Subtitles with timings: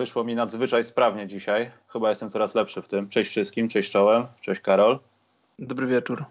[0.00, 1.70] Wyszło mi nadzwyczaj sprawnie dzisiaj.
[1.88, 3.08] Chyba jestem coraz lepszy w tym.
[3.08, 4.98] Cześć wszystkim, cześć czołem, cześć Karol.
[5.58, 6.24] Dobry wieczór.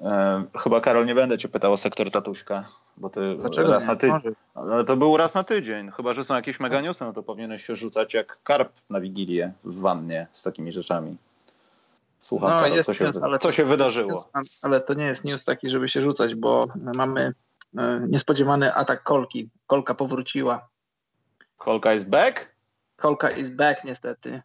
[0.00, 2.64] E, chyba Karol nie będę cię pytał o sektor tatuśka,
[2.96, 3.88] bo ty Dlaczego raz nie?
[3.88, 4.32] na tydzień.
[4.54, 5.90] Ale to był raz na tydzień.
[5.90, 9.52] Chyba, że są jakieś mega newsy, no to powinieneś się rzucać jak karp na wigilię
[9.64, 11.16] w wannie z takimi rzeczami.
[12.18, 14.24] Słucham, No, Karol, jest co, się, news, ale- co się wydarzyło?
[14.62, 17.32] Ale to nie jest news taki, żeby się rzucać, bo my mamy
[17.78, 19.48] e, niespodziewany atak kolki.
[19.66, 20.68] Kolka powróciła.
[21.58, 22.51] Kolka is back?
[23.02, 24.42] Kolka is back niestety.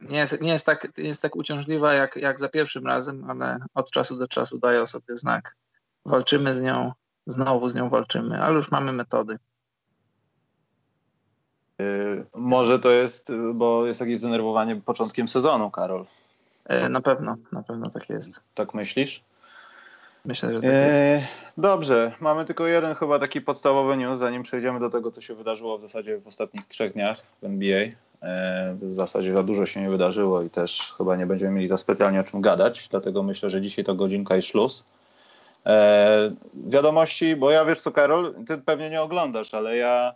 [0.00, 3.58] Nie jest, nie jest, tak, nie jest tak uciążliwa jak, jak za pierwszym razem, ale
[3.74, 5.56] od czasu do czasu daje o sobie znak.
[6.06, 6.92] Walczymy z nią,
[7.26, 9.38] znowu z nią walczymy, ale już mamy metody.
[11.80, 16.06] Y, może to jest, y, bo jest jakieś zdenerwowanie początkiem sezonu, Karol.
[16.64, 18.40] E, Na pewno, na pewno tak jest.
[18.54, 19.22] Tak myślisz?
[20.24, 21.00] Myślę, że tak jest.
[21.00, 21.22] Eee,
[21.58, 25.78] dobrze, mamy tylko jeden chyba taki podstawowy news, zanim przejdziemy do tego, co się wydarzyło
[25.78, 27.78] w zasadzie w ostatnich trzech dniach w NBA.
[27.78, 27.94] Eee,
[28.74, 32.20] w zasadzie za dużo się nie wydarzyło i też chyba nie będziemy mieli za specjalnie
[32.20, 34.84] o czym gadać, dlatego myślę, że dzisiaj to godzinka i szluz.
[35.64, 40.14] Eee, wiadomości, bo ja wiesz co Karol, ty pewnie nie oglądasz, ale ja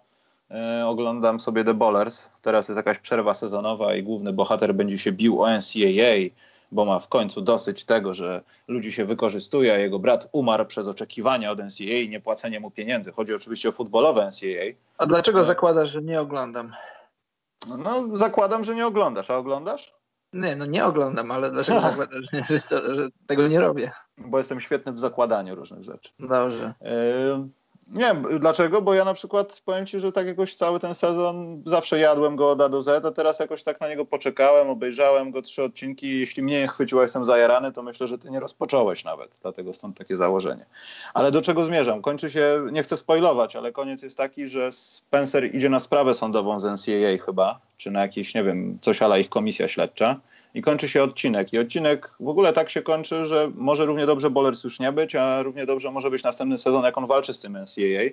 [0.51, 2.31] e, oglądam sobie The Ballers.
[2.43, 6.31] Teraz jest jakaś przerwa sezonowa i główny bohater będzie się bił o NCAA,
[6.73, 10.89] bo ma w końcu dosyć tego, że ludzi się wykorzystuje, a jego brat umarł przez
[10.89, 13.13] oczekiwania od NCAA i niepłacenie mu pieniędzy.
[13.13, 14.77] Chodzi oczywiście o futbolowe NCAA.
[14.99, 16.73] A dlaczego zakładasz, że nie oglądam?
[17.79, 19.95] No, zakładam, że nie oglądasz, a oglądasz?
[20.33, 23.91] Nie, no nie oglądam, ale dlaczego zakładasz, że, że, tego nie robię?
[24.19, 26.13] Bo jestem świetny w zakładaniu różnych rzeczy.
[26.19, 26.75] Dobrze.
[26.81, 27.49] Yy,
[27.93, 31.63] Nie wiem dlaczego, bo ja na przykład powiem ci, że tak jakoś cały ten sezon
[31.67, 35.31] zawsze jadłem go od A do Z, a teraz jakoś tak na niego poczekałem, obejrzałem
[35.31, 36.21] go trzy odcinki.
[36.21, 39.99] Jeśli mnie nie chwyciło, jestem zajarany, to myślę, że ty nie rozpocząłeś nawet, dlatego stąd
[39.99, 40.67] takie założenie.
[41.15, 42.03] Ale do czego zmierzam?
[42.03, 46.61] Kończy się, nie chcę spoilować, ale koniec jest taki, że Spencer idzie na sprawę sądową
[46.61, 50.21] z NCAA chyba, czy na jakieś, nie wiem, coś ala ich komisja śledcza
[50.55, 51.53] i kończy się odcinek.
[51.53, 55.17] I odcinek w ogóle tak się kończy, że może równie dobrze Bowlers już nie być,
[55.17, 58.11] a równie dobrze może być następny sezon, jak on walczy z tym NCAA.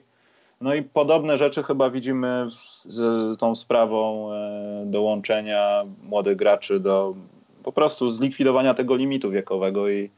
[0.61, 2.45] No i podobne rzeczy chyba widzimy
[2.85, 7.15] z tą sprawą e, dołączenia młodych graczy do
[7.63, 10.09] po prostu zlikwidowania tego limitu wiekowego i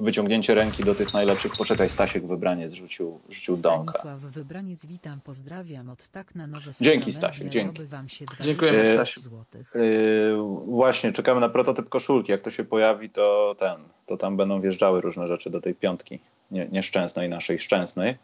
[0.00, 1.52] wyciągnięcie ręki do tych najlepszych.
[1.58, 3.92] Poczekaj, Stasiek Wybraniec rzucił, rzucił donka.
[3.92, 7.78] Stanisław Wybraniec, witam, pozdrawiam od tak na nowe Dzięki, Stasiek, dzięki.
[7.78, 9.20] robię Wam się Dziękujemy, 20 Stasiu.
[9.20, 9.72] złotych.
[9.74, 10.36] Yy,
[10.66, 12.32] właśnie, czekamy na prototyp koszulki.
[12.32, 13.76] Jak to się pojawi, to ten,
[14.06, 16.18] to tam będą wjeżdżały różne rzeczy do tej piątki
[16.50, 18.16] nie, nieszczęsnej, naszej szczęsnej.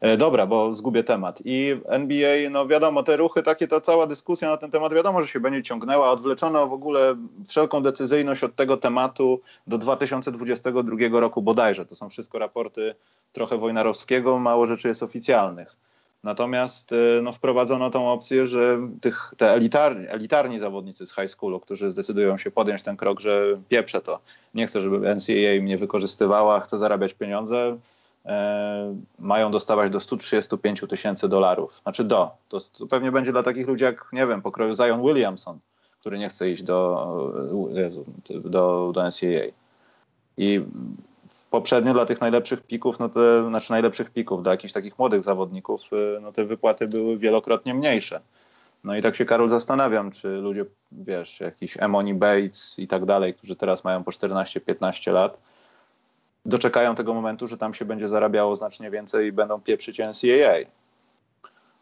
[0.00, 1.42] E, Dobra, bo zgubię temat.
[1.44, 5.28] I NBA, no wiadomo, te ruchy, takie ta cała dyskusja na ten temat, wiadomo, że
[5.28, 6.10] się będzie ciągnęła.
[6.10, 7.16] Odwleczono w ogóle
[7.48, 11.86] wszelką decyzyjność od tego tematu do 2022 roku bodajże.
[11.86, 12.94] To są wszystko raporty
[13.32, 15.76] trochę Wojnarowskiego, mało rzeczy jest oficjalnych.
[16.24, 21.60] Natomiast e, no, wprowadzono tą opcję, że tych, te elitarni, elitarni zawodnicy z high schoolu,
[21.60, 24.20] którzy zdecydują się podjąć ten krok, że pieprze to,
[24.54, 27.76] nie chcę, żeby NCAA mnie wykorzystywała, chcę zarabiać pieniądze,
[29.18, 31.80] mają dostawać do 135 tysięcy dolarów.
[31.82, 32.30] Znaczy do.
[32.48, 35.58] To, to pewnie będzie dla takich ludzi jak, nie wiem, pokroju Zion Williamson,
[36.00, 37.32] który nie chce iść do,
[37.70, 38.04] Jezu,
[38.44, 39.52] do, do NCAA.
[40.36, 40.60] I
[41.50, 45.92] poprzednio dla tych najlepszych pików, no te, znaczy najlepszych pików, dla jakichś takich młodych zawodników,
[45.92, 48.20] y, no te wypłaty były wielokrotnie mniejsze.
[48.84, 53.34] No i tak się, Karol, zastanawiam, czy ludzie, wiesz, jakiś Emoni Bates i tak dalej,
[53.34, 55.40] którzy teraz mają po 14-15 lat,
[56.48, 60.70] doczekają tego momentu, że tam się będzie zarabiało znacznie więcej i będą pieprzyć NCAA.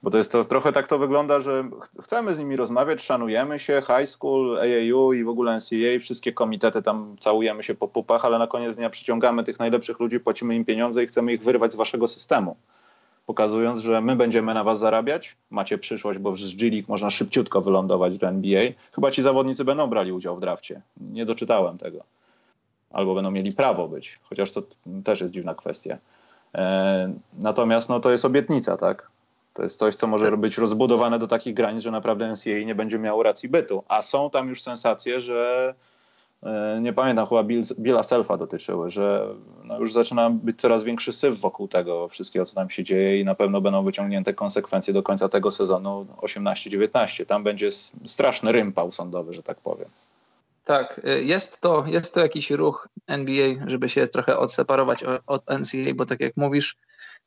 [0.02, 3.58] Bo to jest to, trochę tak to wygląda, że ch- chcemy z nimi rozmawiać, szanujemy
[3.58, 8.24] się, high school, AAU i w ogóle NCAA, wszystkie komitety tam całujemy się po pupach,
[8.24, 11.72] ale na koniec dnia przyciągamy tych najlepszych ludzi, płacimy im pieniądze i chcemy ich wyrwać
[11.72, 12.56] z waszego systemu.
[13.26, 17.60] Pokazując, że my będziemy na was zarabiać, macie przyszłość, bo z G League można szybciutko
[17.60, 18.62] wylądować do NBA.
[18.92, 20.80] Chyba ci zawodnicy będą brali udział w drafcie.
[21.00, 22.15] Nie doczytałem tego.
[22.90, 24.62] Albo będą mieli prawo być, chociaż to
[25.04, 25.98] też jest dziwna kwestia.
[26.54, 29.10] E, natomiast no, to jest obietnica, tak?
[29.54, 32.98] To jest coś, co może być rozbudowane do takich granic, że naprawdę NCAA nie będzie
[32.98, 33.82] miało racji bytu.
[33.88, 35.74] A są tam już sensacje, że
[36.42, 39.28] e, nie pamiętam, chyba Bill, Billa Selfa dotyczyły, że
[39.64, 43.24] no już zaczyna być coraz większy syf wokół tego wszystkiego, co tam się dzieje i
[43.24, 47.26] na pewno będą wyciągnięte konsekwencje do końca tego sezonu 18-19.
[47.26, 47.68] Tam będzie
[48.06, 49.88] straszny rympał sądowy, że tak powiem.
[50.66, 55.94] Tak, y, jest to, jest to jakiś ruch NBA, żeby się trochę odseparować od NCAA,
[55.94, 56.76] bo tak jak mówisz,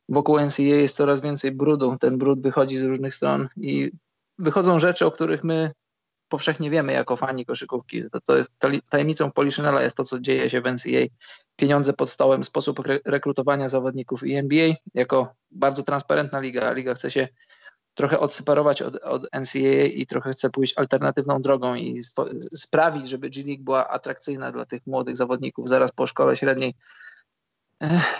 [0.08, 1.96] wokół NCAA jest coraz więcej brudu.
[2.00, 3.90] Ten brud wychodzi z różnych stron i
[4.38, 5.72] wychodzą rzeczy, o których my
[6.28, 8.02] powszechnie wiemy jako fani koszykówki.
[8.10, 8.50] To, to jest
[8.90, 11.06] tajemnicą Poliszynela jest to, co dzieje się w NCAA.
[11.56, 16.72] Pieniądze pod stołem, sposób re- rekrutowania zawodników i NBA jako bardzo transparentna liga.
[16.72, 17.28] Liga chce się
[17.94, 22.02] trochę odseparować od, od NCAA i trochę chce pójść alternatywną drogą i
[22.54, 26.74] sprawić, żeby G League była atrakcyjna dla tych młodych zawodników zaraz po szkole średniej.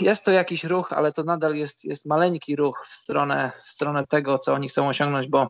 [0.00, 4.06] Jest to jakiś ruch, ale to nadal jest, jest maleńki ruch w stronę, w stronę
[4.06, 5.49] tego, co oni chcą osiągnąć, bo,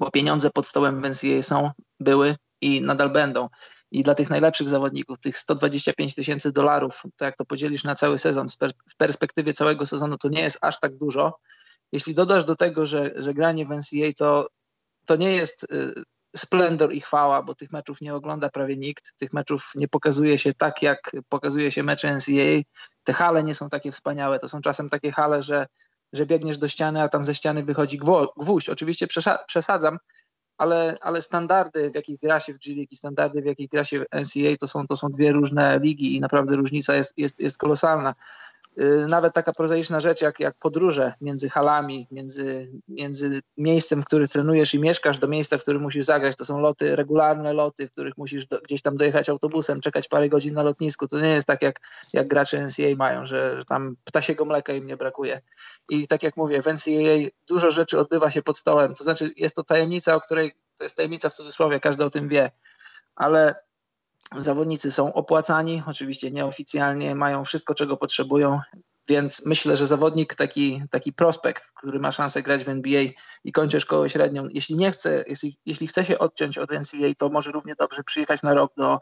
[0.00, 3.48] bo pieniądze pod stołem w NCAA są, były i nadal będą.
[3.90, 8.18] I dla tych najlepszych zawodników, tych 125 tysięcy dolarów, to jak to podzielisz na cały
[8.18, 8.46] sezon,
[8.90, 11.38] w perspektywie całego sezonu, to nie jest aż tak dużo.
[11.94, 14.46] Jeśli dodasz do tego, że, że granie w NCAA to,
[15.06, 16.02] to nie jest y,
[16.36, 20.52] splendor i chwała, bo tych meczów nie ogląda prawie nikt, tych meczów nie pokazuje się
[20.52, 22.62] tak, jak pokazuje się mecze NCAA.
[23.04, 25.66] Te hale nie są takie wspaniałe, to są czasem takie hale, że,
[26.12, 27.98] że biegniesz do ściany, a tam ze ściany wychodzi
[28.36, 28.68] gwóźdź.
[28.68, 29.06] Oczywiście
[29.46, 29.98] przesadzam,
[30.58, 33.84] ale, ale standardy, w jakich gra się w G League i standardy, w jakich gra
[33.84, 37.40] się w NCAA, to są, to są dwie różne ligi i naprawdę różnica jest, jest,
[37.40, 38.14] jest kolosalna.
[38.80, 44.28] Y, nawet taka prozaiczna rzecz jak, jak podróże między halami, między, między miejscem, w którym
[44.28, 46.36] trenujesz i mieszkasz, do miejsca, w którym musisz zagrać.
[46.36, 50.28] To są loty, regularne loty, w których musisz do, gdzieś tam dojechać autobusem, czekać parę
[50.28, 51.08] godzin na lotnisku.
[51.08, 51.80] To nie jest tak, jak,
[52.12, 55.40] jak gracze NCAA mają, że, że tam ptasiego mleka im nie brakuje.
[55.88, 58.94] I tak jak mówię, w NCAA dużo rzeczy odbywa się pod stołem.
[58.94, 62.28] To znaczy, jest to tajemnica, o której to jest tajemnica w cudzysłowie, każdy o tym
[62.28, 62.50] wie,
[63.16, 63.54] ale
[64.36, 68.60] Zawodnicy są opłacani, oczywiście nieoficjalnie, mają wszystko, czego potrzebują,
[69.08, 73.02] więc myślę, że zawodnik, taki, taki prospekt, który ma szansę grać w NBA
[73.44, 77.28] i kończy szkołę średnią, jeśli nie chce, jeśli, jeśli chce się odciąć od NCAA, to
[77.28, 78.98] może równie dobrze przyjechać na rok do,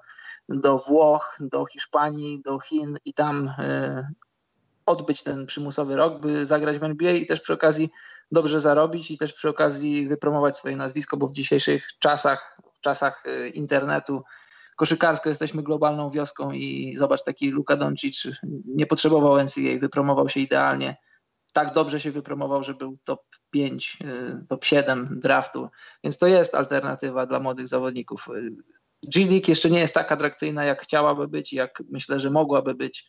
[0.48, 4.06] do Włoch, do Hiszpanii, do Chin i tam y,
[4.86, 7.90] odbyć ten przymusowy rok, by zagrać w NBA i też przy okazji
[8.32, 13.24] dobrze zarobić i też przy okazji wypromować swoje nazwisko, bo w dzisiejszych czasach, w czasach
[13.26, 14.22] y, internetu
[14.76, 18.28] koszykarsko jesteśmy globalną wioską i zobacz, taki Luka Doncic
[18.66, 20.96] nie potrzebował NCAA, wypromował się idealnie.
[21.52, 23.20] Tak dobrze się wypromował, że był top
[23.50, 25.69] 5, y, top 7 draftu,
[26.04, 28.28] więc to jest alternatywa dla młodych zawodników.
[29.14, 33.08] G League jeszcze nie jest tak atrakcyjna, jak chciałaby być, jak myślę, że mogłaby być,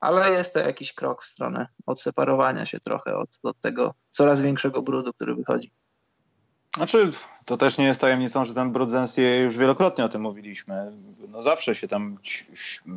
[0.00, 4.82] ale jest to jakiś krok w stronę odseparowania się trochę od, od tego coraz większego
[4.82, 5.72] brudu, który wychodzi.
[6.76, 7.12] Znaczy,
[7.44, 10.92] to też nie jest tajemnicą, że ten brud z już wielokrotnie o tym mówiliśmy.
[11.28, 12.18] No zawsze się tam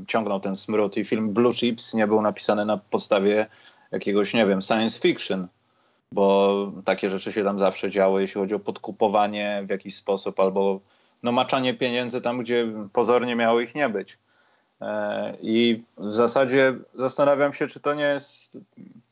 [0.07, 3.47] ciągnął ten smród i film Blue Chips nie był napisany na podstawie
[3.91, 5.47] jakiegoś, nie wiem, science fiction,
[6.11, 10.79] bo takie rzeczy się tam zawsze działy, jeśli chodzi o podkupowanie w jakiś sposób albo
[11.23, 14.17] no, maczanie pieniędzy tam, gdzie pozornie miało ich nie być.
[14.81, 18.57] E, I w zasadzie zastanawiam się, czy to nie jest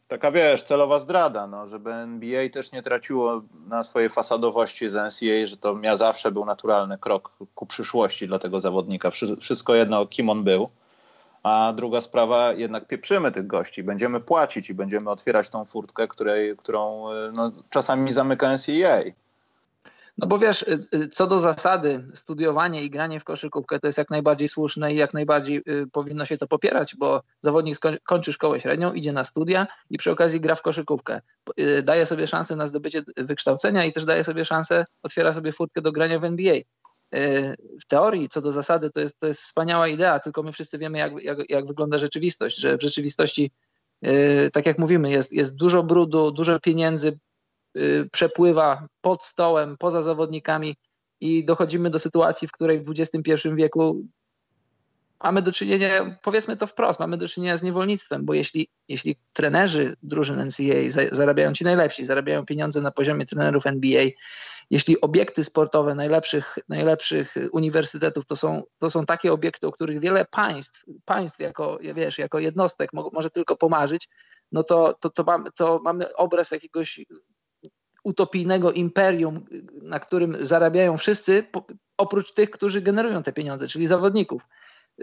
[0.09, 5.45] taka wiesz, celowa zdrada, no, żeby NBA też nie traciło na swojej fasadowości z NCAA,
[5.45, 9.11] że to ja zawsze był naturalny krok ku przyszłości dla tego zawodnika.
[9.41, 10.69] Wszystko jedno, kim on był.
[11.43, 16.57] A druga sprawa, jednak pieprzymy tych gości, będziemy płacić i będziemy otwierać tą furtkę, której,
[16.57, 19.11] którą no, czasami zamyka NCAA.
[20.21, 23.97] No bo wiesz, y, y, co do zasady, studiowanie i granie w koszykówkę to jest
[23.97, 28.59] jak najbardziej słuszne i jak najbardziej y, powinno się to popierać, bo zawodnik kończy szkołę
[28.59, 31.21] średnią, idzie na studia i przy okazji gra w koszykówkę.
[31.83, 35.91] Daje sobie szansę na zdobycie wykształcenia i też daje sobie szansę, otwiera sobie furtkę do
[35.91, 36.55] grania w NBA.
[37.81, 40.97] W teorii, co do zasady, to jest, to jest wspaniała idea, tylko my wszyscy wiemy,
[40.97, 43.51] jak, jak, jak wygląda rzeczywistość, że w rzeczywistości,
[44.53, 47.19] tak jak mówimy, jest, jest dużo brudu, dużo pieniędzy
[48.11, 50.75] przepływa pod stołem, poza zawodnikami
[51.21, 54.03] i dochodzimy do sytuacji, w której w XXI wieku
[55.23, 59.95] mamy do czynienia, powiedzmy to wprost, mamy do czynienia z niewolnictwem, bo jeśli, jeśli trenerzy
[60.03, 64.05] drużyn NCAA zarabiają ci najlepsi, zarabiają pieniądze na poziomie trenerów NBA,
[64.69, 70.25] jeśli obiekty sportowe najlepszych, najlepszych uniwersytetów to są, to są takie obiekty, o których wiele
[70.25, 74.09] państw, państw jako, wiesz, jako jednostek może tylko pomarzyć,
[74.51, 76.99] no to, to, to, mamy, to mamy obraz jakiegoś
[78.03, 79.45] utopijnego imperium,
[79.81, 81.43] na którym zarabiają wszyscy,
[81.97, 84.47] oprócz tych, którzy generują te pieniądze, czyli zawodników.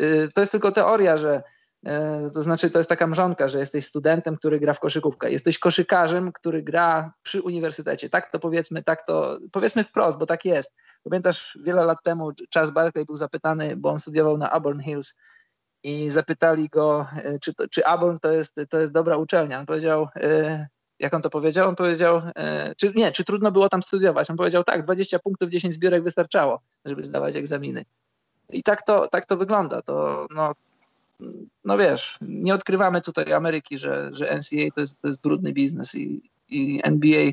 [0.00, 1.42] Y, to jest tylko teoria, że
[1.86, 1.90] y,
[2.34, 5.30] to znaczy to jest taka mrzonka, że jesteś studentem, który gra w koszykówkę.
[5.30, 8.08] Jesteś koszykarzem, który gra przy uniwersytecie.
[8.08, 10.74] Tak to powiedzmy, tak to powiedzmy wprost, bo tak jest.
[11.04, 15.16] Pamiętasz, wiele lat temu Charles Barkley był zapytany, bo on studiował na Auburn Hills
[15.82, 19.60] i zapytali go, y, czy, czy Auburn to jest, to jest dobra uczelnia.
[19.60, 20.08] On powiedział,
[20.98, 21.68] jak on to powiedział?
[21.68, 24.30] On powiedział, e, czy nie, czy trudno było tam studiować?
[24.30, 27.84] On powiedział, tak, 20 punktów, 10 zbiórek wystarczało, żeby zdawać egzaminy.
[28.48, 29.82] I tak to, tak to wygląda.
[29.82, 30.52] To, no,
[31.64, 35.94] no wiesz, nie odkrywamy tutaj Ameryki, że, że NCAA to jest, to jest brudny biznes
[35.94, 37.30] i, i NBA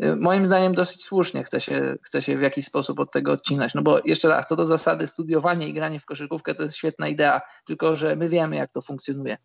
[0.00, 3.74] e, moim zdaniem dosyć słusznie chce się, chce się w jakiś sposób od tego odcinać.
[3.74, 7.08] No bo jeszcze raz, to do zasady studiowanie i granie w koszykówkę to jest świetna
[7.08, 9.36] idea, tylko że my wiemy, jak to funkcjonuje.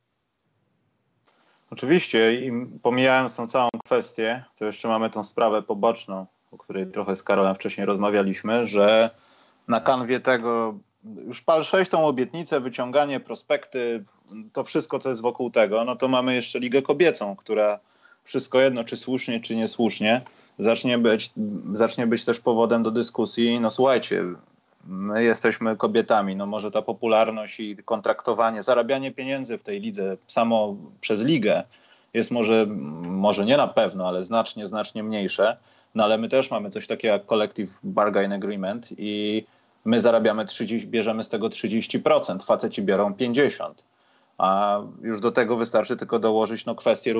[1.71, 2.51] Oczywiście i
[2.81, 7.55] pomijając tą całą kwestię, to jeszcze mamy tą sprawę poboczną, o której trochę z Karolem
[7.55, 9.09] wcześniej rozmawialiśmy, że
[9.67, 10.75] na kanwie tego
[11.27, 14.03] już pal 6 tą obietnicę, wyciąganie, prospekty,
[14.53, 17.79] to wszystko, co jest wokół tego, no to mamy jeszcze Ligę Kobiecą, która
[18.23, 20.21] wszystko jedno, czy słusznie, czy niesłusznie,
[20.59, 21.31] zacznie być,
[21.73, 23.59] zacznie być też powodem do dyskusji.
[23.59, 24.23] No słuchajcie,
[24.83, 30.75] my jesteśmy kobietami, no może ta popularność i kontraktowanie, zarabianie pieniędzy w tej lidze samo
[31.01, 31.63] przez ligę
[32.13, 32.65] jest może,
[33.01, 35.57] może nie na pewno, ale znacznie, znacznie mniejsze.
[35.95, 39.45] No ale my też mamy coś takiego jak Collective Bargain Agreement i
[39.85, 43.71] my zarabiamy 30, bierzemy z tego 30%, faceci biorą 50%.
[44.41, 47.13] A już do tego wystarczy tylko dołożyć no, kwestie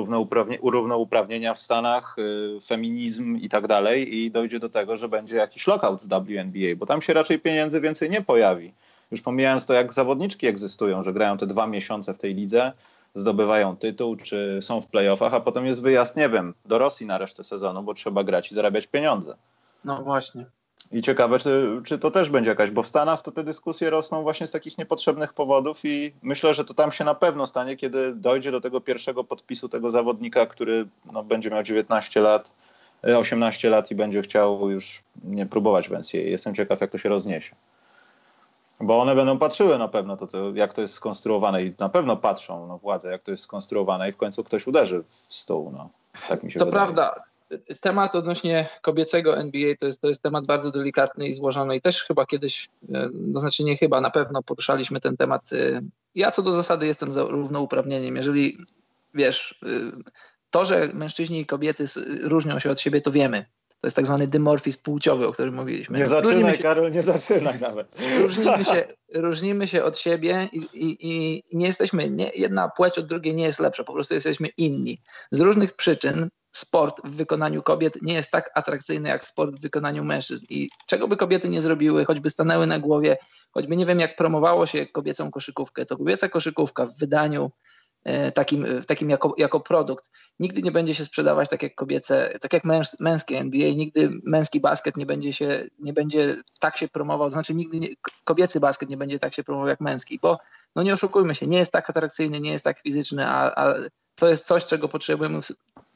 [0.62, 5.66] równouprawnienia w Stanach, y, feminizm i tak dalej i dojdzie do tego, że będzie jakiś
[5.66, 8.74] lockout w WNBA, bo tam się raczej pieniędzy więcej nie pojawi.
[9.10, 12.72] Już pomijając to, jak zawodniczki egzystują, że grają te dwa miesiące w tej lidze,
[13.14, 17.18] zdobywają tytuł, czy są w playoffach, a potem jest wyjazd, nie wiem, do Rosji na
[17.18, 19.36] resztę sezonu, bo trzeba grać i zarabiać pieniądze.
[19.84, 20.46] No właśnie.
[20.92, 24.22] I ciekawe, czy, czy to też będzie jakaś, bo w Stanach to te dyskusje rosną
[24.22, 28.14] właśnie z takich niepotrzebnych powodów i myślę, że to tam się na pewno stanie, kiedy
[28.14, 32.50] dojdzie do tego pierwszego podpisu tego zawodnika, który no, będzie miał 19 lat,
[33.02, 36.20] 18 lat i będzie chciał już nie próbować w NCAA.
[36.20, 37.54] Jestem ciekaw, jak to się rozniesie.
[38.80, 42.16] Bo one będą patrzyły na pewno, to, to, jak to jest skonstruowane i na pewno
[42.16, 45.72] patrzą no, władze, jak to jest skonstruowane i w końcu ktoś uderzy w stół.
[45.76, 45.88] No.
[46.28, 46.86] Tak mi się to wydaje.
[46.86, 47.31] prawda
[47.80, 52.04] temat odnośnie kobiecego NBA to jest, to jest temat bardzo delikatny i złożony i też
[52.04, 55.52] chyba kiedyś, e, no znaczy nie chyba, na pewno poruszaliśmy ten temat.
[55.52, 55.80] E,
[56.14, 58.16] ja co do zasady jestem za równouprawnieniem.
[58.16, 58.58] Jeżeli
[59.14, 59.66] wiesz, e,
[60.50, 61.84] to, że mężczyźni i kobiety
[62.22, 63.44] różnią się od siebie, to wiemy.
[63.68, 65.98] To jest tak zwany dymorfizm płciowy, o którym mówiliśmy.
[65.98, 68.00] Nie zaczynaj, się, Karol, nie zaczynaj nawet.
[68.20, 73.06] Różnimy się, różnimy się od siebie i, i, i nie jesteśmy, nie, jedna płeć od
[73.06, 75.00] drugiej nie jest lepsza, po prostu jesteśmy inni.
[75.30, 80.04] Z różnych przyczyn sport w wykonaniu kobiet nie jest tak atrakcyjny jak sport w wykonaniu
[80.04, 80.46] mężczyzn.
[80.48, 83.16] I czego by kobiety nie zrobiły, choćby stanęły na głowie,
[83.50, 87.50] choćby nie wiem jak promowało się kobiecą koszykówkę, to kobieca koszykówka w wydaniu
[88.04, 92.52] e, takim, takim jako, jako produkt nigdy nie będzie się sprzedawać tak jak kobiece, tak
[92.52, 97.30] jak męż, męskie NBA, nigdy męski basket nie będzie się, nie będzie tak się promował,
[97.30, 97.88] znaczy nigdy nie,
[98.24, 100.38] kobiecy basket nie będzie tak się promował jak męski, bo
[100.76, 103.74] no nie oszukujmy się, nie jest tak atrakcyjny, nie jest tak fizyczny, a, a
[104.14, 105.40] to jest coś, czego potrzebujemy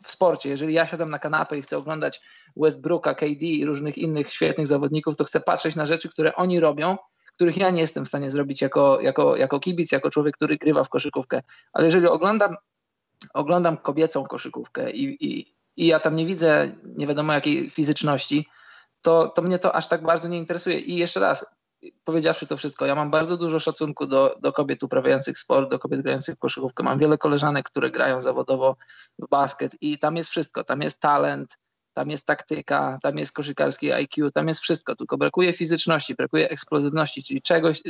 [0.06, 0.48] w, sporcie.
[0.48, 2.20] Jeżeli ja siadam na kanapę i chcę oglądać
[2.56, 6.96] Westbrooka, KD i różnych innych świetnych zawodników, to chcę patrzeć na rzeczy, które oni robią,
[7.34, 10.84] których ja nie jestem w stanie zrobić jako, jako, jako kibic, jako człowiek, który grywa
[10.84, 11.42] w koszykówkę.
[11.72, 12.56] Ale jeżeli oglądam,
[13.34, 18.48] oglądam kobiecą koszykówkę i, i, i ja tam nie widzę nie wiadomo jakiej fizyczności,
[19.02, 20.78] to, to mnie to aż tak bardzo nie interesuje.
[20.78, 21.46] I jeszcze raz,
[22.04, 26.02] powiedziawszy to wszystko, ja mam bardzo dużo szacunku do, do kobiet uprawiających sport, do kobiet
[26.02, 26.83] grających w koszykówkę.
[26.83, 28.76] Mam wiele koleżanek, które grają zawodowo
[29.18, 30.64] w basket i tam jest wszystko.
[30.64, 31.59] Tam jest talent,
[31.92, 37.23] tam jest taktyka, tam jest koszykarskie IQ, tam jest wszystko, tylko brakuje fizyczności, brakuje eksplozywności,
[37.23, 37.83] czyli czegoś,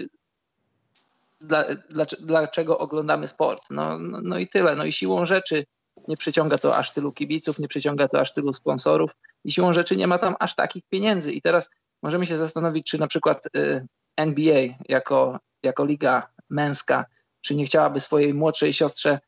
[1.40, 3.62] dla, dla, dlaczego oglądamy sport.
[3.71, 4.76] No, no, no i tyle.
[4.76, 5.64] No i siłą rzeczy
[6.09, 9.11] nie przyciąga to aż tylu kibiców, nie przyciąga to aż tylu sponsorów
[9.45, 11.33] i siłą rzeczy nie ma tam aż takich pieniędzy.
[11.33, 11.71] I teraz
[12.03, 13.87] możemy się zastanowić, czy na przykład y,
[14.17, 17.05] NBA jako, jako liga męska,
[17.41, 19.19] czy nie chciałaby swojej młodszej siostrze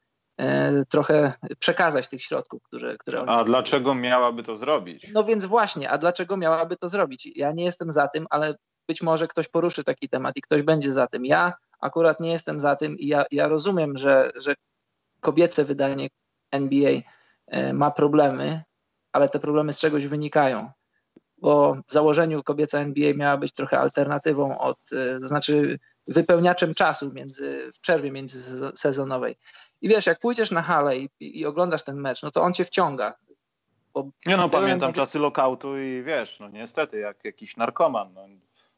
[0.40, 0.44] y,
[0.88, 3.30] trochę przekazać tych środków, które, które oni...
[3.30, 5.06] A dlaczego miałaby to zrobić?
[5.12, 7.28] No więc właśnie, a dlaczego miałaby to zrobić?
[7.36, 8.56] Ja nie jestem za tym, ale
[8.88, 11.24] być może ktoś poruszy taki temat i ktoś będzie za tym.
[11.24, 14.54] Ja akurat nie jestem za tym i ja, ja rozumiem, że, że
[15.20, 16.08] kobiece wydanie
[16.52, 18.62] NBA y, ma problemy,
[19.12, 20.70] ale te problemy z czegoś wynikają
[21.40, 27.12] bo w założeniu kobieca NBA miała być trochę alternatywą od, e, to znaczy wypełniaczem czasu
[27.12, 29.36] między, w przerwie międzysezonowej.
[29.80, 32.64] I wiesz, jak pójdziesz na halę i, i oglądasz ten mecz, no to on cię
[32.64, 33.14] wciąga.
[34.26, 38.22] nie no, pamiętam czasy lokautu i wiesz, no niestety, jak jakiś narkoman no,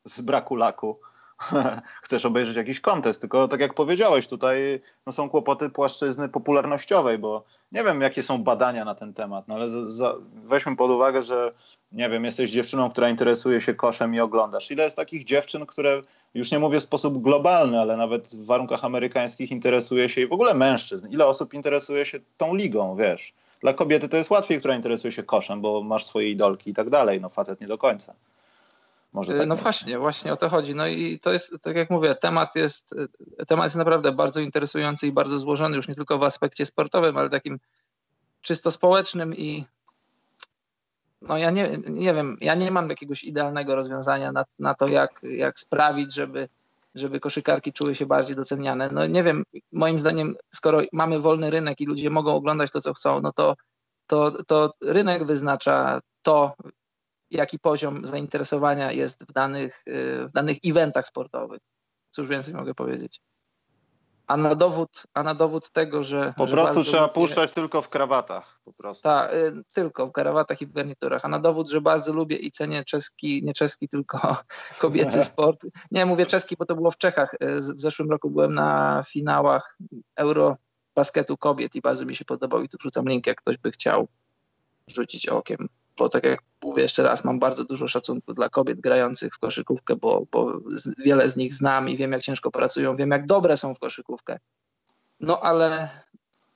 [0.04, 1.00] z braku laku
[2.04, 7.44] chcesz obejrzeć jakiś kontest, tylko tak jak powiedziałeś, tutaj no, są kłopoty płaszczyzny popularnościowej, bo
[7.72, 10.14] nie wiem, jakie są badania na ten temat, no ale za, za,
[10.44, 11.50] weźmy pod uwagę, że
[11.92, 14.70] nie wiem, jesteś dziewczyną, która interesuje się koszem i oglądasz.
[14.70, 16.02] Ile jest takich dziewczyn, które,
[16.34, 20.32] już nie mówię w sposób globalny, ale nawet w warunkach amerykańskich interesuje się i w
[20.32, 21.08] ogóle mężczyzn.
[21.08, 23.32] Ile osób interesuje się tą ligą, wiesz?
[23.60, 26.90] Dla kobiety to jest łatwiej, która interesuje się koszem, bo masz swoje idolki i tak
[26.90, 27.20] dalej.
[27.20, 28.14] No facet nie do końca.
[29.12, 30.74] Może tak no właśnie, właśnie o to chodzi.
[30.74, 32.94] No i to jest, tak jak mówię, temat jest,
[33.46, 37.30] temat jest naprawdę bardzo interesujący i bardzo złożony, już nie tylko w aspekcie sportowym, ale
[37.30, 37.58] takim
[38.42, 39.64] czysto społecznym i
[41.22, 45.20] no ja nie, nie wiem, ja nie mam jakiegoś idealnego rozwiązania na, na to, jak,
[45.22, 46.48] jak sprawić, żeby,
[46.94, 48.90] żeby koszykarki czuły się bardziej doceniane.
[48.92, 52.94] No nie wiem, moim zdaniem, skoro mamy wolny rynek i ludzie mogą oglądać to, co
[52.94, 53.56] chcą, no to,
[54.06, 56.54] to, to rynek wyznacza to,
[57.30, 59.82] jaki poziom zainteresowania jest w danych,
[60.28, 61.60] w danych eventach sportowych.
[62.10, 63.20] Cóż więcej mogę powiedzieć.
[64.30, 66.34] A na dowód, a na dowód tego, że.
[66.36, 68.60] Po że prostu trzeba lubię, puszczać tylko w krawatach.
[68.64, 69.02] Po prostu.
[69.02, 71.24] Tak, y, tylko w karawatach i w garniturach.
[71.24, 74.36] A na dowód, że bardzo lubię i cenię czeski, nie czeski, tylko
[74.78, 75.66] kobiecy sport.
[75.90, 77.34] Nie mówię czeski, bo to było w Czechach.
[77.34, 79.78] Y, W zeszłym roku byłem na finałach
[80.16, 80.56] Euro
[80.94, 84.08] basketu kobiet i bardzo mi się podobał i tu wrzucam link, jak ktoś by chciał
[84.86, 85.68] rzucić okiem.
[85.98, 89.96] Bo tak jak mówię jeszcze raz, mam bardzo dużo szacunku dla kobiet grających w koszykówkę,
[89.96, 90.60] bo, bo
[90.98, 94.38] wiele z nich znam i wiem, jak ciężko pracują, wiem, jak dobre są w koszykówkę.
[95.20, 95.88] No ale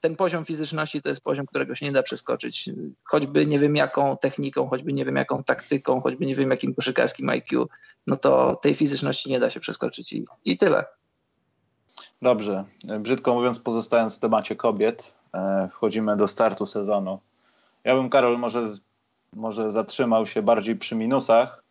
[0.01, 2.71] ten poziom fizyczności to jest poziom, którego się nie da przeskoczyć.
[3.05, 7.29] Choćby nie wiem jaką techniką, choćby nie wiem jaką taktyką, choćby nie wiem jakim koszykarskim
[7.29, 7.69] IQ,
[8.07, 10.85] no to tej fizyczności nie da się przeskoczyć i, i tyle.
[12.23, 12.65] Dobrze.
[13.01, 17.21] Brzydko mówiąc, pozostając w temacie kobiet, e, wchodzimy do startu sezonu.
[17.85, 18.69] Ja bym, Karol, może,
[19.37, 21.63] może zatrzymał się bardziej przy minusach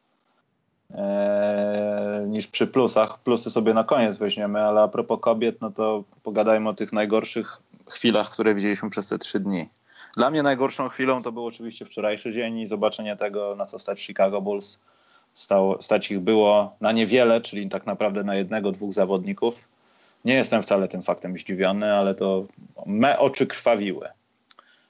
[0.91, 3.19] e, niż przy plusach.
[3.19, 7.57] Plusy sobie na koniec weźmiemy, ale a propos kobiet, no to pogadajmy o tych najgorszych
[7.89, 9.69] chwilach, które widzieliśmy przez te trzy dni.
[10.17, 14.01] Dla mnie najgorszą chwilą to był oczywiście wczorajszy dzień i zobaczenie tego, na co stać
[14.01, 14.79] Chicago Bulls.
[15.33, 19.55] Stało, stać ich było na niewiele, czyli tak naprawdę na jednego, dwóch zawodników.
[20.25, 22.45] Nie jestem wcale tym faktem zdziwiony, ale to
[22.85, 24.07] me oczy krwawiły.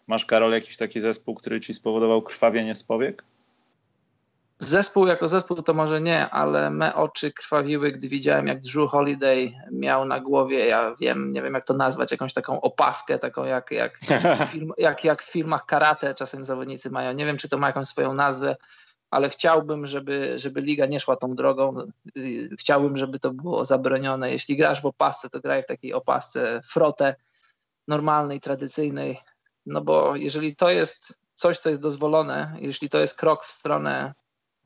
[0.08, 3.24] Masz, Karol, jakiś taki zespół, który ci spowodował krwawienie z powiek?
[4.60, 9.52] Zespół jako zespół to może nie, ale me oczy krwawiły, gdy widziałem, jak Drew Holiday
[9.72, 13.72] miał na głowie, ja wiem, nie wiem jak to nazwać, jakąś taką opaskę, taką jak,
[13.72, 14.00] jak,
[14.52, 17.14] film, jak, jak w filmach karate czasem zawodnicy mają.
[17.14, 18.56] Nie wiem, czy to ma jakąś swoją nazwę,
[19.12, 21.76] ale chciałbym, żeby, żeby liga nie szła tą drogą.
[22.60, 24.32] Chciałbym, żeby to było zabronione.
[24.32, 27.16] Jeśli grasz w opasce, to graj w takiej opasce frotę
[27.88, 29.18] normalnej, tradycyjnej,
[29.66, 34.14] no bo jeżeli to jest coś, co jest dozwolone, jeśli to jest krok w stronę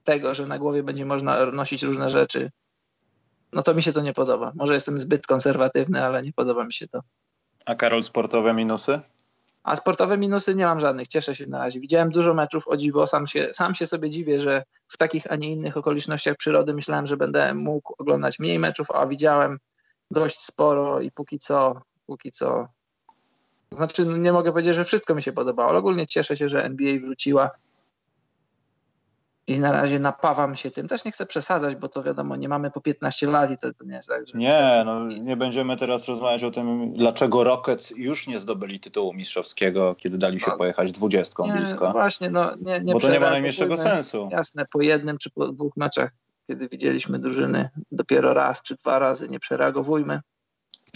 [0.04, 2.52] tego, że na głowie będzie można nosić różne rzeczy,
[3.54, 4.52] no to mi się to nie podoba.
[4.56, 7.02] Może jestem zbyt konserwatywny, ale nie podoba mi się to.
[7.66, 9.00] A Karol, sportowe minusy?
[9.64, 11.80] A sportowe minusy nie mam żadnych, cieszę się na razie.
[11.80, 15.36] Widziałem dużo meczów, o dziwo, sam się, sam się sobie dziwię, że w takich, a
[15.36, 19.58] nie innych okolicznościach przyrody myślałem, że będę mógł oglądać mniej meczów, a widziałem
[20.12, 22.68] dość sporo i póki co, póki co,
[23.72, 26.64] znaczy no nie mogę powiedzieć, że wszystko mi się podobało, ale ogólnie cieszę się, że
[26.64, 27.52] NBA wróciła
[29.48, 30.88] i na razie napawam się tym.
[30.88, 33.96] Też nie chcę przesadzać, bo to wiadomo, nie mamy po 15 lat i to, nie
[33.96, 34.38] jest tak, że...
[34.38, 39.96] Nie, no nie będziemy teraz rozmawiać o tym, dlaczego Rockets już nie zdobyli tytułu mistrzowskiego,
[39.96, 41.92] kiedy dali się No, pojechać dwudziestką blisko.
[41.92, 44.30] Właśnie, no nie, nie Bo to nie ma najmniejszego sensu.
[44.32, 46.12] Jasne, po jednym czy po dwóch meczach,
[46.48, 50.22] kiedy widzieliśmy drużyny dopiero raz czy dwa razy, nie przereagowujmy.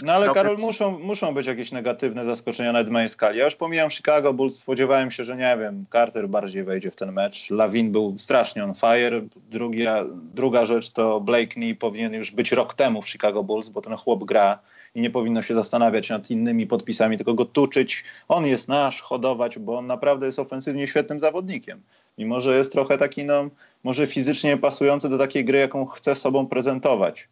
[0.04, 3.38] No ale Karol, muszą, muszą być jakieś negatywne zaskoczenia na mojej skali.
[3.38, 7.12] Ja już pomijam Chicago Bulls, spodziewałem się, że nie wiem, Carter bardziej wejdzie w ten
[7.12, 7.50] mecz.
[7.50, 9.22] Lawin był strasznie on fire.
[9.50, 13.96] Druga, druga rzecz to Blakeney powinien już być rok temu w Chicago Bulls, bo ten
[13.96, 14.58] chłop gra
[14.94, 18.04] i nie powinno się zastanawiać nad innymi podpisami, tylko go tuczyć.
[18.28, 21.82] On jest nasz, hodować, bo on naprawdę jest ofensywnie świetnym zawodnikiem.
[22.18, 23.48] Mimo, że jest trochę taki, no,
[23.84, 27.28] może fizycznie pasujący do takiej gry, jaką chce sobą prezentować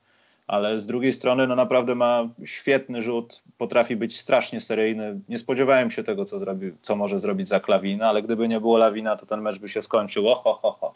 [0.50, 5.20] ale z drugiej strony no naprawdę ma świetny rzut, potrafi być strasznie seryjny.
[5.28, 8.78] Nie spodziewałem się tego, co, zrobi, co może zrobić za Klawina, ale gdyby nie było
[8.78, 10.28] Lawina, to ten mecz by się skończył.
[10.28, 10.92] Oho, ho, ho.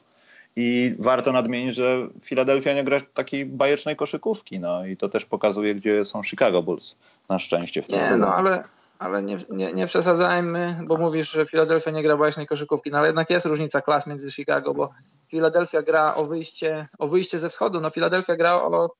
[0.56, 5.74] I warto nadmienić, że Filadelfia nie gra takiej bajecznej koszykówki, no i to też pokazuje,
[5.74, 6.96] gdzie są Chicago Bulls,
[7.28, 8.20] na szczęście w tym Nie, sezonie.
[8.30, 8.62] no ale,
[8.98, 13.06] ale nie, nie, nie przesadzajmy, bo mówisz, że Filadelfia nie gra bajecznej koszykówki, no ale
[13.06, 14.90] jednak jest różnica klas między Chicago, bo
[15.28, 18.90] Filadelfia gra o wyjście, o wyjście ze wschodu, no Filadelfia gra o,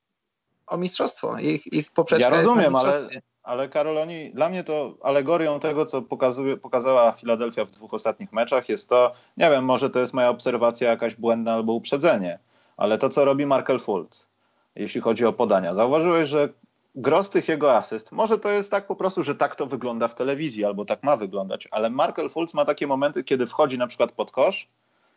[0.67, 3.09] o mistrzostwo, ich, ich poprzeczka Ja rozumiem, ale-.
[3.45, 8.33] Ale Karol, oni, dla mnie to alegorią tego, co pokazuje, pokazała Filadelfia w dwóch ostatnich
[8.33, 12.39] meczach, jest to, nie wiem, może to jest moja obserwacja jakaś błędna albo uprzedzenie,
[12.77, 14.29] ale to, co robi Markel Fultz,
[14.75, 15.73] jeśli chodzi o podania.
[15.73, 16.49] Zauważyłeś, że
[16.95, 20.15] gros tych jego asyst, może to jest tak po prostu, że tak to wygląda w
[20.15, 24.11] telewizji, albo tak ma wyglądać, ale Markel Fultz ma takie momenty, kiedy wchodzi na przykład
[24.11, 24.67] pod kosz,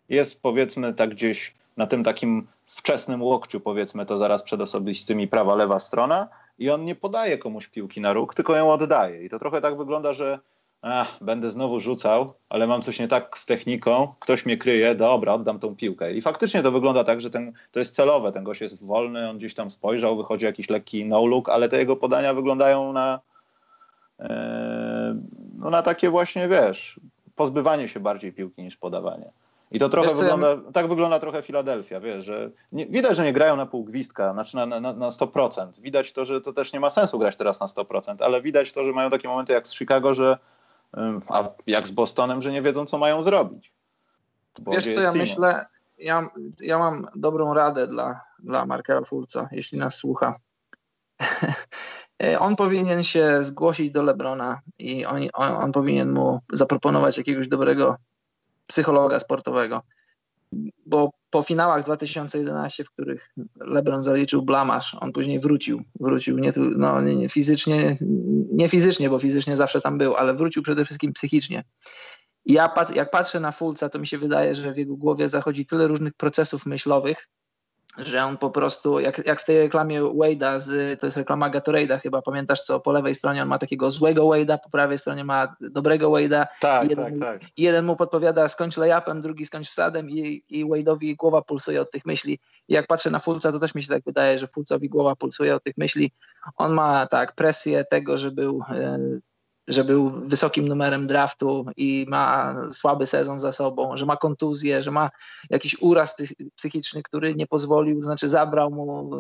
[0.09, 5.55] jest powiedzmy tak gdzieś na tym takim wczesnym łokciu, powiedzmy to zaraz przed osobistymi prawa,
[5.55, 9.25] lewa strona i on nie podaje komuś piłki na róg, tylko ją oddaje.
[9.25, 10.39] I to trochę tak wygląda, że
[10.83, 15.33] ach, będę znowu rzucał, ale mam coś nie tak z techniką, ktoś mnie kryje, dobra,
[15.33, 16.13] oddam tą piłkę.
[16.13, 19.39] I faktycznie to wygląda tak, że ten, to jest celowe, ten gość jest wolny, on
[19.39, 23.21] gdzieś tam spojrzał, wychodzi jakiś lekki no-look, ale te jego podania wyglądają na,
[24.21, 25.21] e,
[25.59, 27.01] no na takie właśnie, wiesz,
[27.37, 29.31] pozbywanie się bardziej piłki niż podawanie.
[29.71, 33.17] I to trochę Wiesz co, ja wygląda, tak wygląda trochę Filadelfia, wiesz, że nie, widać,
[33.17, 35.81] że nie grają na pół gwizdka, znaczy na, na, na 100%.
[35.81, 38.85] Widać to, że to też nie ma sensu grać teraz na 100%, ale widać to,
[38.85, 40.39] że mają takie momenty jak z Chicago, że
[41.29, 43.73] a jak z Bostonem, że nie wiedzą, co mają zrobić.
[44.73, 45.17] Wiesz co, ja Simmons?
[45.17, 45.67] myślę,
[45.99, 46.29] ja,
[46.61, 50.35] ja mam dobrą radę dla, dla Marka Fulca, jeśli nas słucha.
[52.39, 57.97] on powinien się zgłosić do Lebrona i on, on, on powinien mu zaproponować jakiegoś dobrego
[58.69, 59.83] psychologa sportowego.
[60.87, 65.83] Bo po finałach 2011, w których LeBron zaliczył blamasz, on później wrócił.
[66.01, 67.97] Wrócił nie, no, nie, fizycznie,
[68.53, 71.65] nie fizycznie, bo fizycznie zawsze tam był, ale wrócił przede wszystkim psychicznie.
[72.47, 75.89] Ja jak patrzę na Fulca, to mi się wydaje, że w jego głowie zachodzi tyle
[75.89, 77.29] różnych procesów myślowych,
[77.97, 82.01] że on po prostu, jak, jak w tej reklamie Wade'a, z, to jest reklama Gatorade'a
[82.01, 85.57] chyba, pamiętasz co, po lewej stronie on ma takiego złego Wade'a, po prawej stronie ma
[85.61, 86.47] dobrego Wade'a.
[86.61, 87.51] Tak, jeden, tak, tak.
[87.57, 92.07] Jeden mu podpowiada skończ layupem, drugi skończ wsadem i, i Wade'owi głowa pulsuje od tych
[92.07, 92.39] myśli.
[92.69, 95.55] I jak patrzę na Fulca, to też mi się tak wydaje, że Fulcowi głowa pulsuje
[95.55, 96.13] od tych myśli.
[96.57, 98.99] On ma tak presję tego, że był e,
[99.69, 104.91] że był wysokim numerem draftu i ma słaby sezon za sobą, że ma kontuzję, że
[104.91, 105.11] ma
[105.51, 106.17] jakiś uraz
[106.57, 109.11] psychiczny, który nie pozwolił, znaczy zabrał mu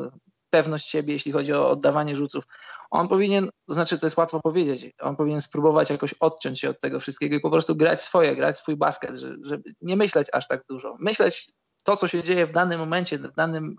[0.50, 2.44] pewność siebie, jeśli chodzi o oddawanie rzuców.
[2.90, 7.00] On powinien, znaczy to jest łatwo powiedzieć, on powinien spróbować jakoś odciąć się od tego
[7.00, 10.96] wszystkiego i po prostu grać swoje, grać swój basket, żeby nie myśleć aż tak dużo.
[11.00, 11.52] Myśleć
[11.84, 13.76] to, co się dzieje w danym momencie, w danym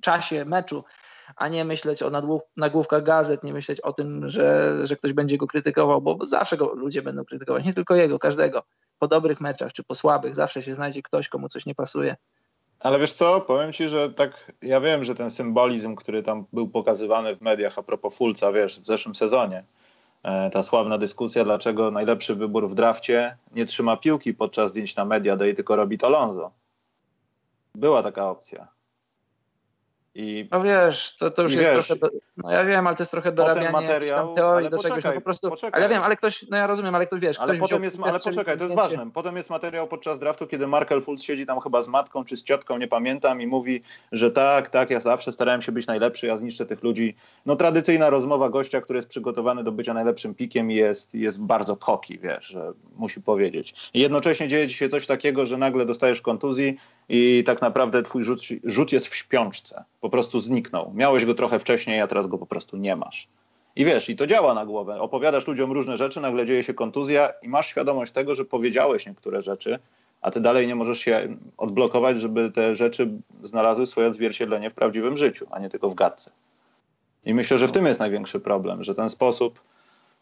[0.00, 0.84] czasie meczu,
[1.36, 2.10] a nie myśleć o
[2.56, 6.74] nagłówkach gazet, nie myśleć o tym, że, że ktoś będzie go krytykował, bo zawsze go
[6.74, 8.62] ludzie będą krytykować, nie tylko jego, każdego.
[8.98, 12.16] Po dobrych meczach czy po słabych zawsze się znajdzie ktoś, komu coś nie pasuje.
[12.80, 16.68] Ale wiesz co, powiem ci, że tak, ja wiem, że ten symbolizm, który tam był
[16.68, 19.64] pokazywany w mediach a propos Fulca, wiesz, w zeszłym sezonie,
[20.22, 25.04] e, ta sławna dyskusja, dlaczego najlepszy wybór w drafcie nie trzyma piłki podczas zdjęć na
[25.04, 26.50] media day, tylko robi to Lonzo.
[27.74, 28.77] Była taka opcja.
[30.20, 32.00] I, no wiesz, to, to już jest wiesz, trochę.
[32.00, 35.14] Do, no ja wiem, ale to jest trochę dorabianie materiał, teorii do poczekaj, czegoś.
[35.14, 35.70] No po prostu, poczekaj.
[35.72, 37.38] ale ja wiem, ale ktoś, no ja rozumiem, ale ktoś wiesz.
[37.38, 39.10] Ale ktoś potem jest, ale poczekaj, to jest ważne.
[39.14, 42.42] Potem jest materiał podczas draftu, kiedy Markel Fultz siedzi tam chyba z matką czy z
[42.42, 46.36] ciotką, nie pamiętam, i mówi, że tak, tak, ja zawsze starałem się być najlepszy, ja
[46.36, 47.16] zniszczę tych ludzi.
[47.46, 51.76] No tradycyjna rozmowa gościa, który jest przygotowany do bycia najlepszym pikiem i jest, jest bardzo
[51.76, 53.90] koki, wiesz, że musi powiedzieć.
[53.94, 58.24] I jednocześnie dzieje ci się coś takiego, że nagle dostajesz kontuzji i tak naprawdę twój
[58.24, 59.84] rzut, rzut jest w śpiączce.
[60.00, 60.92] Po prostu zniknął.
[60.94, 63.28] Miałeś go trochę wcześniej, a teraz go po prostu nie masz.
[63.76, 65.00] I wiesz, i to działa na głowę.
[65.00, 69.42] Opowiadasz ludziom różne rzeczy, nagle dzieje się kontuzja i masz świadomość tego, że powiedziałeś niektóre
[69.42, 69.78] rzeczy,
[70.20, 73.10] a ty dalej nie możesz się odblokować, żeby te rzeczy
[73.42, 76.30] znalazły swoje odzwierciedlenie w prawdziwym życiu, a nie tylko w gadce.
[77.24, 79.60] I myślę, że w tym jest największy problem, że ten sposób,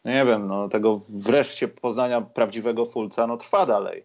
[0.05, 4.05] no nie wiem, no, tego wreszcie poznania prawdziwego Fulca, no trwa dalej.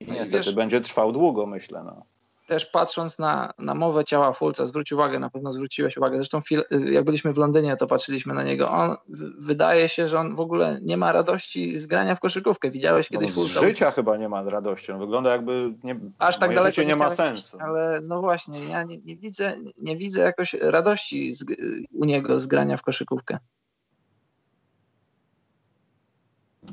[0.00, 1.82] I no niestety wiesz, będzie trwał długo, myślę.
[1.84, 2.02] No
[2.46, 6.40] też patrząc na, na mowę ciała Fulca, zwróć uwagę, na pewno zwróciłeś uwagę, zresztą
[6.90, 8.96] jak byliśmy w Londynie, to patrzyliśmy na niego, on
[9.38, 12.70] wydaje się, że on w ogóle nie ma radości z grania w koszykówkę.
[12.70, 13.60] Widziałeś kiedyś no, Fulca?
[13.60, 16.96] Z życia chyba nie ma radości, on wygląda jakby nie, Aż tak daleko nie, nie
[16.96, 17.58] ma sensu.
[17.60, 21.44] Ale no właśnie, ja nie, nie, widzę, nie widzę jakoś radości z,
[21.92, 23.38] u niego z grania w koszykówkę.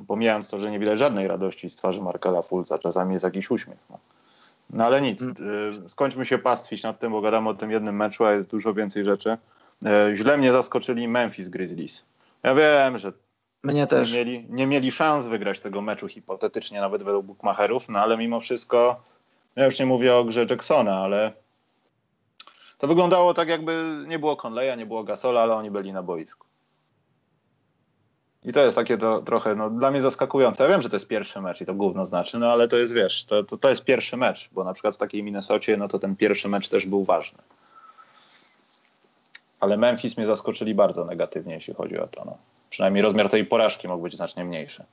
[0.08, 3.80] Pomijając to, że nie widać żadnej radości z twarzy Markela Fulca, czasami jest jakiś uśmiech.
[3.90, 4.00] No.
[4.74, 5.36] No ale nic, mm.
[5.86, 8.74] y, skończmy się pastwić nad tym, bo gadamy o tym jednym meczu, a jest dużo
[8.74, 9.38] więcej rzeczy.
[9.86, 12.06] Y, źle mnie zaskoczyli Memphis Grizzlies.
[12.44, 13.12] Ja wiem, że
[13.64, 14.12] mnie też.
[14.12, 18.40] Nie mieli, nie mieli szans wygrać tego meczu hipotetycznie, nawet według bookmacherów, no ale mimo
[18.40, 19.04] wszystko,
[19.56, 21.34] ja już nie mówię o grze Jacksona, ale
[22.78, 26.51] to wyglądało tak jakby nie było Conleya, nie było Gasola, ale oni byli na boisku.
[28.46, 30.64] I to jest takie to, trochę no, dla mnie zaskakujące.
[30.64, 32.94] Ja wiem, że to jest pierwszy mecz i to gówno znaczy, no ale to jest,
[32.94, 36.00] wiesz, to, to, to jest pierwszy mecz, bo na przykład w takiej Minnesocie, no to
[36.00, 37.40] ten pierwszy mecz też był ważny.
[39.60, 42.26] Ale Memphis mnie zaskoczyli bardzo negatywnie, jeśli chodzi o to.
[42.26, 42.38] No.
[42.70, 44.84] Przynajmniej rozmiar tej porażki mógł być znacznie mniejszy.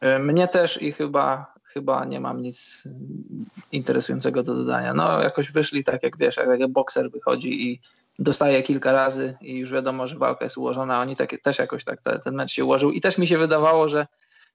[0.00, 2.88] E, mnie też i chyba, chyba nie mam nic
[3.72, 4.94] interesującego do dodania.
[4.94, 7.80] No jakoś wyszli tak jak wiesz, jak bokser wychodzi i
[8.18, 11.00] dostaje kilka razy i już wiadomo, że walka jest ułożona.
[11.00, 13.88] Oni tak, też jakoś tak te, ten mecz się ułożył i też mi się wydawało,
[13.88, 14.06] że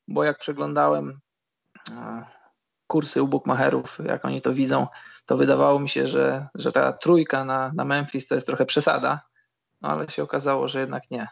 [0.08, 1.20] bo jak przeglądałem
[1.91, 2.26] e,
[2.88, 4.88] kursy u bookmacherów, jak oni to widzą,
[5.26, 9.22] to wydawało mi się, że, że ta trójka na, na Memphis to jest trochę przesada,
[9.82, 11.28] no ale się okazało, że jednak nie.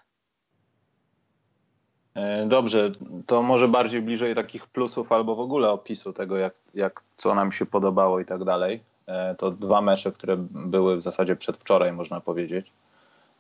[2.16, 2.92] E, dobrze,
[3.26, 7.52] to może bardziej bliżej takich plusów albo w ogóle opisu tego, jak, jak co nam
[7.52, 8.84] się podobało i tak dalej.
[9.08, 12.72] E, to dwa mecze, które były w zasadzie przedwczoraj, można powiedzieć.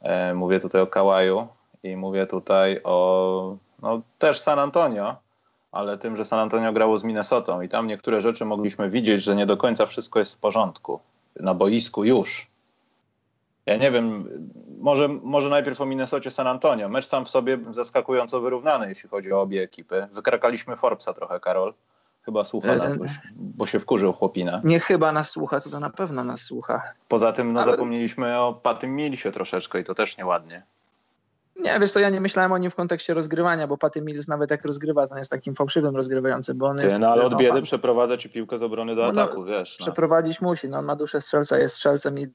[0.01, 1.47] E, mówię tutaj o Kałaju
[1.83, 5.15] i mówię tutaj o no, też San Antonio,
[5.71, 9.35] ale tym, że San Antonio grało z Minnesotą i tam niektóre rzeczy mogliśmy widzieć, że
[9.35, 10.99] nie do końca wszystko jest w porządku.
[11.39, 12.47] Na boisku już.
[13.65, 14.29] Ja nie wiem,
[14.79, 16.89] może, może najpierw o Minnesocie San Antonio.
[16.89, 20.07] Mecz sam w sobie zaskakująco wyrównany, jeśli chodzi o obie ekipy.
[20.11, 21.73] Wykrakaliśmy Forbesa trochę, Karol
[22.25, 24.61] Chyba słucha nas, bo, bo się wkurzył chłopina.
[24.63, 26.81] Nie chyba nas słucha, tylko na pewno nas słucha.
[27.07, 27.71] Poza tym no, Ale...
[27.71, 30.63] zapomnieliśmy o Patym Millsie troszeczkę i to też nieładnie.
[31.55, 34.51] Nie, wiesz co, ja nie myślałem o nim w kontekście rozgrywania, bo Patty Mills nawet
[34.51, 36.99] jak rozgrywa, to jest takim fałszywym rozgrywającym, bo on Ty, jest...
[36.99, 39.77] No ale od biedy no, przeprowadza ci piłkę z obrony do no, ataku, wiesz.
[39.79, 39.83] No.
[39.85, 42.27] Przeprowadzić musi, no on ma duszę strzelca, jest strzelcem i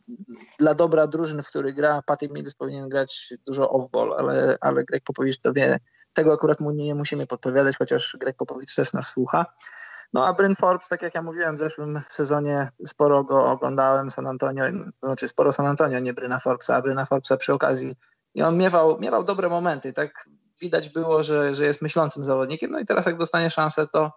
[0.58, 5.04] dla dobra drużyn, w których gra, Patty Mills powinien grać dużo off-ball, ale, ale Greg
[5.04, 5.78] Popowicz to wie.
[6.12, 9.46] Tego akurat mu nie musimy podpowiadać, chociaż Greg Popowicz też nas słucha.
[10.12, 14.26] No a Bryn Forbes, tak jak ja mówiłem, w zeszłym sezonie sporo go oglądałem, San
[14.26, 14.64] Antonio,
[15.00, 17.96] to znaczy sporo San Antonio, nie Bryna Forbesa, a Bryna Forbesa przy okazji
[18.34, 20.28] i on miewał, miewał dobre momenty, tak
[20.60, 24.12] widać było, że, że jest myślącym zawodnikiem, no i teraz jak dostanie szansę, to,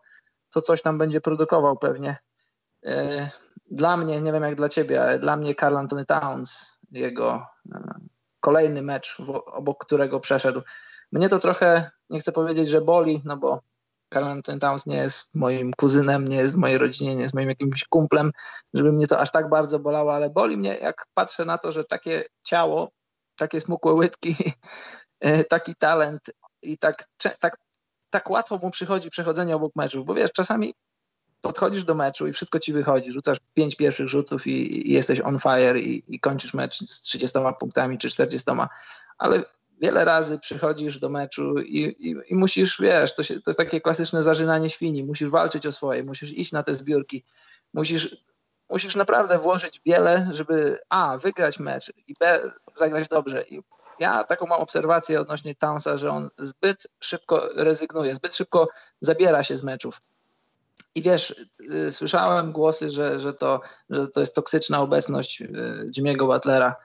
[0.53, 2.17] to coś tam będzie produkował pewnie.
[2.86, 3.29] E,
[3.71, 7.93] dla mnie, nie wiem jak dla ciebie, ale dla mnie Carl Anthony Towns, jego e,
[8.39, 10.62] kolejny mecz, obok którego przeszedł,
[11.13, 13.62] mnie to trochę, nie chcę powiedzieć, że boli, no bo
[14.13, 17.49] Carl Anthony Towns nie jest moim kuzynem, nie jest w mojej rodzinie, nie jest moim
[17.49, 18.32] jakimś kumplem,
[18.73, 21.84] żeby mnie to aż tak bardzo bolało, ale boli mnie, jak patrzę na to, że
[21.84, 22.91] takie ciało
[23.36, 24.36] takie smukłe łydki,
[25.19, 26.21] e, taki talent
[26.62, 27.04] i tak,
[27.39, 27.58] tak,
[28.10, 30.73] tak łatwo mu przychodzi przechodzenie obok meczów, bo wiesz, czasami
[31.41, 35.39] podchodzisz do meczu i wszystko ci wychodzi, rzucasz pięć pierwszych rzutów i, i jesteś on
[35.39, 38.52] fire i, i, kończysz mecz z 30 punktami czy 40,
[39.17, 39.43] ale
[39.84, 43.82] wiele razy przychodzisz do meczu i, i, i musisz, wiesz, to, się, to jest takie
[43.82, 47.24] klasyczne zażynanie świni, musisz walczyć o swoje, musisz iść na te zbiórki,
[47.74, 48.17] musisz
[48.69, 53.43] musisz naprawdę włożyć wiele, żeby A, wygrać mecz i B, zagrać dobrze.
[53.43, 53.62] I
[54.00, 58.67] ja taką mam obserwację odnośnie Townsa, że on zbyt szybko rezygnuje, zbyt szybko
[59.02, 60.00] zabiera się z meczów.
[60.96, 65.48] I wiesz, y, słyszałem głosy, że, że, to, że to jest toksyczna obecność y,
[65.98, 66.76] Jimmy'ego Butlera.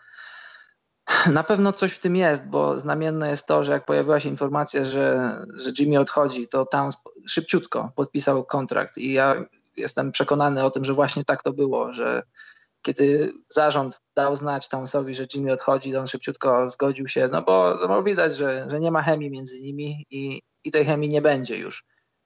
[1.33, 4.85] Na pewno coś w tym jest, bo znamienne jest to, że jak pojawiła się informacja,
[4.85, 6.97] że, że Jimmy odchodzi, to Towns
[7.29, 9.45] szybciutko podpisał kontrakt i ja
[9.77, 12.23] jestem przekonany o tym, że właśnie tak to było, że
[12.83, 17.79] kiedy zarząd dał znać Townsowi, że Jimmy odchodzi, to on szybciutko zgodził się, no bo,
[17.81, 21.23] no bo widać, że, że nie ma chemii między nimi i, i tej chemii nie
[21.23, 21.85] będzie już.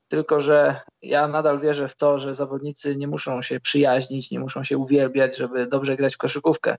[0.08, 4.64] Tylko, że ja nadal wierzę w to, że zawodnicy nie muszą się przyjaźnić, nie muszą
[4.64, 6.76] się uwielbiać, żeby dobrze grać w koszykówkę.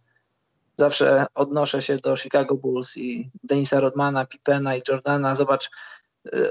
[0.78, 5.36] Zawsze odnoszę się do Chicago Bulls i Denisa Rodmana, Pippena i Jordana.
[5.36, 5.70] Zobacz,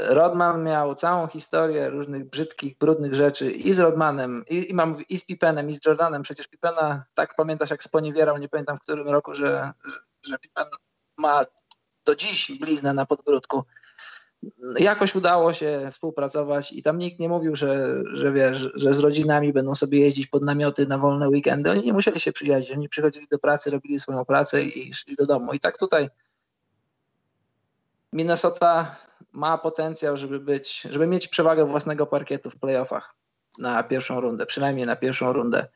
[0.09, 5.19] Rodman miał całą historię różnych brzydkich, brudnych rzeczy i z Rodmanem, i, i, mam, i
[5.19, 6.23] z Pippenem, i z Jordanem.
[6.23, 10.67] Przecież Pippena, tak pamiętasz, jak sponiewierał, nie pamiętam w którym roku, że, że, że Pippen
[11.19, 11.45] ma
[12.07, 13.65] do dziś bliznę na podbródku.
[14.79, 19.53] Jakoś udało się współpracować i tam nikt nie mówił, że, że wiesz, że z rodzinami
[19.53, 21.71] będą sobie jeździć pod namioty na wolne weekendy.
[21.71, 25.27] Oni nie musieli się przyjaźnić, oni przychodzili do pracy, robili swoją pracę i szli do
[25.27, 25.53] domu.
[25.53, 26.09] I tak tutaj
[28.13, 28.97] Minnesota
[29.33, 33.15] ma potencjał, żeby być, żeby mieć przewagę własnego parkietu w playoffach
[33.59, 35.69] na pierwszą rundę, przynajmniej na pierwszą rundę.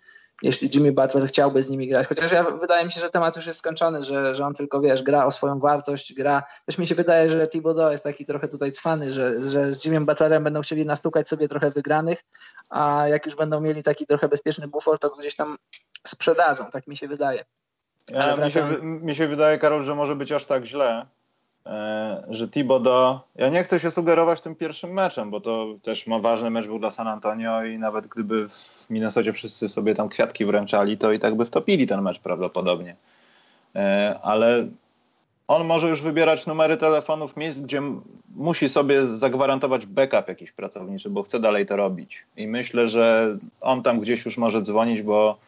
[0.43, 3.47] Jeśli Jimmy Butler chciałby z nimi grać, chociaż ja, wydaje mi się, że temat już
[3.47, 6.43] jest skończony, że, że on tylko, wiesz, gra o swoją wartość, gra.
[6.67, 10.01] Też mi się wydaje, że Thibodeau jest taki trochę tutaj cwany, że, że z Jimmy
[10.01, 12.25] Butlerem będą chcieli nastukać sobie trochę wygranych,
[12.71, 15.57] a jak już będą mieli taki trochę bezpieczny bufor, to gdzieś tam
[16.07, 17.45] sprzedadzą, tak mi się wydaje.
[18.11, 21.07] Ja, mi, się, mi się wydaje, Karol, że może być aż tak źle, E,
[22.29, 26.51] że Thibodeau, ja nie chcę się sugerować tym pierwszym meczem, bo to też ma ważny
[26.51, 30.99] mecz był dla San Antonio i nawet gdyby w Minnesocie wszyscy sobie tam kwiatki wręczali,
[30.99, 32.97] to i tak by wtopili ten mecz prawdopodobnie.
[33.75, 34.67] E, ale
[35.49, 37.83] on może już wybierać numery telefonów miejsc, gdzie
[38.37, 42.25] musi sobie zagwarantować backup jakiś pracowniczy, bo chce dalej to robić.
[42.37, 45.39] I myślę, że on tam gdzieś już może dzwonić, bo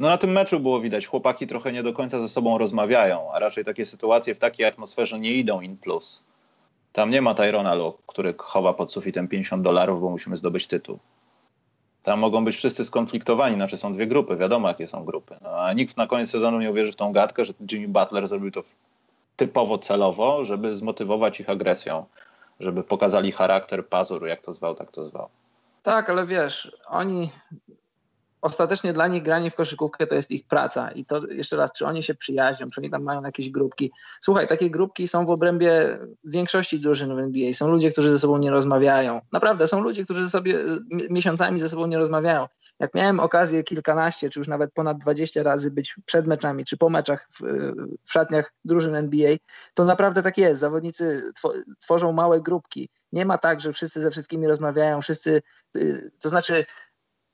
[0.00, 3.38] no na tym meczu było widać, chłopaki trochę nie do końca ze sobą rozmawiają, a
[3.38, 6.24] raczej takie sytuacje w takiej atmosferze nie idą in plus.
[6.92, 10.98] Tam nie ma Tyrona Lu, który chowa pod sufitem 50 dolarów, bo musimy zdobyć tytuł.
[12.02, 15.36] Tam mogą być wszyscy skonfliktowani, znaczy są dwie grupy, wiadomo jakie są grupy.
[15.42, 18.50] No, a nikt na koniec sezonu nie uwierzy w tą gadkę, że Jimmy Butler zrobił
[18.50, 18.62] to
[19.36, 22.04] typowo celowo, żeby zmotywować ich agresją,
[22.60, 25.28] żeby pokazali charakter, pazur, jak to zwał, tak to zwał.
[25.82, 27.30] Tak, ale wiesz, oni
[28.44, 30.90] ostatecznie dla nich granie w koszykówkę to jest ich praca.
[30.90, 33.92] I to jeszcze raz, czy oni się przyjaźnią, czy oni tam mają jakieś grupki.
[34.20, 37.52] Słuchaj, takie grupki są w obrębie większości drużyn w NBA.
[37.52, 39.20] Są ludzie, którzy ze sobą nie rozmawiają.
[39.32, 40.58] Naprawdę, są ludzie, którzy sobie
[41.10, 42.46] miesiącami ze sobą nie rozmawiają.
[42.80, 46.88] Jak miałem okazję kilkanaście, czy już nawet ponad 20 razy być przed meczami, czy po
[46.88, 47.40] meczach w,
[48.04, 49.36] w szatniach drużyn NBA,
[49.74, 50.60] to naprawdę tak jest.
[50.60, 51.32] Zawodnicy
[51.80, 52.88] tworzą małe grupki.
[53.12, 55.42] Nie ma tak, że wszyscy ze wszystkimi rozmawiają, wszyscy,
[55.76, 56.64] y, to znaczy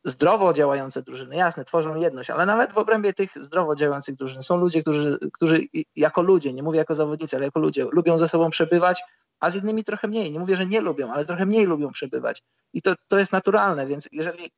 [0.05, 4.57] zdrowo działające drużyny, jasne, tworzą jedność, ale nawet w obrębie tych zdrowo działających drużyn są
[4.57, 5.61] ludzie, którzy, którzy
[5.97, 9.03] jako ludzie, nie mówię jako zawodnicy, ale jako ludzie, lubią ze sobą przebywać
[9.41, 10.33] a z innymi trochę mniej.
[10.33, 12.43] Nie mówię, że nie lubią, ale trochę mniej lubią przebywać.
[12.73, 14.51] I to, to jest naturalne, więc jeżeli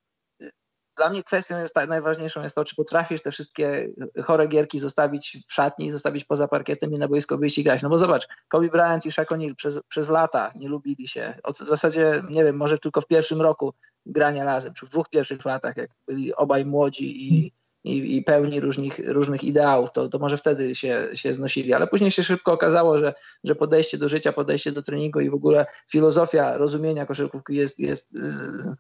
[0.97, 3.89] dla mnie kwestią jest najważniejszą jest to, czy potrafisz te wszystkie
[4.25, 7.83] chore gierki zostawić w szatni, zostawić poza parkietem i na boisko wyjść i grać.
[7.83, 11.39] No bo zobacz, Kobe Bryant i Shaq O'Neal przez, przez lata nie lubili się.
[11.43, 13.75] Od, w zasadzie, nie wiem, może tylko w pierwszym roku
[14.07, 17.53] grania razem, czy w dwóch pierwszych latach, jak byli obaj młodzi i,
[17.85, 22.11] i, i pełni różnych, różnych ideałów, to, to może wtedy się, się znosili, ale później
[22.11, 26.57] się szybko okazało, że, że podejście do życia, podejście do treningu i w ogóle filozofia
[26.57, 28.77] rozumienia koszykówki jest, jest yy,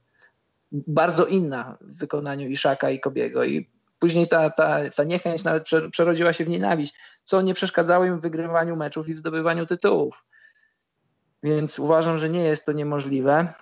[0.72, 6.32] bardzo inna w wykonaniu Iszaka i Kobiego i później ta, ta, ta niechęć nawet przerodziła
[6.32, 10.24] się w nienawiść, co nie przeszkadzało im w wygrywaniu meczów i w zdobywaniu tytułów.
[11.42, 13.52] Więc uważam, że nie jest to niemożliwe.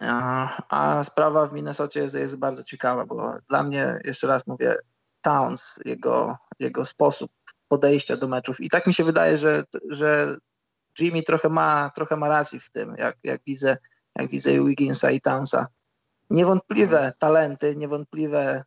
[0.00, 4.76] A, a sprawa w Minnesocie jest, jest, bardzo ciekawa, bo dla mnie, jeszcze raz mówię,
[5.22, 7.30] Towns, jego, jego sposób
[7.68, 10.36] podejścia do meczów i tak mi się wydaje, że, że
[11.00, 13.76] Jimmy trochę ma, trochę ma racji w tym, jak, jak widzę,
[14.16, 15.66] jak widzę Wigginsa i Townsa
[16.30, 18.64] niewątpliwe talenty, niewątpliwe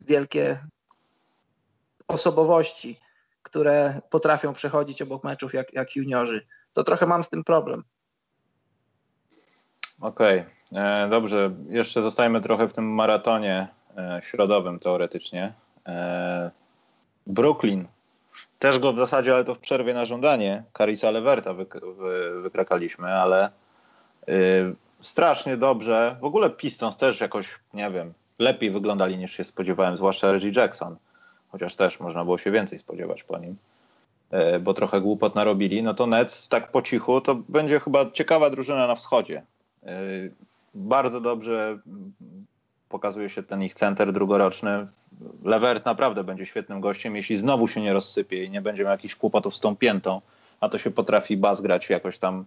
[0.00, 0.58] wielkie
[2.08, 3.00] osobowości,
[3.42, 6.46] które potrafią przechodzić obok meczów jak, jak juniorzy.
[6.72, 7.84] To trochę mam z tym problem.
[10.00, 10.82] Okej, okay.
[10.82, 11.50] E, dobrze.
[11.68, 15.52] Jeszcze zostajemy trochę w tym maratonie e, środowym teoretycznie.
[15.86, 16.50] E,
[17.26, 17.86] Brooklyn.
[18.58, 23.14] Też go w zasadzie, ale to w przerwie na żądanie Karisa Leverta wy, wy, wykrakaliśmy,
[23.14, 23.50] ale
[24.28, 26.16] y, strasznie dobrze.
[26.20, 30.96] W ogóle Pistons też jakoś, nie wiem, lepiej wyglądali niż się spodziewałem, zwłaszcza Reggie Jackson.
[31.48, 33.56] Chociaż też można było się więcej spodziewać po nim,
[34.30, 35.82] e, bo trochę głupot narobili.
[35.82, 39.42] No to Nets tak po cichu to będzie chyba ciekawa drużyna na wschodzie.
[39.82, 40.00] E,
[40.74, 41.78] bardzo dobrze
[42.88, 44.86] pokazuje się ten ich center drugoroczny.
[45.44, 49.14] Levert naprawdę będzie świetnym gościem, jeśli znowu się nie rozsypie i nie będzie miał jakichś
[49.14, 50.20] kłopotów z tą piętą,
[50.60, 52.44] a to się potrafi bas grać jakoś tam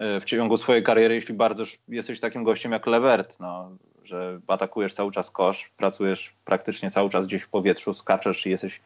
[0.00, 3.70] w ciągu swojej kariery, jeśli bardzo jesteś takim gościem jak Levert, no,
[4.04, 8.80] że atakujesz cały czas kosz, pracujesz praktycznie cały czas gdzieś w powietrzu, skaczesz i jesteś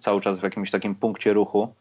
[0.00, 1.74] cały czas w jakimś takim punkcie ruchu,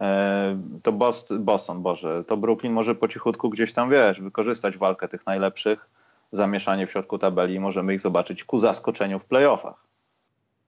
[0.00, 0.92] e, to
[1.38, 5.86] Boston, Boże, to Brooklyn może po cichutku gdzieś tam, wiesz, wykorzystać walkę tych najlepszych,
[6.32, 9.85] zamieszanie w środku tabeli i możemy ich zobaczyć ku zaskoczeniu w playoffach.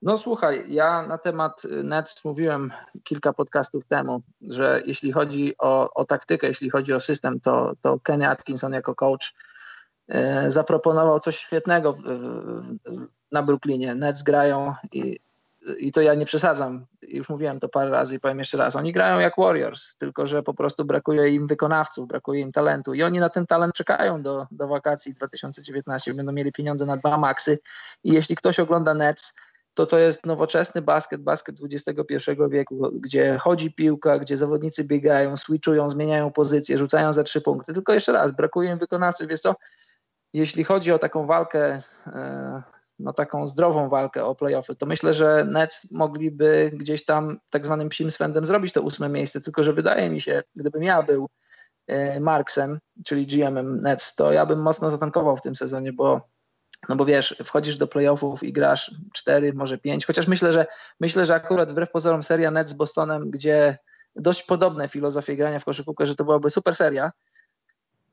[0.01, 2.71] No słuchaj, ja na temat Nets mówiłem
[3.03, 7.99] kilka podcastów temu, że jeśli chodzi o, o taktykę, jeśli chodzi o system, to, to
[7.99, 9.33] Kenny Atkinson jako coach
[10.07, 12.77] e, zaproponował coś świetnego w, w,
[13.31, 13.95] na Brooklynie.
[13.95, 15.19] Nets grają i,
[15.77, 18.93] i to ja nie przesadzam, już mówiłem to parę razy i powiem jeszcze raz, oni
[18.93, 22.93] grają jak Warriors, tylko że po prostu brakuje im wykonawców, brakuje im talentu.
[22.93, 27.17] I oni na ten talent czekają do, do wakacji 2019, będą mieli pieniądze na dwa
[27.17, 27.59] maksy.
[28.03, 29.33] I jeśli ktoś ogląda Nets,
[29.79, 35.89] to to jest nowoczesny basket, basket XXI wieku, gdzie chodzi piłka, gdzie zawodnicy biegają, switchują,
[35.89, 37.73] zmieniają pozycję, rzucają za trzy punkty.
[37.73, 39.27] Tylko jeszcze raz, brakuje im wykonawców.
[39.27, 39.55] Wiesz co,
[40.33, 42.61] jeśli chodzi o taką walkę, e,
[42.99, 47.89] no taką zdrową walkę o playoffy, to myślę, że Nets mogliby gdzieś tam tak zwanym
[47.89, 51.29] psim swędem zrobić to ósme miejsce, tylko że wydaje mi się, gdybym ja był
[51.87, 56.21] e, Marksem, czyli GM-em Nets, to ja bym mocno zatankował w tym sezonie, bo
[56.89, 60.65] no bo wiesz, wchodzisz do playoffów i grasz 4, może 5, chociaż myślę, że
[60.99, 63.77] myślę, że akurat wbrew pozorom seria Nets z Bostonem, gdzie
[64.15, 67.11] dość podobne filozofie grania w koszykówkę, że to byłaby super seria,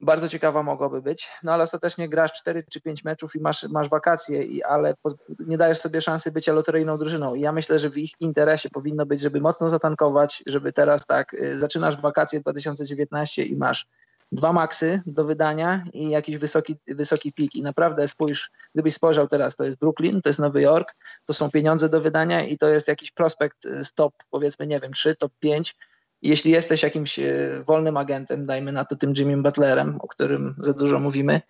[0.00, 3.88] bardzo ciekawa mogłaby być, no ale ostatecznie grasz 4 czy 5 meczów i masz, masz
[3.88, 4.94] wakacje, i, ale
[5.38, 7.34] nie dajesz sobie szansy bycia loteryjną drużyną.
[7.34, 11.34] I ja myślę, że w ich interesie powinno być, żeby mocno zatankować, żeby teraz tak,
[11.34, 13.86] y, zaczynasz wakacje 2019 i masz
[14.32, 17.54] dwa maksy do wydania i jakiś wysoki, wysoki pik.
[17.54, 21.50] I naprawdę spójrz, gdybyś spojrzał teraz, to jest Brooklyn, to jest Nowy Jork, to są
[21.50, 25.32] pieniądze do wydania i to jest jakiś prospekt z top, powiedzmy, nie wiem, 3, top
[25.38, 25.76] 5.
[26.22, 30.72] Jeśli jesteś jakimś e, wolnym agentem, dajmy na to tym Jimmy Butlerem, o którym za
[30.72, 31.40] dużo mówimy,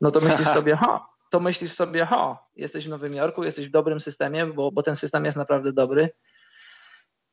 [0.00, 3.70] no to myślisz sobie, ha, to myślisz sobie, ha, jesteś w Nowym Jorku, jesteś w
[3.70, 6.10] dobrym systemie, bo, bo ten system jest naprawdę dobry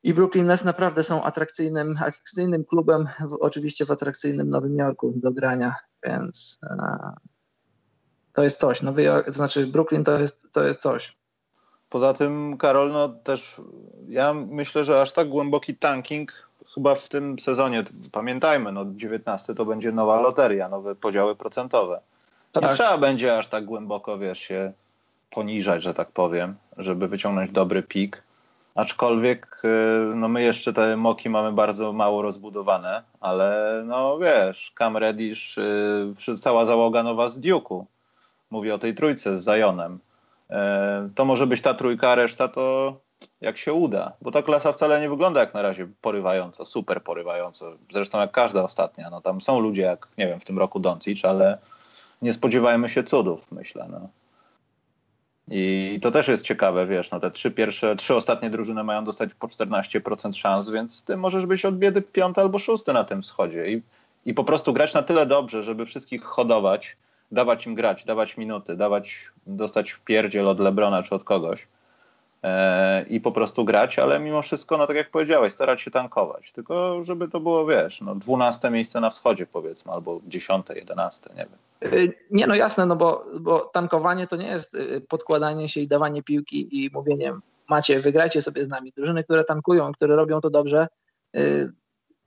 [0.05, 5.31] i Brooklyn Nets naprawdę są atrakcyjnym, atrakcyjnym klubem, w, oczywiście w atrakcyjnym Nowym Jorku do
[5.31, 7.13] grania, więc e,
[8.33, 8.81] to jest coś.
[8.81, 11.15] Nowy Jork, to znaczy Brooklyn to jest, to jest coś.
[11.89, 13.61] Poza tym, Karol, no też
[14.09, 19.65] ja myślę, że aż tak głęboki tanking chyba w tym sezonie, pamiętajmy, no 19 to
[19.65, 22.01] będzie nowa loteria, nowe podziały procentowe.
[22.51, 22.75] To Nie tak.
[22.75, 24.73] trzeba będzie aż tak głęboko, wiesz, się
[25.29, 28.24] poniżać, że tak powiem, żeby wyciągnąć dobry pik.
[28.75, 34.97] Aczkolwiek y, no my jeszcze te moki mamy bardzo mało rozbudowane, ale no wiesz, Cam
[34.97, 37.85] Reddish, y, cała załoga nowa z Duke'u.
[38.51, 39.99] Mówię o tej trójce z Zionem.
[40.49, 40.53] Y,
[41.15, 42.95] to może być ta trójka, a reszta to
[43.41, 47.73] jak się uda, bo ta klasa wcale nie wygląda jak na razie porywająco, super porywająco.
[47.91, 49.09] Zresztą jak każda ostatnia.
[49.09, 51.57] No tam są ludzie jak, nie wiem, w tym roku Doncic, ale
[52.21, 53.87] nie spodziewajmy się cudów, myślę.
[53.91, 54.09] No.
[55.51, 59.33] I to też jest ciekawe, wiesz, no te trzy pierwsze, trzy ostatnie drużyny mają dostać
[59.33, 63.71] po 14% szans, więc ty możesz być od biedy piąty albo szósty na tym wschodzie.
[63.71, 63.81] I,
[64.25, 66.97] i po prostu grać na tyle dobrze, żeby wszystkich hodować,
[67.31, 71.67] dawać im grać, dawać minuty, dawać, dostać w pierdziel od Lebrona czy od kogoś
[73.09, 77.03] i po prostu grać, ale mimo wszystko, no tak jak powiedziałeś, starać się tankować, tylko
[77.03, 81.93] żeby to było, wiesz, no dwunaste miejsce na wschodzie powiedzmy, albo dziesiąte, jedenaste, nie wiem.
[81.93, 85.87] Y, nie, no jasne, no bo, bo tankowanie to nie jest y, podkładanie się i
[85.87, 87.33] dawanie piłki i mówienie
[87.69, 88.93] macie, wygrajcie sobie z nami.
[88.97, 90.87] Drużyny, które tankują, które robią to dobrze,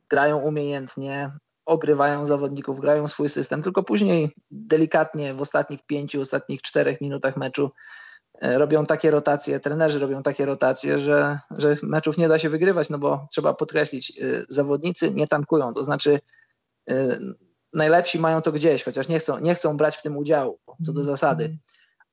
[0.08, 1.30] grają umiejętnie,
[1.66, 7.70] ogrywają zawodników, grają swój system, tylko później delikatnie w ostatnich pięciu, ostatnich czterech minutach meczu
[8.42, 12.98] robią takie rotacje, trenerzy robią takie rotacje, że, że meczów nie da się wygrywać, no
[12.98, 16.20] bo trzeba podkreślić, yy, zawodnicy nie tankują, to znaczy
[17.72, 21.02] najlepsi mają to gdzieś, chociaż nie chcą, nie chcą brać w tym udziału, co do
[21.02, 21.44] zasady.
[21.44, 21.60] Mhm.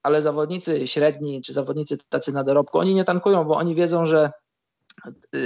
[0.04, 4.32] Ale zawodnicy średni, czy zawodnicy tacy na dorobku, oni nie tankują, bo oni wiedzą, że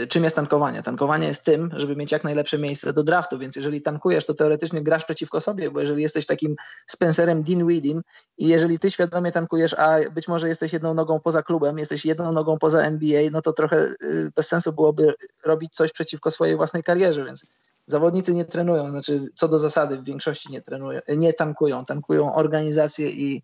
[0.09, 0.83] czym jest tankowanie.
[0.83, 4.83] Tankowanie jest tym, żeby mieć jak najlepsze miejsce do draftu, więc jeżeli tankujesz, to teoretycznie
[4.83, 6.55] grasz przeciwko sobie, bo jeżeli jesteś takim
[6.87, 8.01] Spencerem Dinwiddiem
[8.37, 12.31] i jeżeli ty świadomie tankujesz, a być może jesteś jedną nogą poza klubem, jesteś jedną
[12.31, 15.13] nogą poza NBA, no to trochę y, bez sensu byłoby
[15.45, 17.45] robić coś przeciwko swojej własnej karierze, więc
[17.89, 23.09] Zawodnicy nie trenują, znaczy co do zasady w większości nie trenują, nie tankują, tankują organizacje
[23.09, 23.43] i,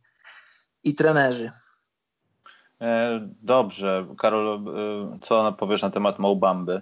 [0.84, 1.52] i trenerzy.
[2.82, 4.06] E, dobrze.
[4.18, 6.82] Karol, e, co powiesz na temat Mobamby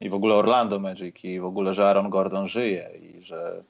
[0.00, 3.62] i w ogóle Orlando Magic i w ogóle, że Aaron Gordon żyje i że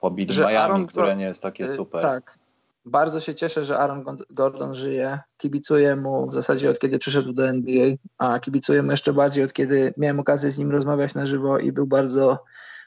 [0.00, 2.02] pobili że Miami, Aaron, które nie jest takie e, super.
[2.02, 2.38] Tak.
[2.84, 5.18] Bardzo się cieszę, że Aaron Gordon żyje.
[5.38, 9.52] Kibicuję mu w zasadzie od kiedy przyszedł do NBA, a kibicuję mu jeszcze bardziej od
[9.52, 12.44] kiedy miałem okazję z nim rozmawiać na żywo i był bardzo,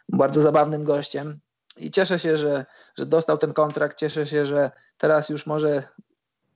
[0.09, 1.39] bardzo zabawnym gościem.
[1.77, 2.65] I cieszę się, że,
[2.97, 3.97] że dostał ten kontrakt.
[3.97, 5.83] Cieszę się, że teraz już może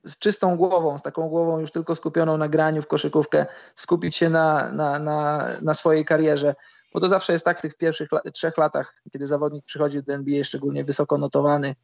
[0.08, 3.45] z czystą głową, z taką głową już tylko skupioną na graniu w koszykówkę,
[3.76, 6.55] skupić się na, na, na, na swojej karierze.
[6.93, 10.43] Bo to zawsze jest tak w tych pierwszych trzech latach, kiedy zawodnik przychodzi do NBA,
[10.43, 11.76] szczególnie wysoko notowany,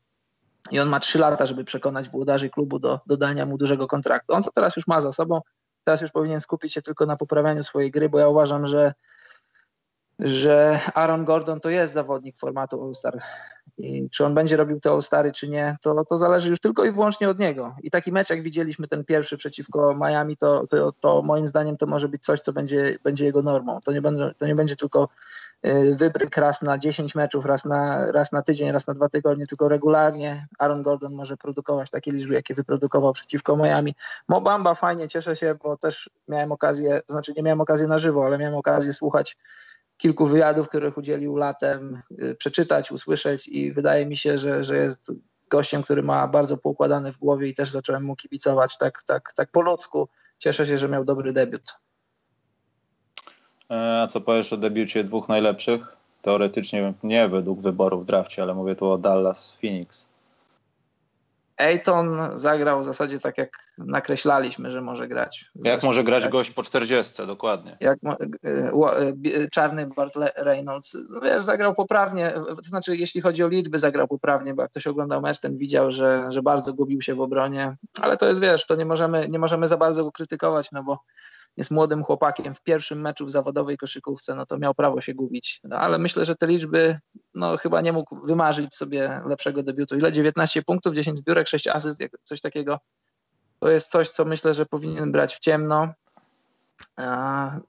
[0.72, 4.34] i on ma trzy lata, żeby przekonać włodarzy klubu do dodania mu dużego kontraktu.
[4.34, 5.42] On to teraz już ma za sobą.
[5.84, 8.94] Teraz już powinien skupić się tylko na poprawianiu swojej gry, bo ja uważam, że,
[10.20, 13.22] że Aaron Gordon to jest zawodnik formatu All-Star.
[13.78, 16.91] I czy on będzie robił te All-Stary, czy nie, to, to zależy już tylko i
[16.91, 17.76] wyłącznie od niego.
[17.84, 21.86] I taki mecz, jak widzieliśmy, ten pierwszy przeciwko Miami, to, to, to moim zdaniem to
[21.86, 23.80] może być coś, co będzie, będzie jego normą.
[23.86, 25.09] To nie, będzie, to nie będzie tylko
[25.68, 29.47] Y, wybryk raz na 10 meczów, raz na, raz na tydzień, raz na dwa tygodnie,
[29.47, 33.95] tylko regularnie Aaron Gordon może produkować takie liczby, jakie wyprodukował przeciwko Miami.
[34.28, 38.38] Mobamba fajnie, cieszę się, bo też miałem okazję, znaczy nie miałem okazji na żywo, ale
[38.38, 39.38] miałem okazję słuchać
[40.04, 45.12] kilku wywiadów, których udzielił latem, y, przeczytać, usłyszeć i wydaje mi się, że, że jest
[45.49, 49.51] gościem, który ma bardzo poukładane w głowie i też zacząłem mu kibicować tak, tak, tak
[49.51, 50.10] po ludzku.
[50.38, 51.74] Cieszę się, że miał dobry debiut.
[53.72, 55.82] E, a co powiesz o debiucie dwóch najlepszych?
[56.22, 60.08] Teoretycznie nie według wyborów w drafcie, ale mówię tu o Dallas Phoenix.
[61.58, 65.45] Ayton zagrał w zasadzie tak, jak nakreślaliśmy, że może grać.
[65.56, 67.78] Jak może grać, gość po 40, dokładnie.
[67.80, 68.12] Jak e,
[68.43, 74.08] e, czarny Bart Reynolds, no wiesz, zagrał poprawnie, to znaczy jeśli chodzi o liczby, zagrał
[74.08, 77.76] poprawnie, bo jak ktoś oglądał mecz, ten widział, że, że bardzo gubił się w obronie,
[78.01, 80.99] ale to jest, wiesz, to nie możemy, nie możemy za bardzo go krytykować, no bo
[81.58, 85.60] jest młodym chłopakiem w pierwszym meczu w zawodowej koszykówce, no to miał prawo się gubić.
[85.64, 86.99] No, ale myślę, że te liczby,
[87.34, 89.95] no chyba nie mógł wymarzyć sobie lepszego debiutu.
[89.95, 90.12] Ile?
[90.12, 92.80] 19 punktów, 10 zbiórek, 6 asyst, coś takiego.
[93.60, 95.93] To jest coś, co myślę, że powinien brać w ciemno.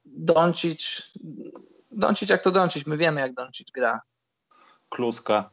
[0.05, 1.12] Doncic,
[1.91, 4.01] Doncic jak to Doncic, my wiemy jak Doncic gra.
[4.89, 5.51] Kluska.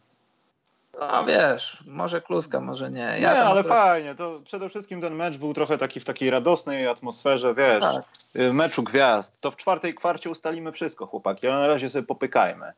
[0.99, 2.99] No wiesz, może kluska, może nie.
[2.99, 4.15] Ja nie, ale fajnie.
[4.15, 8.03] To przede wszystkim ten mecz był trochę taki w takiej radosnej atmosferze, wiesz, tak.
[8.35, 9.39] Y, meczu gwiazd.
[9.39, 12.73] To w czwartej kwarcie ustalimy wszystko, chłopaki, ale na razie sobie popykajmy.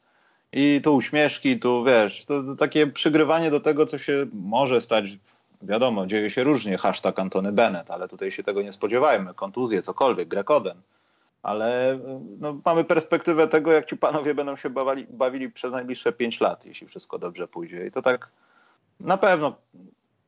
[0.52, 5.06] I tu uśmieszki, tu wiesz, to, to takie przygrywanie do tego, co się może stać.
[5.62, 9.34] Wiadomo, dzieje się różnie, hashtag Antony Bennett, ale tutaj się tego nie spodziewajmy.
[9.34, 10.82] Kontuzje, cokolwiek, Grekoden
[11.44, 12.00] ale
[12.40, 16.66] no, mamy perspektywę tego, jak ci panowie będą się bawili, bawili przez najbliższe 5 lat,
[16.66, 17.88] jeśli wszystko dobrze pójdzie.
[17.88, 18.30] I to tak
[19.00, 19.56] na pewno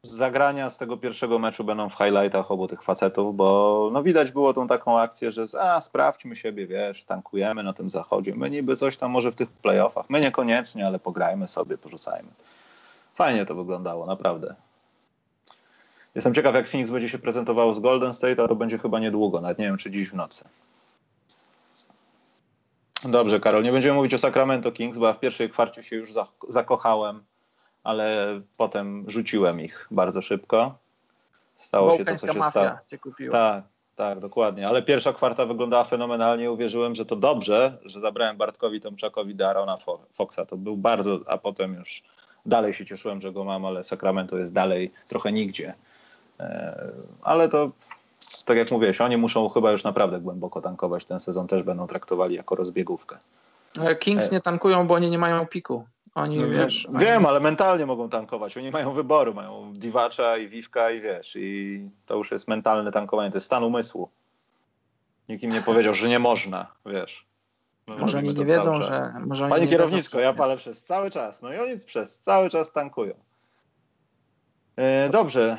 [0.03, 4.53] zagrania z tego pierwszego meczu będą w highlightach obu tych facetów, bo no, widać było
[4.53, 8.36] tą taką akcję, że a, sprawdźmy siebie, wiesz, tankujemy na tym zachodzie.
[8.36, 12.30] My niby coś tam może w tych playoffach, my niekoniecznie, ale pograjmy sobie, porzucajmy.
[13.13, 14.55] Fajnie to wyglądało, naprawdę.
[16.16, 19.41] Jestem ciekaw, jak Phoenix będzie się prezentowało z Golden State, a to będzie chyba niedługo,
[19.41, 20.45] nawet nie wiem, czy dziś w nocy.
[23.06, 26.10] Dobrze, Karol, nie będziemy mówić o Sacramento Kings, bo ja w pierwszej kwarcie się już
[26.47, 27.24] zakochałem,
[27.84, 28.16] ale
[28.58, 30.78] potem rzuciłem ich bardzo szybko.
[31.56, 32.72] Stało się to, co się stało.
[32.91, 33.32] Cię kupiła.
[33.32, 33.64] Tak,
[33.95, 34.68] tak, dokładnie.
[34.68, 36.51] Ale pierwsza kwarta wyglądała fenomenalnie.
[36.51, 39.78] Uwierzyłem, że to dobrze, że zabrałem Bartkowi Tomczakowi Darona
[40.14, 40.45] Foxa.
[40.47, 42.03] To był bardzo, a potem już
[42.45, 45.74] dalej się cieszyłem, że go mam, ale Sacramento jest dalej trochę nigdzie.
[46.39, 46.91] E,
[47.22, 47.72] ale to,
[48.45, 52.36] tak jak mówiłeś, oni muszą chyba już naprawdę głęboko tankować ten sezon, też będą traktowali
[52.36, 53.17] jako rozbiegówkę.
[53.82, 55.86] E, Kings nie tankują, bo oni nie mają piku.
[56.15, 56.88] Oni, no, wiesz...
[56.93, 58.57] Wiem, ale mentalnie mogą tankować.
[58.57, 63.32] Oni mają wyboru, mają Diwacza i Wiwka i wiesz, i to już jest mentalne tankowanie,
[63.32, 64.09] to jest stan umysłu.
[65.30, 67.26] Nikt im nie powiedział, że nie można, wiesz.
[67.88, 69.13] No, może oni nie wiedzą, że...
[69.26, 71.41] Może Pani kierowniczko, ja palę przez cały czas.
[71.41, 73.13] No i oni przez cały czas tankują.
[74.76, 75.57] E, dobrze.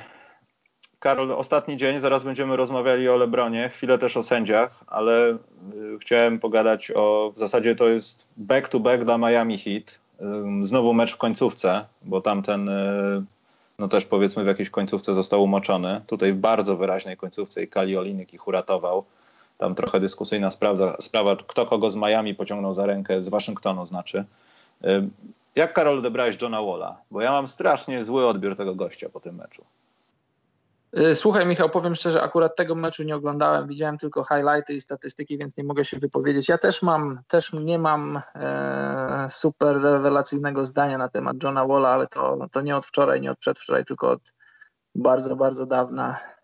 [1.07, 5.37] Karol, ostatni dzień, zaraz będziemy rozmawiali o Lebronie, chwilę też o sędziach, ale y,
[6.01, 10.01] chciałem pogadać o, w zasadzie to jest back to back dla Miami Heat.
[10.63, 13.25] Znowu mecz w końcówce, bo tamten, y,
[13.79, 16.01] no też powiedzmy w jakiejś końcówce został umoczony.
[16.07, 19.05] Tutaj w bardzo wyraźnej końcówce i Kali Olinik ich uratował.
[19.59, 24.25] Tam trochę dyskusyjna sprawa, sprawa, kto kogo z Miami pociągnął za rękę, z Waszyngtonu znaczy.
[25.57, 26.97] Jak Karol odebrałeś Johna Walla?
[27.11, 29.65] Bo ja mam strasznie zły odbiór tego gościa po tym meczu.
[30.99, 33.67] Y, słuchaj, Michał, powiem szczerze, akurat tego meczu nie oglądałem.
[33.67, 36.49] Widziałem tylko highlighty i statystyki, więc nie mogę się wypowiedzieć.
[36.49, 42.07] Ja też mam, też nie mam e, super rewelacyjnego zdania na temat Johna Walla, ale
[42.07, 44.35] to, to nie od wczoraj, nie od przedwczoraj, tylko od
[44.95, 46.36] bardzo, bardzo dawna.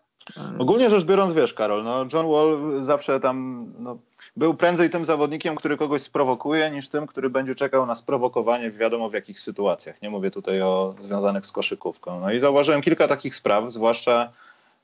[0.59, 3.97] Ogólnie rzecz biorąc, wiesz, Karol, no John Wall zawsze tam no,
[4.37, 8.77] był prędzej tym zawodnikiem, który kogoś sprowokuje, niż tym, który będzie czekał na sprowokowanie w
[8.77, 10.01] wiadomo w jakich sytuacjach.
[10.01, 12.19] Nie mówię tutaj o związanych z koszykówką.
[12.19, 14.31] No i zauważyłem kilka takich spraw, zwłaszcza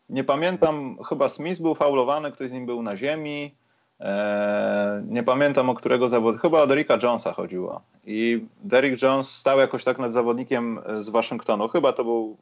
[0.09, 3.55] nie pamiętam, chyba Smith był faulowany, ktoś z nim był na ziemi.
[3.99, 7.81] Eee, nie pamiętam o którego zawodu, chyba o Derricka Jonesa chodziło.
[8.05, 11.67] I Derrick Jones stał jakoś tak nad zawodnikiem z Waszyngtonu.
[11.67, 12.37] Chyba to był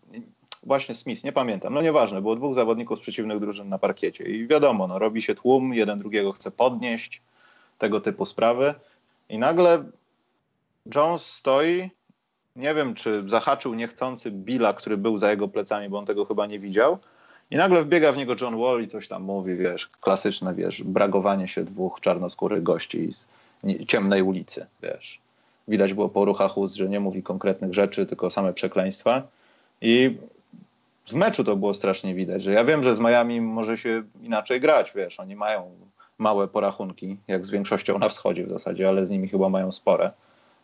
[0.63, 1.73] właśnie Smith, nie pamiętam.
[1.73, 4.23] No nieważne, było dwóch zawodników z przeciwnych drużyn na parkiecie.
[4.23, 7.21] I wiadomo, no, robi się tłum, jeden drugiego chce podnieść,
[7.77, 8.73] tego typu sprawy.
[9.29, 9.83] I nagle
[10.95, 11.89] Jones stoi,
[12.55, 16.45] nie wiem, czy zahaczył niechcący Billa, który był za jego plecami, bo on tego chyba
[16.45, 16.99] nie widział
[17.51, 21.47] i nagle wbiega w niego John Wall i coś tam mówi, wiesz, klasyczne, wiesz, bragowanie
[21.47, 23.27] się dwóch czarnoskórych gości z
[23.87, 25.19] ciemnej ulicy, wiesz.
[25.67, 29.23] Widać było po ruchach ust, że nie mówi konkretnych rzeczy, tylko same przekleństwa.
[29.81, 30.17] I
[31.07, 34.61] w meczu to było strasznie widać, że ja wiem, że z Miami może się inaczej
[34.61, 35.71] grać, wiesz, oni mają
[36.17, 40.11] małe porachunki, jak z większością na wschodzie w zasadzie, ale z nimi chyba mają spore.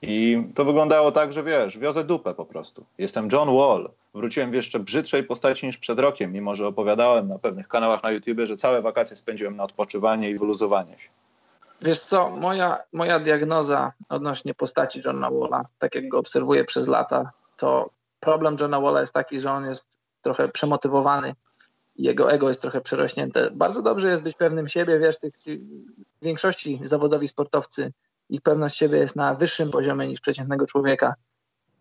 [0.02, 2.86] I to wyglądało tak, że wiesz, wiozę dupę po prostu.
[2.98, 3.90] Jestem John Wall.
[4.14, 8.12] Wróciłem w jeszcze brzydszej postaci niż przed rokiem, mimo że opowiadałem na pewnych kanałach na
[8.12, 11.10] YouTube, że całe wakacje spędziłem na odpoczywanie i wyluzowanie się.
[11.82, 17.32] Wiesz co, moja, moja diagnoza odnośnie postaci Johna Walla, tak jak go obserwuję przez lata,
[17.58, 17.90] to
[18.20, 21.36] problem Johna Walla jest taki, że on jest trochę przemotywowany.
[21.96, 23.52] Jego ego jest trochę przerośnięte.
[23.52, 25.34] Bardzo dobrze jest być pewnym siebie, wiesz, tych,
[26.22, 27.92] w większości zawodowi sportowcy
[28.30, 31.16] ich pewność siebie jest na wyższym poziomie niż przeciętnego człowieka.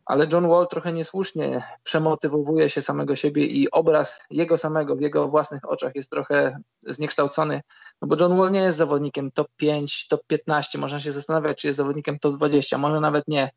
[0.04, 5.28] Ale John Wall trochę niesłusznie przemotywowuje się samego siebie i obraz jego samego w jego
[5.28, 7.60] własnych oczach jest trochę zniekształcony.
[8.02, 10.78] No bo John Wall nie jest zawodnikiem top 5, top 15.
[10.78, 13.50] Można się zastanawiać, czy jest zawodnikiem top 20, może nawet nie.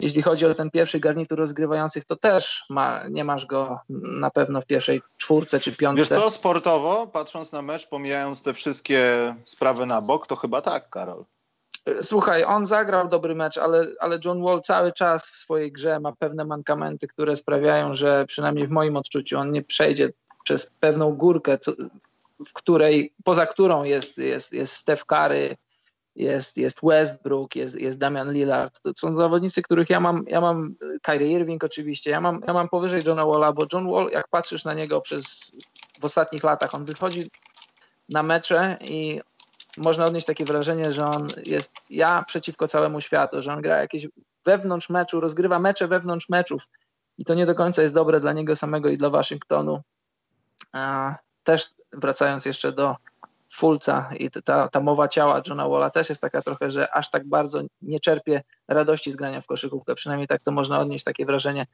[0.00, 3.80] Jeśli chodzi o ten pierwszy garnitur rozgrywających, to też ma, nie masz go
[4.20, 6.00] na pewno w pierwszej czwórce czy piątce.
[6.00, 10.90] Wiesz co, sportowo, patrząc na mecz, pomijając te wszystkie sprawy na bok, to chyba tak,
[10.90, 11.24] Karol.
[12.00, 16.12] Słuchaj, on zagrał dobry mecz, ale, ale John Wall cały czas w swojej grze ma
[16.12, 20.12] pewne mankamenty, które sprawiają, że przynajmniej w moim odczuciu on nie przejdzie
[20.44, 21.58] przez pewną górkę,
[22.48, 25.56] w której, poza którą jest, jest, jest Steph Curry,
[26.16, 28.82] jest, jest Westbrook, jest, jest Damian Lillard.
[28.82, 32.68] To są zawodnicy, których ja mam, ja mam Kyrie Irving oczywiście, ja mam, ja mam
[32.68, 35.52] powyżej Johna Walla, bo John Wall, jak patrzysz na niego przez
[36.00, 37.30] w ostatnich latach, on wychodzi
[38.08, 39.20] na mecze i
[39.76, 44.08] można odnieść takie wrażenie, że on jest ja przeciwko całemu światu, że on gra jakieś
[44.44, 46.62] wewnątrz meczu, rozgrywa mecze wewnątrz meczów
[47.18, 49.80] i to nie do końca jest dobre dla niego samego i dla Waszyngtonu.
[50.72, 51.14] A
[51.44, 52.96] też wracając jeszcze do
[53.56, 57.28] Fulca i ta, ta mowa ciała Johna Walla też jest taka trochę, że aż tak
[57.28, 61.66] bardzo nie czerpie radości z grania w koszykówkę, przynajmniej tak to można odnieść takie wrażenie.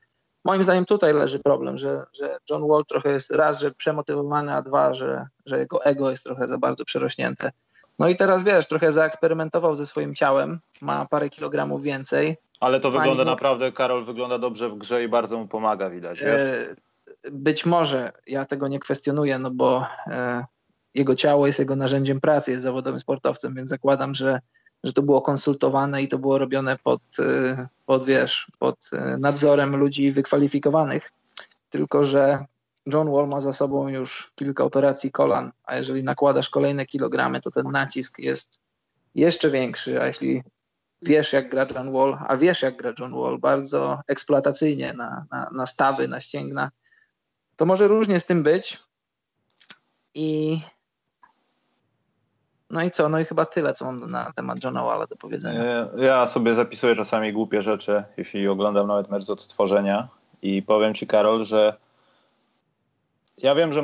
[0.44, 4.62] Moim zdaniem tutaj leży problem, że, że John Wall trochę jest raz, że przemotywowany, a
[4.62, 7.52] dwa, że, że jego ego jest trochę za bardzo przerośnięte.
[7.98, 12.36] No i teraz wiesz, trochę zaeksperymentował ze swoim ciałem, ma parę kilogramów więcej.
[12.60, 13.00] Ale to Fajnie.
[13.00, 16.20] wygląda naprawdę, Karol wygląda dobrze w grze i bardzo mu pomaga, widać.
[16.20, 16.40] Wiesz?
[16.40, 16.74] E,
[17.32, 20.44] być może, ja tego nie kwestionuję, no bo e,
[20.94, 24.40] jego ciało jest jego narzędziem pracy, jest zawodowym sportowcem, więc zakładam, że,
[24.84, 29.76] że to było konsultowane i to było robione pod, e, pod, wiesz, pod e, nadzorem
[29.76, 31.12] ludzi wykwalifikowanych.
[31.70, 32.44] Tylko, że
[32.86, 37.50] John Wall ma za sobą już kilka operacji kolan, a jeżeli nakładasz kolejne kilogramy, to
[37.50, 38.60] ten nacisk jest
[39.14, 40.42] jeszcze większy, a jeśli
[41.02, 45.50] wiesz jak gra John Wall, a wiesz jak gra John Wall, bardzo eksploatacyjnie na, na,
[45.52, 46.70] na stawy, na ścięgna,
[47.56, 48.78] to może różnie z tym być.
[50.14, 50.60] I
[52.72, 53.08] no i co?
[53.08, 55.88] No i chyba tyle, co mam na temat Johna Walla do powiedzenia.
[55.96, 60.08] Ja sobie zapisuję czasami głupie rzeczy, jeśli oglądam nawet mecz z odtworzenia
[60.42, 61.76] i powiem ci, Karol, że
[63.38, 63.82] ja wiem, że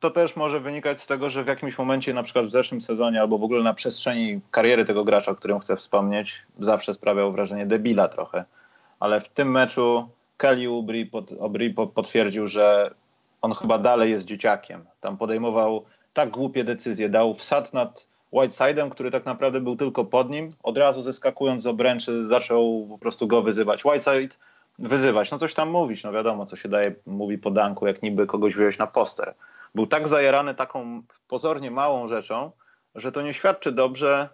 [0.00, 3.20] to też może wynikać z tego, że w jakimś momencie, na przykład w zeszłym sezonie,
[3.20, 7.66] albo w ogóle na przestrzeni kariery tego gracza, o którym chcę wspomnieć, zawsze sprawiał wrażenie
[7.66, 8.44] debila trochę.
[9.00, 11.30] Ale w tym meczu Kelly Ubry pod,
[11.94, 12.94] potwierdził, że
[13.42, 14.84] on chyba dalej jest dzieciakiem.
[15.00, 17.08] Tam podejmował tak głupie decyzje.
[17.08, 20.52] Dał wsad nad Whiteside'em, który tak naprawdę był tylko pod nim.
[20.62, 23.84] Od razu zeskakując z obręczy zaczął po prostu go wyzywać.
[23.84, 24.36] Whiteside
[24.78, 28.26] wyzywać, no coś tam mówić, no wiadomo, co się daje, mówi po danku, jak niby
[28.26, 29.34] kogoś wziąłeś na poster.
[29.74, 32.50] Był tak zajarany taką pozornie małą rzeczą,
[32.94, 34.28] że to nie świadczy dobrze.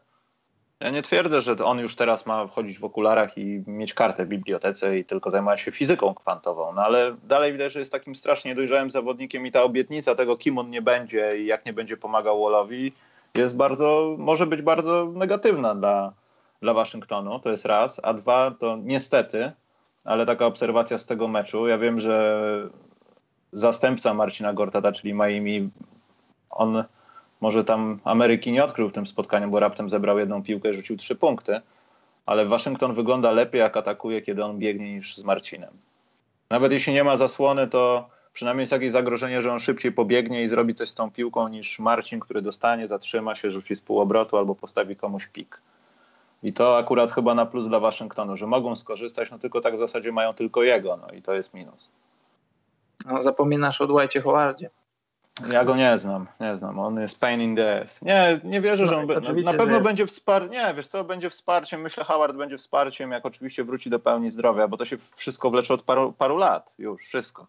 [0.80, 4.28] Ja nie twierdzę, że on już teraz ma wchodzić w okularach i mieć kartę w
[4.28, 8.55] bibliotece i tylko zajmować się fizyką kwantową, no ale dalej widać, że jest takim strasznie
[8.55, 12.43] dojrzałym zawodnikiem i ta obietnica tego, kim on nie będzie i jak nie będzie pomagał
[12.43, 12.93] Wallowi,
[13.35, 16.12] jest bardzo, może być bardzo negatywna dla,
[16.61, 19.53] dla Waszyngtonu, to jest raz, a dwa, to niestety
[20.05, 21.68] ale taka obserwacja z tego meczu.
[21.68, 22.68] Ja wiem, że
[23.53, 25.70] zastępca Marcina Gortata, czyli Miami,
[26.51, 26.85] on
[27.41, 30.97] może tam Ameryki nie odkrył w tym spotkaniu, bo raptem zebrał jedną piłkę i rzucił
[30.97, 31.61] trzy punkty,
[32.26, 35.70] ale Waszyngton wygląda lepiej, jak atakuje, kiedy on biegnie niż z Marcinem.
[36.51, 40.49] Nawet jeśli nie ma zasłony, to przynajmniej jest jakieś zagrożenie, że on szybciej pobiegnie i
[40.49, 44.55] zrobi coś z tą piłką niż Marcin, który dostanie, zatrzyma się, rzuci z półobrotu albo
[44.55, 45.61] postawi komuś pik.
[46.43, 49.78] I to akurat chyba na plus dla Waszyngtonu, że mogą skorzystać, no tylko tak w
[49.78, 51.91] zasadzie mają tylko jego, no i to jest minus.
[53.07, 54.70] No, zapominasz o Dwightie Howardzie.
[55.53, 56.78] Ja go nie znam, nie znam.
[56.78, 58.03] On jest pain in the ass.
[58.03, 60.53] Nie, nie wierzę, że on no, be, na pewno będzie wsparciem.
[60.53, 61.80] Nie, wiesz co, będzie wsparciem.
[61.80, 65.74] Myślę, Howard będzie wsparciem, jak oczywiście wróci do pełni zdrowia, bo to się wszystko wlecze
[65.74, 66.74] od paru, paru lat.
[66.78, 67.47] Już, wszystko.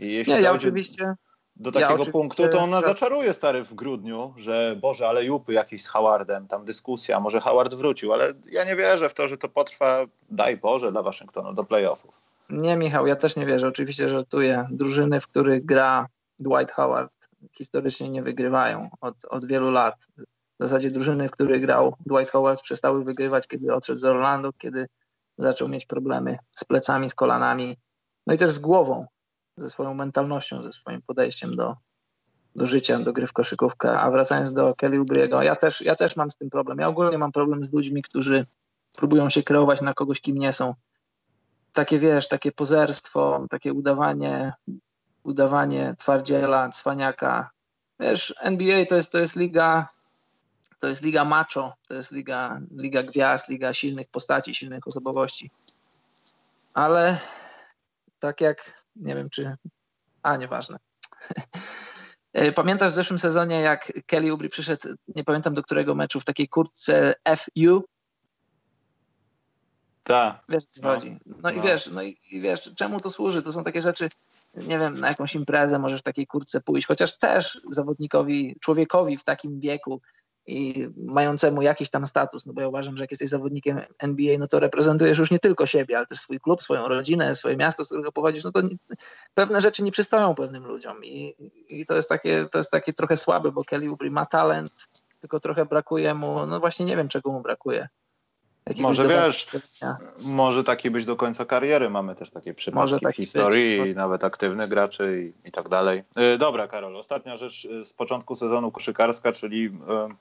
[0.00, 1.14] Jeśli nie, ja oczywiście
[1.56, 5.82] do takiego ja punktu, to ona zaczaruje stary w grudniu, że Boże, ale jupy jakieś
[5.82, 9.48] z Howardem, tam dyskusja, może Howard wrócił, ale ja nie wierzę w to, że to
[9.48, 12.20] potrwa, daj Boże, dla Waszyngtonu do playoffów.
[12.50, 13.68] Nie, Michał, ja też nie wierzę.
[13.68, 14.68] Oczywiście żartuję.
[14.70, 16.06] Drużyny, w których gra
[16.38, 17.12] Dwight Howard,
[17.58, 19.94] historycznie nie wygrywają od, od wielu lat.
[20.18, 24.86] W zasadzie drużyny, w których grał Dwight Howard, przestały wygrywać, kiedy odszedł z Orlando, kiedy
[25.38, 27.76] zaczął mieć problemy z plecami, z kolanami,
[28.26, 29.06] no i też z głową
[29.60, 31.76] ze swoją mentalnością, ze swoim podejściem do,
[32.56, 34.00] do życia, do gry w koszykówkę.
[34.00, 36.78] A wracając do Kelly Oubriego, ja też, ja też mam z tym problem.
[36.78, 38.46] Ja ogólnie mam problem z ludźmi, którzy
[38.92, 40.74] próbują się kreować na kogoś, kim nie są.
[41.72, 44.52] Takie wiesz, takie pozerstwo, takie udawanie,
[45.22, 47.50] udawanie twardziela, cwaniaka.
[48.00, 49.86] Wiesz, NBA to jest, to jest liga
[50.80, 55.50] to jest liga macho, to jest liga, liga gwiazd, liga silnych postaci, silnych osobowości.
[56.74, 57.18] Ale
[58.20, 59.54] tak jak, nie wiem czy,
[60.22, 60.78] a nieważne.
[62.32, 66.24] E, pamiętasz w zeszłym sezonie, jak Kelly Ubry przyszedł, nie pamiętam do którego meczu, w
[66.24, 67.84] takiej kurtce FU?
[70.04, 70.42] Tak.
[70.48, 70.94] Wiesz, co no.
[70.94, 71.18] chodzi.
[71.26, 73.42] No, no, i wiesz, no i, i wiesz, czemu to służy?
[73.42, 74.10] To są takie rzeczy,
[74.54, 79.24] nie wiem, na jakąś imprezę możesz w takiej kurtce pójść, chociaż też zawodnikowi, człowiekowi w
[79.24, 80.00] takim wieku
[80.46, 84.46] i mającemu jakiś tam status, no bo ja uważam, że jak jesteś zawodnikiem NBA, no
[84.46, 87.86] to reprezentujesz już nie tylko siebie, ale też swój klub, swoją rodzinę, swoje miasto, z
[87.86, 88.76] którego pochodzisz, no to nie,
[89.34, 91.36] pewne rzeczy nie przystoją pewnym ludziom i,
[91.68, 94.72] i to, jest takie, to jest takie trochę słabe, bo Kelly Oubre ma talent,
[95.20, 97.88] tylko trochę brakuje mu, no właśnie nie wiem czego mu brakuje.
[98.78, 99.46] Może wiesz,
[100.24, 101.90] może taki być do końca kariery.
[101.90, 103.96] Mamy też takie przypadki w historii, być.
[103.96, 106.04] nawet aktywnych graczy i, i tak dalej.
[106.16, 109.70] Yy, dobra, Karol, ostatnia rzecz y, z początku sezonu koszykarska, czyli yy,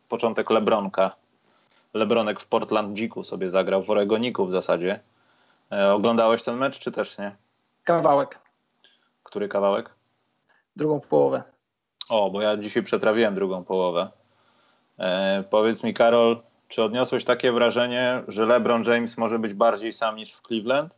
[0.10, 1.16] początek Lebronka.
[1.94, 5.00] Lebronek w Portland Dziku sobie zagrał, w Oregoniku w zasadzie.
[5.72, 7.36] Yy, oglądałeś ten mecz, czy też nie?
[7.84, 8.40] Kawałek.
[9.24, 9.90] Który kawałek?
[10.76, 11.44] Drugą połowę.
[12.10, 14.10] O, bo ja dzisiaj przetrawiłem drugą połowę.
[15.50, 20.34] powiedz mi, Karol, czy odniosłeś takie wrażenie, że LeBron James może być bardziej sam niż
[20.34, 20.94] w Cleveland?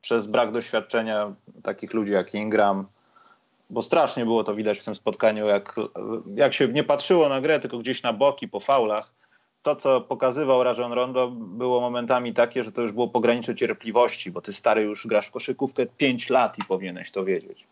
[0.00, 2.86] Przez brak doświadczenia takich ludzi jak Ingram,
[3.70, 5.76] bo strasznie było to widać w tym spotkaniu, jak,
[6.36, 9.12] jak się nie patrzyło na grę, tylko gdzieś na boki, po faulach.
[9.62, 14.40] To, co pokazywał Rajon Rondo, było momentami takie, że to już było pogranicze cierpliwości, bo
[14.40, 17.66] ty stary już grasz w koszykówkę 5 lat i powinieneś to wiedzieć.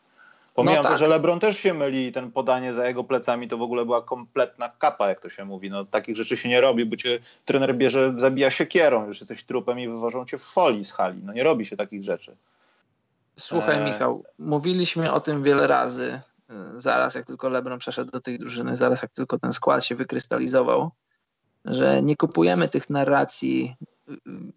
[0.55, 0.93] Pomijam no tak.
[0.93, 3.85] to, że LeBron też się myli i ten podanie za jego plecami to w ogóle
[3.85, 5.71] była kompletna kapa, jak to się mówi.
[5.71, 9.45] No, takich rzeczy się nie robi, bo cię trener bierze, zabija się kierą, już jesteś
[9.45, 11.21] trupem i wywożą cię w folii z hali.
[11.25, 12.37] No nie robi się takich rzeczy.
[13.37, 13.85] Słuchaj, e...
[13.85, 16.21] Michał, mówiliśmy o tym wiele razy.
[16.51, 19.95] E, zaraz jak tylko LeBron przeszedł do tej drużyny, zaraz jak tylko ten skład się
[19.95, 20.91] wykrystalizował,
[21.65, 23.77] że nie kupujemy tych narracji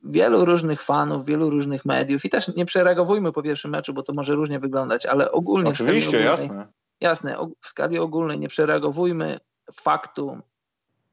[0.03, 4.13] wielu różnych fanów, wielu różnych mediów i też nie przereagowujmy po pierwszym meczu, bo to
[4.13, 6.67] może różnie wyglądać, ale ogólnie Oczywiście, w skali ogólnej, jasne.
[7.01, 9.37] jasne, w skali ogólnej nie przereagowujmy
[9.73, 10.39] faktu,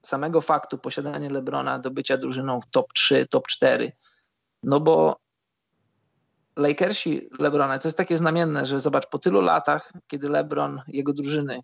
[0.03, 3.93] samego faktu posiadania Lebrona do bycia drużyną w top 3, top 4,
[4.63, 5.17] no bo
[6.57, 11.61] Lakersi Lebrona, to jest takie znamienne, że zobacz, po tylu latach, kiedy Lebron, jego drużyny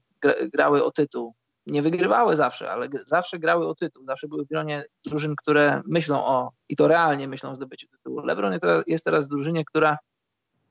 [0.52, 1.34] grały o tytuł,
[1.68, 6.24] nie wygrywały zawsze, ale zawsze grały o tytuł, zawsze były w gronie drużyn, które myślą
[6.24, 8.20] o, i to realnie myślą o zdobyciu tytułu.
[8.20, 9.98] LeBron jest teraz w drużynie, która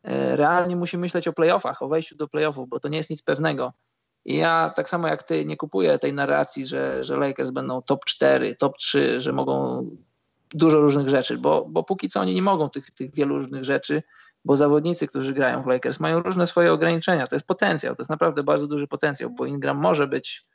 [0.03, 3.21] e, realnie musi myśleć o playoffach, o wejściu do playoffów, bo to nie jest nic
[3.21, 3.73] pewnego.
[4.25, 8.05] I ja tak samo jak ty nie kupuję tej narracji, że, że Lakers będą top
[8.05, 9.85] 4, top 3, że mogą
[10.49, 14.03] dużo różnych rzeczy, bo, bo póki co oni nie mogą tych, tych wielu różnych rzeczy,
[14.45, 17.27] bo zawodnicy, którzy grają w Lakers mają różne swoje ograniczenia.
[17.27, 20.45] To jest potencjał, to jest naprawdę bardzo duży potencjał, bo Ingram może być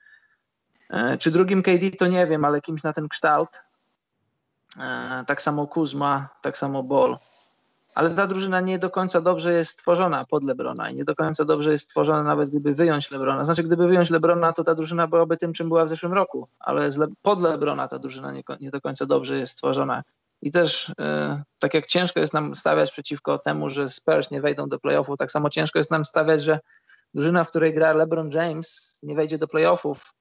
[1.19, 3.49] czy drugim KD to nie wiem, ale kimś na ten kształt.
[4.81, 7.17] E, tak samo Kuzma, tak samo Ball.
[7.95, 11.45] Ale ta drużyna nie do końca dobrze jest stworzona pod Lebrona i nie do końca
[11.45, 13.45] dobrze jest stworzona nawet gdyby wyjąć Lebrona.
[13.45, 16.89] Znaczy gdyby wyjąć Lebrona, to ta drużyna byłaby tym, czym była w zeszłym roku, ale
[17.23, 20.03] pod Lebrona ta drużyna nie, nie do końca dobrze jest stworzona.
[20.43, 24.69] I też e, tak jak ciężko jest nam stawiać przeciwko temu, że Spurs nie wejdą
[24.69, 26.61] do playoffów, tak samo ciężko jest nam stawiać, że
[27.15, 30.15] drużyna, w której gra LeBron James nie wejdzie do playoffów,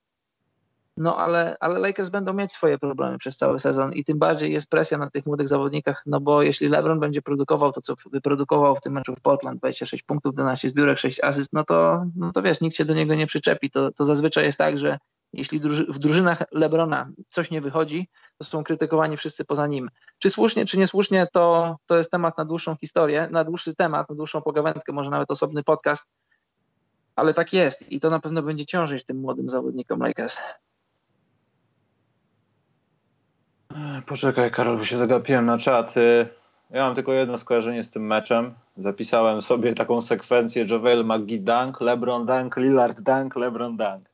[0.97, 4.69] no ale, ale Lakers będą mieć swoje problemy przez cały sezon i tym bardziej jest
[4.69, 8.81] presja na tych młodych zawodnikach, no bo jeśli LeBron będzie produkował to, co wyprodukował w
[8.81, 12.61] tym meczu w Portland, 26 punktów, 12 zbiórek, 6 asyst, no to, no to wiesz,
[12.61, 13.71] nikt się do niego nie przyczepi.
[13.71, 14.99] To, to zazwyczaj jest tak, że
[15.33, 19.89] jeśli w drużynach LeBrona coś nie wychodzi, to są krytykowani wszyscy poza nim.
[20.19, 24.15] Czy słusznie, czy niesłusznie, to, to jest temat na dłuższą historię, na dłuższy temat, na
[24.15, 26.05] dłuższą pogawędkę, może nawet osobny podcast,
[27.15, 30.39] ale tak jest i to na pewno będzie ciążyć tym młodym zawodnikom Lakers.
[34.05, 35.95] Poczekaj, Karol, bo się zagapiłem na czat.
[36.71, 38.53] Ja mam tylko jedno skojarzenie z tym meczem.
[38.77, 44.09] Zapisałem sobie taką sekwencję JaVale McGee dunk, LeBron dunk, Lillard dunk, LeBron dunk.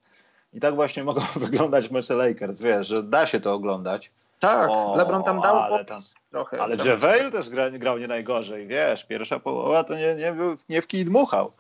[0.54, 4.12] I tak właśnie mogą wyglądać mecze Lakers, wiesz, że da się to oglądać.
[4.40, 6.00] Tak, o, LeBron tam dał ale tam,
[6.32, 6.62] trochę.
[6.62, 6.88] Ale tam.
[6.88, 10.36] JaVale też gra, grał nie najgorzej, wiesz, pierwsza połowa to nie, nie,
[10.70, 11.52] nie w kij dmuchał.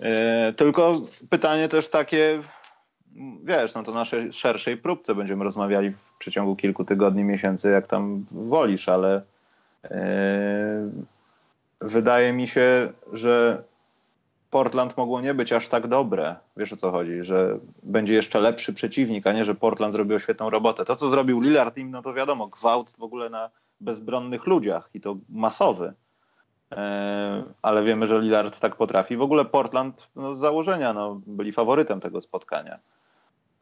[0.00, 0.08] Yy,
[0.56, 0.92] tylko
[1.30, 2.40] pytanie też takie,
[3.44, 8.26] wiesz, no to naszej szerszej próbce będziemy rozmawiali w przeciągu kilku tygodni, miesięcy, jak tam
[8.30, 9.22] wolisz, ale
[9.82, 9.90] yy,
[11.80, 13.62] wydaje mi się, że
[14.50, 16.36] Portland mogło nie być aż tak dobre.
[16.56, 20.50] Wiesz o co chodzi, że będzie jeszcze lepszy przeciwnik, a nie, że Portland zrobił świetną
[20.50, 20.84] robotę.
[20.84, 23.50] To, co zrobił Lillard im, no to wiadomo, gwałt w ogóle na
[23.80, 25.92] bezbronnych ludziach i to masowy.
[26.70, 26.76] Yy,
[27.62, 29.16] ale wiemy, że Lillard tak potrafi.
[29.16, 32.78] W ogóle Portland no, z założenia no, byli faworytem tego spotkania.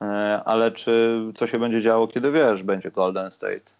[0.02, 3.70] E, ale czy co się będzie działo, kiedy wiesz, będzie Golden State?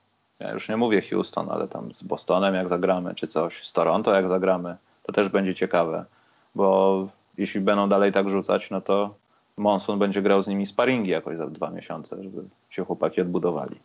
[0.41, 4.15] Ja już nie mówię Houston, ale tam z Bostonem jak zagramy, czy coś, z Toronto
[4.15, 6.05] jak zagramy, to też będzie ciekawe,
[6.55, 7.09] bo
[7.39, 9.15] jeśli będą dalej tak rzucać, no to
[9.57, 13.77] Monsun będzie grał z nimi sparingi jakoś za dwa miesiące, żeby się chłopaki odbudowali.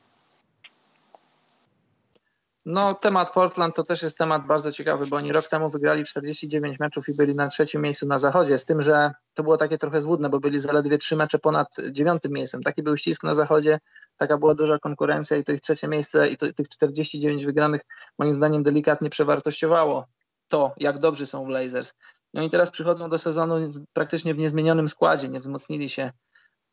[2.66, 6.80] No, temat Portland to też jest temat bardzo ciekawy, bo oni rok temu wygrali 49
[6.80, 10.02] meczów i byli na trzecim miejscu na zachodzie, z tym, że to było takie trochę
[10.02, 12.64] złudne, bo byli zaledwie trzy mecze ponad dziewiątym miejscem.
[12.64, 13.80] Taki był ścisk na zachodzie,
[14.18, 17.82] taka była duża konkurencja i to ich trzecie miejsce i to, tych 49 wygranych
[18.20, 20.06] moim zdaniem delikatnie przewartościowało
[20.48, 21.94] to, jak dobrzy są Blazers.
[22.34, 23.56] I oni teraz przychodzą do sezonu
[23.94, 26.12] praktycznie w niezmienionym składzie, nie wzmocnili się,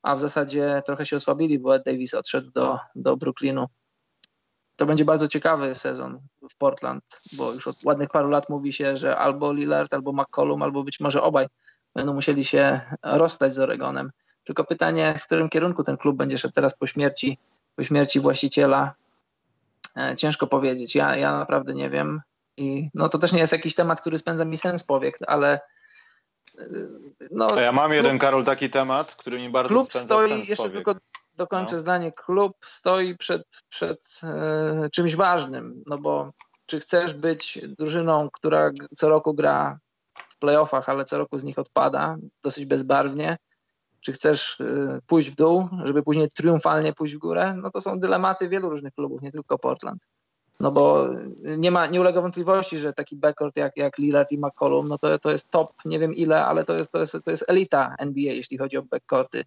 [0.02, 3.66] a w zasadzie trochę się osłabili, bo Davis odszedł do, do Brooklynu
[4.82, 6.20] to będzie bardzo ciekawy sezon
[6.50, 7.04] w Portland,
[7.38, 11.00] bo już od ładnych paru lat mówi się, że albo Lillard, albo McCollum, albo być
[11.00, 11.46] może obaj
[11.94, 14.10] będą musieli się rozstać z Oregonem.
[14.44, 17.38] Tylko pytanie, w którym kierunku ten klub będzie szedł teraz po śmierci,
[17.76, 18.94] po śmierci właściciela.
[19.96, 20.94] E, ciężko powiedzieć.
[20.94, 22.20] Ja, ja naprawdę nie wiem.
[22.56, 25.60] I no to też nie jest jakiś temat, który spędza mi sens powiek, ale
[26.58, 26.64] e,
[27.30, 30.64] no, ja mam jeden, Karol, taki temat, który mi bardzo klub spędza stoi, sens jeszcze
[30.64, 30.84] powiek.
[30.84, 31.00] tylko
[31.36, 31.80] dokończę no.
[31.80, 36.32] zdanie, klub stoi przed, przed e, czymś ważnym, no bo
[36.66, 39.78] czy chcesz być drużyną, która co roku gra
[40.28, 43.36] w playoffach, ale co roku z nich odpada dosyć bezbarwnie,
[44.00, 48.00] czy chcesz e, pójść w dół, żeby później triumfalnie pójść w górę, no to są
[48.00, 50.02] dylematy wielu różnych klubów, nie tylko Portland.
[50.60, 51.08] No bo
[51.42, 55.18] nie ma, nie ulega wątpliwości, że taki backcourt jak, jak Lillard i McCollum, no to,
[55.18, 58.32] to jest top, nie wiem ile, ale to jest, to jest, to jest elita NBA,
[58.32, 59.44] jeśli chodzi o backcourty.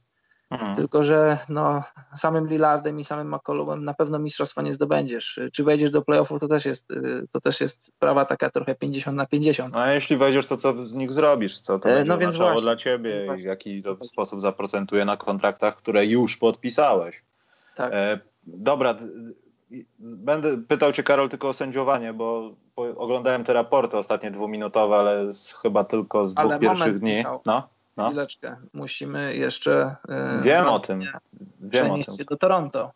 [0.51, 0.75] Mhm.
[0.75, 1.83] Tylko, że no,
[2.15, 5.39] samym Lillardem i samym McCollumem na pewno mistrzostwa nie zdobędziesz.
[5.53, 6.87] Czy wejdziesz do playoffów, to też jest,
[7.31, 9.73] to też jest sprawa taka trochę 50 na 50.
[9.73, 11.61] No, a jeśli wejdziesz, to co z nich zrobisz?
[11.61, 15.05] Co to e, będzie no więc właśnie, dla ciebie i w jaki to sposób zaprocentuje
[15.05, 17.23] na kontraktach, które już podpisałeś?
[17.75, 17.93] Tak.
[17.93, 18.95] E, dobra,
[19.99, 25.53] będę pytał cię, Karol, tylko o sędziowanie, bo oglądałem te raporty ostatnie dwuminutowe, ale z,
[25.53, 27.15] chyba tylko z dwóch ale pierwszych moment, dni.
[27.15, 27.41] Michał.
[27.45, 27.74] No?
[27.97, 28.07] No.
[28.07, 28.55] Chwileczkę.
[28.73, 29.95] Musimy jeszcze.
[30.09, 31.01] Yy, Wiem o tym.
[31.61, 32.25] Wiem o tym.
[32.29, 32.91] do Toronto.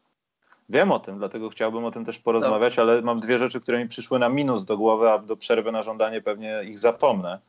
[0.70, 2.82] Wiem o tym, dlatego chciałbym o tym też porozmawiać, Dobrze.
[2.92, 5.84] ale mam dwie rzeczy, które mi przyszły na minus do głowy, a do przerwy na
[5.84, 7.40] żądanie pewnie ich zapomnę.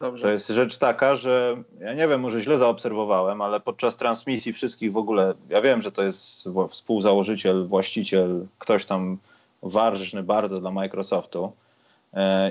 [0.00, 0.22] Dobrze.
[0.22, 4.92] To jest rzecz taka, że ja nie wiem, może źle zaobserwowałem, ale podczas transmisji wszystkich
[4.92, 9.18] w ogóle, ja wiem, że to jest współzałożyciel, właściciel, ktoś tam
[9.62, 11.52] ważny bardzo dla Microsoftu, E,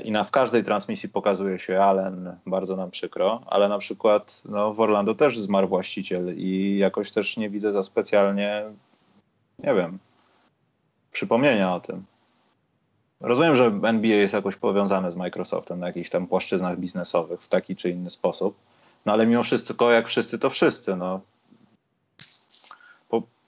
[0.04, 4.74] i na, w każdej transmisji pokazuje się Allen, bardzo nam przykro, ale na przykład no,
[4.74, 8.64] w Orlando też zmarł właściciel i jakoś też nie widzę za specjalnie,
[9.60, 10.00] nie wiem,
[11.12, 12.04] przypomnienia o tym.
[13.20, 17.76] Rozumiem, że NBA jest jakoś powiązane z Microsoftem na jakichś tam płaszczyznach biznesowych w taki
[17.76, 18.56] czy inny sposób,
[19.06, 20.96] no ale mimo wszystko, jak wszyscy, to wszyscy.
[20.96, 21.20] No.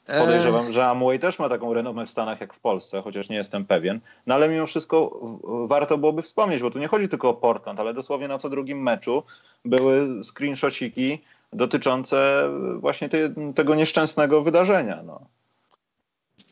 [0.08, 3.66] Podejrzewam, że Amway też ma taką renomę w Stanach jak w Polsce, chociaż nie jestem
[3.66, 3.99] pewien.
[4.28, 5.20] No ale mimo wszystko
[5.68, 8.82] warto byłoby wspomnieć, bo tu nie chodzi tylko o Portland, ale dosłownie na co drugim
[8.82, 9.24] meczu
[9.66, 11.22] były screenshotiki
[11.54, 12.49] dotyczące
[12.80, 13.10] właśnie
[13.56, 15.04] tego nieszczęsnego wydarzenia.
[15.04, 15.20] No.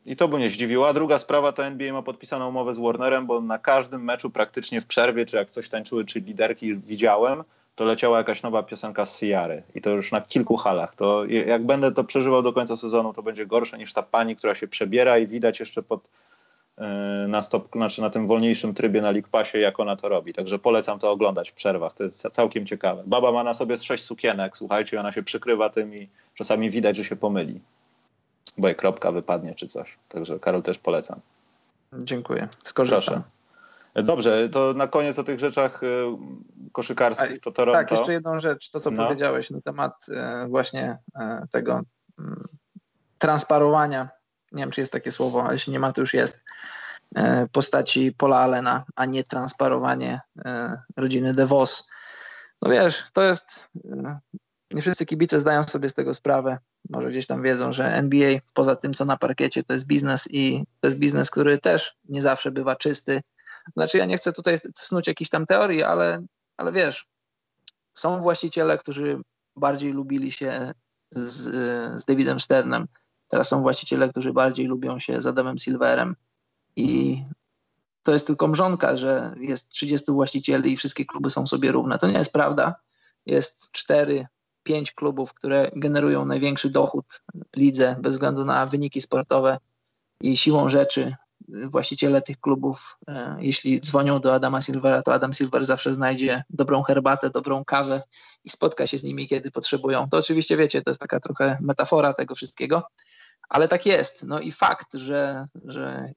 [0.06, 0.88] I to by mnie zdziwiło.
[0.88, 4.82] A druga sprawa, to NBA ma podpisaną umowę z Warnerem, bo na każdym meczu praktycznie
[4.82, 7.44] w przerwie, czy jak coś tańczyły, czy liderki widziałem,
[7.82, 10.96] to leciała jakaś nowa piosenka z Sierry i to już na kilku halach.
[10.96, 14.56] To jak będę to przeżywał do końca sezonu, to będzie gorsze niż ta pani, która
[14.56, 16.10] się przebiera i widać jeszcze pod,
[16.78, 16.86] yy,
[17.28, 20.34] na, stop, znaczy na tym wolniejszym trybie na League Passie, jak ona to robi.
[20.34, 21.94] Także polecam to oglądać w przerwach.
[21.94, 23.04] To jest całkiem ciekawe.
[23.06, 27.04] Baba ma na sobie sześć sukienek, słuchajcie, ona się przykrywa tym i czasami widać, że
[27.04, 27.60] się pomyli.
[28.58, 29.98] Bo jej kropka wypadnie czy coś.
[30.10, 31.20] Także Karol też polecam.
[31.94, 32.48] Dziękuję.
[32.64, 33.14] Skorzystam.
[33.14, 33.41] Proszę.
[33.96, 36.06] Dobrze, to na koniec o tych rzeczach y,
[36.72, 37.80] koszykarskich to Toronto.
[37.80, 39.04] Tak, jeszcze jedną rzecz, to co no.
[39.04, 41.82] powiedziałeś na temat y, właśnie y, tego
[42.20, 42.44] mm,
[43.18, 44.10] transparowania,
[44.52, 46.44] nie wiem czy jest takie słowo, ale jeśli nie ma to już jest,
[47.52, 50.20] postaci Pola Allena, a nie transparowanie
[50.98, 51.90] rodziny DeVos.
[52.62, 53.70] No wiesz, to jest,
[54.72, 56.58] nie wszyscy kibice zdają sobie z tego sprawę,
[56.90, 60.66] może gdzieś tam wiedzą, że NBA poza tym co na parkiecie to jest biznes i
[60.80, 63.22] to jest biznes, który też nie zawsze bywa czysty,
[63.74, 66.24] znaczy ja nie chcę tutaj snuć jakichś tam teorii, ale,
[66.58, 67.08] ale wiesz,
[67.94, 69.22] są właściciele, którzy
[69.56, 70.72] bardziej lubili się
[71.12, 71.32] z,
[72.02, 72.88] z Davidem Sternem,
[73.28, 76.16] teraz są właściciele, którzy bardziej lubią się z Adamem Silverem
[76.76, 77.24] i
[78.04, 81.98] to jest tylko mrzonka, że jest 30 właścicieli i wszystkie kluby są sobie równe.
[81.98, 82.76] To nie jest prawda.
[83.26, 84.26] Jest 4,
[84.64, 87.22] 5 klubów, które generują największy dochód
[87.56, 89.58] lidze bez względu na wyniki sportowe
[90.22, 91.16] i siłą rzeczy
[91.70, 96.84] właściciele tych klubów, e, jeśli dzwonią do Adama Silvera, to Adam Silver zawsze znajdzie dobrą
[96.84, 98.02] herbatę, dobrą kawę
[98.44, 100.10] i spotka się z nimi, kiedy potrzebują.
[100.10, 102.84] To oczywiście wiecie, to jest taka trochę metafora tego wszystkiego,
[103.50, 104.24] ale tak jest.
[104.24, 106.14] No i fakt, że, że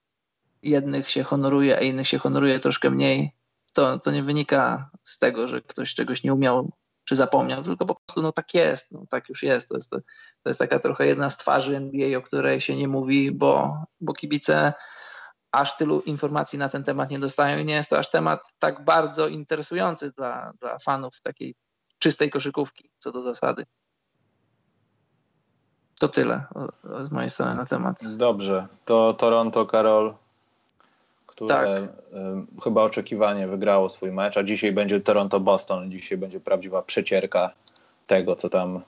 [0.62, 3.32] jednych się honoruje, a innych się honoruje troszkę mniej,
[3.72, 6.70] to, to nie wynika z tego, że ktoś czegoś nie umiał
[7.04, 9.68] czy zapomniał, tylko po prostu no tak jest, no tak już jest.
[9.68, 10.00] To jest, to,
[10.46, 14.72] jest taka trochę jedna z twarzy NBA, o której się nie mówi, bo, bo kibice
[15.54, 18.84] aż tylu informacji na ten temat nie dostają i nie jest to aż temat tak
[18.84, 21.54] bardzo interesujący dla, dla fanów takiej
[21.98, 23.64] czystej koszykówki co do zasady.
[26.00, 26.44] To tyle
[27.02, 28.16] z mojej strony na temat.
[28.16, 30.14] Dobrze, to Toronto, Karol,
[31.26, 31.82] które tak.
[32.64, 37.50] chyba oczekiwanie wygrało swój mecz, a dzisiaj będzie Toronto-Boston, dzisiaj będzie prawdziwa przecierka
[38.06, 38.80] tego, co tam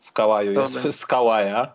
[0.00, 1.72] w Kałaju jest z Kałaja.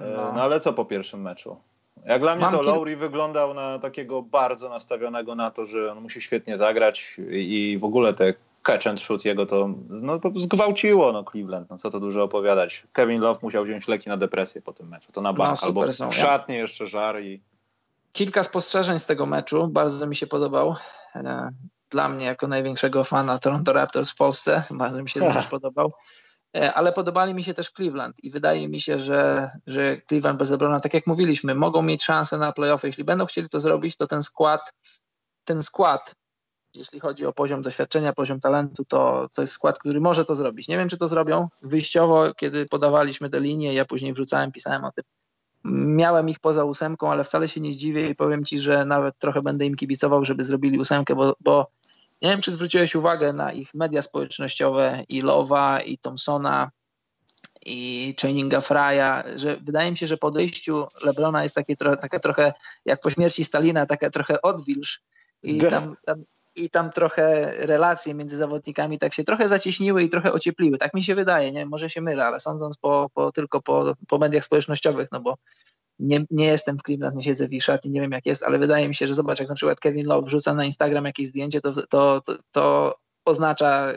[0.00, 0.32] No.
[0.34, 1.56] no ale co po pierwszym meczu?
[2.04, 6.00] Jak dla mnie Mam to Lowry wyglądał na takiego bardzo nastawionego na to, że on
[6.00, 11.24] musi świetnie zagrać i w ogóle te catch and shoot jego to no, zgwałciło no,
[11.24, 11.70] Cleveland.
[11.70, 12.86] No, co to dużo opowiadać.
[12.92, 15.12] Kevin Love musiał wziąć leki na depresję po tym meczu.
[15.12, 15.58] To na bank.
[15.60, 16.60] No, albo są, w szatnie ja?
[16.60, 17.40] jeszcze żar i...
[18.12, 19.68] Kilka spostrzeżeń z tego meczu.
[19.68, 20.76] Bardzo mi się podobał.
[21.16, 21.50] E,
[21.90, 25.92] dla mnie jako największego fana Toronto Raptors w Polsce bardzo mi się też podobał.
[26.56, 30.50] E, ale podobali mi się też Cleveland i wydaje mi się, że, że Cleveland bez
[30.50, 32.86] Lebrona, tak jak mówiliśmy, mogą mieć szansę na playoffy.
[32.86, 34.72] Jeśli będą chcieli to zrobić, to ten skład,
[35.44, 36.14] ten skład,
[36.74, 40.68] jeśli chodzi o poziom doświadczenia, poziom talentu, to, to jest skład, który może to zrobić.
[40.68, 41.48] Nie wiem, czy to zrobią.
[41.62, 45.04] Wyjściowo, kiedy podawaliśmy tę linię, ja później wrzucałem, pisałem o tym,
[45.64, 49.42] Miałem ich poza ósemką, ale wcale się nie zdziwię i powiem ci, że nawet trochę
[49.42, 51.70] będę im kibicował, żeby zrobili ósemkę, bo, bo
[52.22, 56.70] nie wiem, czy zwróciłeś uwagę na ich media społecznościowe i Lowa, i Thompsona,
[57.66, 62.20] i Channinga Frya, że wydaje mi się, że po odejściu Lebrona jest takie trochę, takie
[62.20, 62.52] trochę
[62.84, 65.02] jak po śmierci Stalina, taka trochę odwilż
[65.42, 70.32] i tam, tam, i tam trochę relacje między zawodnikami tak się trochę zacieśniły i trochę
[70.32, 70.78] ociepliły.
[70.78, 74.18] Tak mi się wydaje, nie może się mylę, ale sądząc po, po tylko po, po
[74.18, 75.34] mediach społecznościowych, no bo
[76.00, 78.58] nie, nie jestem w Cleveland, nie siedzę w ich szatni, nie wiem jak jest, ale
[78.58, 81.60] wydaje mi się, że zobacz, jak na przykład Kevin Love wrzuca na Instagram jakieś zdjęcie,
[81.60, 81.86] to, to,
[82.20, 82.94] to, to
[83.24, 83.92] oznacza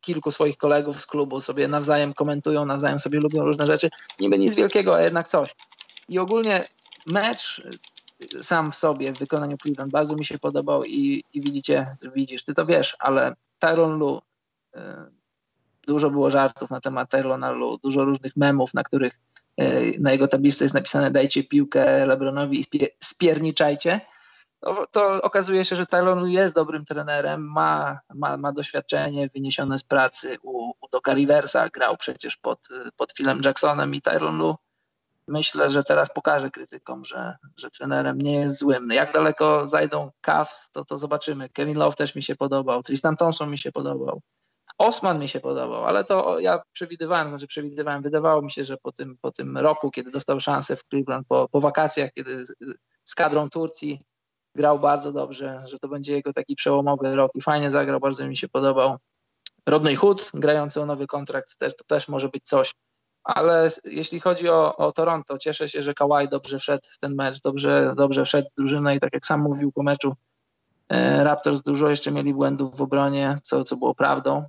[0.00, 3.90] kilku swoich kolegów z klubu sobie nawzajem komentują, nawzajem sobie lubią różne rzeczy.
[4.20, 5.54] Niby nic wielkiego, a jednak coś.
[6.08, 6.68] I ogólnie
[7.06, 7.62] mecz
[8.42, 12.54] sam w sobie w wykonaniu Cleveland bardzo mi się podobał i, i widzicie, widzisz, ty
[12.54, 14.22] to wiesz, ale Tyron Lu,
[14.76, 14.80] y,
[15.86, 19.18] dużo było żartów na temat Tyrona Lu, dużo różnych memów, na których
[20.00, 22.64] na jego tabliczce jest napisane dajcie piłkę Lebronowi i
[23.04, 24.00] spierniczajcie
[24.60, 29.84] to, to okazuje się, że Tylon jest dobrym trenerem, ma, ma, ma doświadczenie wyniesione z
[29.84, 34.56] pracy u, u Doka Riversa, grał przecież pod, pod Philem Jacksonem i Tyron Lu
[35.28, 38.90] myślę, że teraz pokaże krytykom, że, że trenerem nie jest złym.
[38.90, 41.48] Jak daleko zajdą Cavs, to, to zobaczymy.
[41.48, 44.20] Kevin Love też mi się podobał, Tristan Thompson mi się podobał,
[44.78, 48.92] Osman mi się podobał, ale to ja przewidywałem, znaczy przewidywałem, wydawało mi się, że po
[48.92, 52.46] tym, po tym roku, kiedy dostał szansę w Cleveland, po, po wakacjach, kiedy
[53.04, 54.02] z, kadrą Turcji
[54.54, 58.36] grał bardzo dobrze, że to będzie jego taki przełomowy rok i fajnie zagrał, bardzo mi
[58.36, 58.96] się podobał.
[59.66, 62.74] Rodney Hood, grający o nowy kontrakt, też, to też może być coś.
[63.24, 67.40] Ale jeśli chodzi o, o Toronto, cieszę się, że Kawhi dobrze wszedł w ten mecz,
[67.40, 70.14] dobrze, dobrze wszedł w drużynę i tak jak sam mówił po meczu,
[70.88, 74.46] e, Raptors dużo jeszcze mieli błędów w obronie, co, co było prawdą,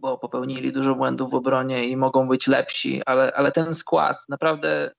[0.00, 4.90] bo popełnili dużo błędów w obronie i mogą być lepsi, ale, ale ten skład naprawdę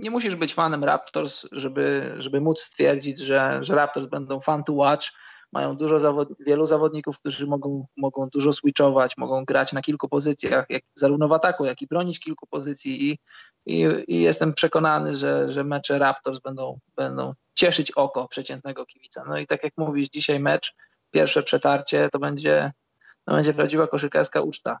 [0.00, 4.72] nie musisz być fanem Raptors, żeby, żeby móc stwierdzić, że, że Raptors będą fun to
[4.72, 5.06] watch.
[5.52, 10.66] Mają dużo zawod wielu zawodników, którzy mogą, mogą dużo switchować, mogą grać na kilku pozycjach,
[10.68, 13.10] jak, zarówno w ataku, jak i bronić kilku pozycji.
[13.10, 13.18] I,
[13.66, 19.24] i, i jestem przekonany, że, że mecze Raptors będą, będą cieszyć oko przeciętnego kibica.
[19.28, 20.74] No i tak jak mówisz, dzisiaj mecz,
[21.10, 22.72] pierwsze przetarcie to będzie,
[23.24, 24.78] to będzie prawdziwa koszykarska uczta.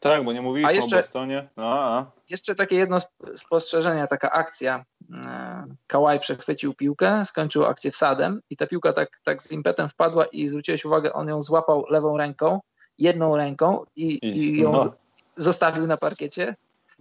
[0.00, 1.48] Tak, bo nie mówiliśmy a jeszcze, o Bostonie.
[1.56, 2.10] No, a.
[2.28, 2.98] Jeszcze takie jedno
[3.34, 4.84] spostrzeżenie, taka akcja.
[5.26, 10.26] E, Kałaj przechwycił piłkę, skończył akcję wsadem i ta piłka tak, tak z impetem wpadła
[10.26, 12.60] i zwróciłeś uwagę, on ją złapał lewą ręką,
[12.98, 14.92] jedną ręką i, I, i ją no.
[15.36, 16.56] zostawił na parkiecie.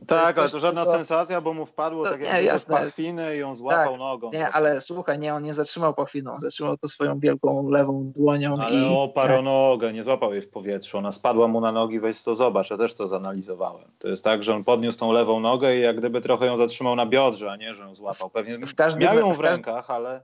[0.07, 3.91] Tak, ale to żadna sensacja, bo mu wpadło to, tak jak pachwinę i ją złapał
[3.91, 4.31] tak, nogą.
[4.31, 8.57] Nie, ale słuchaj, nie, on nie zatrzymał pachwiną, on zatrzymał to swoją wielką lewą dłonią.
[8.61, 8.95] Ale i...
[8.95, 12.69] oparł nogę, nie złapał jej w powietrzu, ona spadła mu na nogi, weź to zobacz,
[12.69, 13.91] ja też to zanalizowałem.
[13.99, 16.95] To jest tak, że on podniósł tą lewą nogę i jak gdyby trochę ją zatrzymał
[16.95, 18.29] na biodrze, a nie, że ją złapał.
[18.29, 20.21] Pewnie w każdym, miał ją w, w rękach, ale...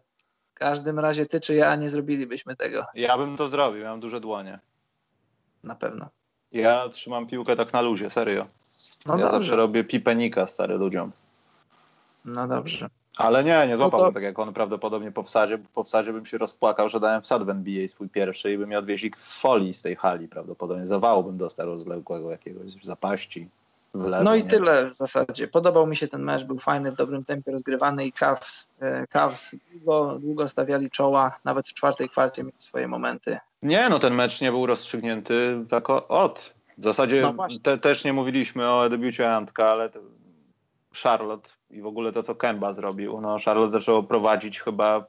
[0.52, 2.86] W każdym razie ty czy ja nie zrobilibyśmy tego.
[2.94, 4.60] Ja bym to zrobił, ja mam duże dłonie.
[5.64, 6.10] Na pewno.
[6.52, 8.46] Ja trzymam piłkę tak na luzie, serio.
[9.06, 9.40] No ja dobrze.
[9.40, 11.12] zawsze robię pipenika stary ludziom.
[12.26, 12.90] No dobrze.
[13.18, 14.14] Ale nie, nie złapałbym no to...
[14.14, 15.60] tak jak on prawdopodobnie po wsadzie.
[15.74, 18.80] Po wsadzie bym się rozpłakał, że dałem wsad w NBA swój pierwszy i bym mnie
[18.80, 20.88] odwieźli w folii z tej hali prawdopodobnie.
[20.88, 23.50] Zawału bym dostał rozległego jakiegoś zapaści.
[23.94, 24.50] W lewo, no i nie?
[24.50, 25.48] tyle w zasadzie.
[25.48, 29.56] Podobał mi się ten mecz, był fajny, w dobrym tempie rozgrywany i Cavs, e, Cavs
[29.74, 33.38] długo, długo stawiali czoła, nawet w czwartej kwarcie mieli swoje momenty.
[33.64, 36.54] Nie, no ten mecz nie był rozstrzygnięty tak od.
[36.82, 39.90] W zasadzie no te, też nie mówiliśmy o debiucie Antka, ale
[41.04, 43.22] Charlotte i w ogóle to, co Kemba zrobił.
[43.22, 45.06] No, Charlotte zaczęło prowadzić chyba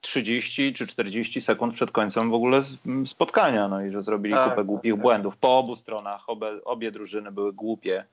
[0.00, 2.62] 30 czy 40 sekund przed końcem w ogóle
[3.06, 5.02] spotkania, no i że zrobili tak, kupę głupich tak.
[5.02, 6.28] błędów po obu stronach.
[6.28, 8.04] Obie, obie drużyny były głupie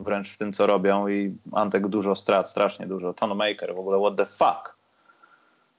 [0.00, 3.14] wręcz w tym, co robią i Antek dużo strat, strasznie dużo.
[3.34, 4.81] Maker w ogóle what the fuck.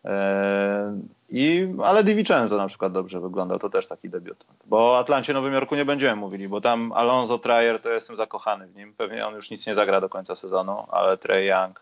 [0.04, 4.60] Eee, I, ale DiVincenzo na przykład dobrze wyglądał, to też taki debiutant.
[4.66, 8.68] Bo o Atlancie Nowym Jorku nie będziemy mówili, bo tam Alonso Trier to jestem zakochany
[8.68, 8.94] w nim.
[8.94, 11.82] Pewnie on już nic nie zagra do końca sezonu, ale Trey Young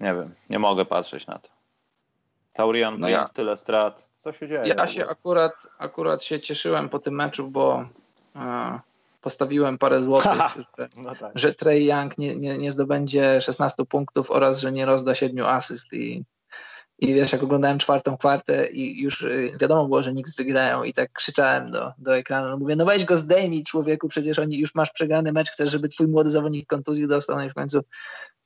[0.00, 1.48] nie wiem, nie mogę patrzeć na to.
[2.52, 4.08] Taurian no ja, tyle strat.
[4.16, 4.74] Co się dzieje?
[4.76, 7.88] Ja się akurat, akurat się cieszyłem po tym meczu, bo
[8.36, 8.80] e,
[9.20, 10.32] postawiłem parę złotych,
[10.78, 11.32] że, no tak.
[11.34, 15.92] że Trey Young nie, nie, nie zdobędzie 16 punktów oraz, że nie rozda 7 asyst
[15.92, 16.24] i
[16.98, 20.92] i wiesz, jak oglądałem czwartą kwartę i już y, wiadomo było, że nikt wygrają i
[20.92, 24.74] tak krzyczałem do, do ekranu, no mówię, no weź go zdejmij człowieku, przecież oni już
[24.74, 27.80] masz przegrany mecz, chcesz, żeby twój młody zawodnik kontuzji dostał, no i w końcu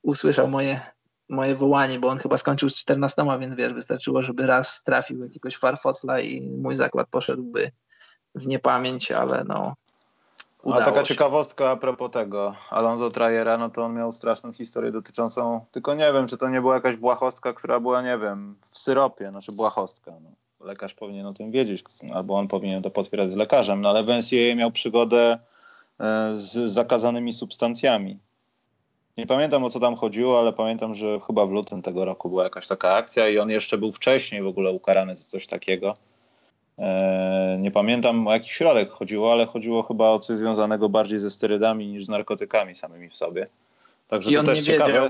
[0.02, 0.80] usłyszał moje,
[1.28, 5.56] moje wołanie, bo on chyba skończył z 14, więc wiesz, wystarczyło, żeby raz trafił jakiegoś
[5.56, 7.70] farfocla i mój zakład poszedłby
[8.34, 9.74] w niepamięć, ale no
[10.62, 11.06] udało A taka się.
[11.06, 16.12] ciekawostka a propos tego Alonso Trajera, no to on miał straszną historię dotyczącą, tylko nie
[16.12, 20.12] wiem, czy to nie była jakaś błahostka, która była, nie wiem, w syropie, znaczy błahostka.
[20.22, 20.30] No.
[20.66, 21.84] Lekarz powinien o tym wiedzieć,
[22.14, 25.38] albo on powinien to potwierdzać z lekarzem, no ale w NCAA miał przygodę
[26.00, 28.18] e, z zakazanymi substancjami.
[29.16, 32.44] Nie pamiętam o co tam chodziło, ale pamiętam, że chyba w lutym tego roku była
[32.44, 35.94] jakaś taka akcja i on jeszcze był wcześniej w ogóle ukarany za coś takiego.
[36.80, 41.30] E, Nie pamiętam o jaki środek chodziło, ale chodziło chyba o coś związanego bardziej ze
[41.30, 43.46] sterydami niż z narkotykami samymi w sobie.
[44.08, 44.92] Także I to on też nie ciekawe.
[44.92, 45.08] wiedział.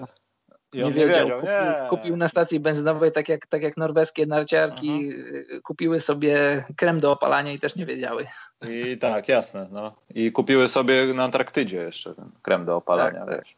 [0.73, 1.27] I Nie on wiedział.
[1.29, 1.35] nie.
[1.37, 7.01] Kupił, kupił na stacji benzynowej, tak jak, tak jak norweskie narciarki, y, kupiły sobie krem
[7.01, 8.27] do opalania i też nie wiedziały.
[8.71, 9.67] I tak, jasne.
[9.73, 9.93] No.
[10.15, 13.55] I kupiły sobie na Antarktydzie jeszcze ten krem do opalania, Tak, wiesz.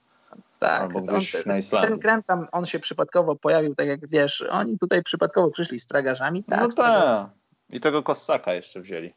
[0.58, 1.90] Tak, Albo on, gdzieś ten, na Islandii.
[1.90, 5.86] ten krem tam, on się przypadkowo pojawił, tak jak wiesz, oni tutaj przypadkowo przyszli z
[5.86, 6.44] tragarzami.
[6.44, 7.26] Tak, no tak.
[7.72, 9.10] I tego Kossaka jeszcze wzięli.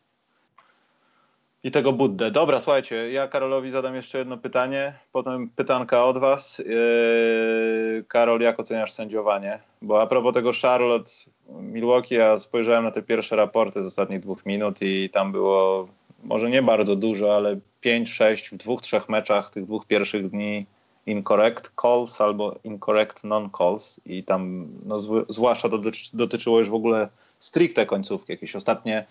[1.63, 2.31] I tego Buddę.
[2.31, 6.59] Dobra, słuchajcie, ja Karolowi zadam jeszcze jedno pytanie, potem pytanka od was.
[6.59, 9.59] Yy, Karol, jak oceniasz sędziowanie?
[9.81, 11.11] Bo a propos tego Charlotte,
[11.49, 15.87] Milwaukee, ja spojrzałem na te pierwsze raporty z ostatnich dwóch minut i tam było
[16.23, 20.65] może nie bardzo dużo, ale 5-6 w dwóch, trzech meczach tych dwóch pierwszych dni
[21.05, 27.09] incorrect calls albo incorrect non-calls i tam no, zw- zwłaszcza dotyczy, dotyczyło już w ogóle
[27.45, 29.05] stricte końcówki, jakieś ostatnie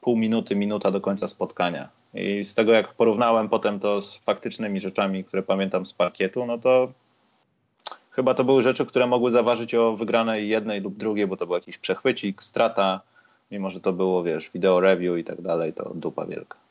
[0.00, 1.88] pół minuty, minuta do końca spotkania.
[2.14, 6.58] I z tego jak porównałem potem to z faktycznymi rzeczami, które pamiętam z parkietu, no
[6.58, 6.92] to
[8.10, 11.54] chyba to były rzeczy, które mogły zaważyć o wygranej jednej lub drugiej, bo to był
[11.54, 13.00] jakiś przechwycik, strata,
[13.50, 16.63] mimo że to było, wiesz, wideo review i tak dalej, to dupa wielka.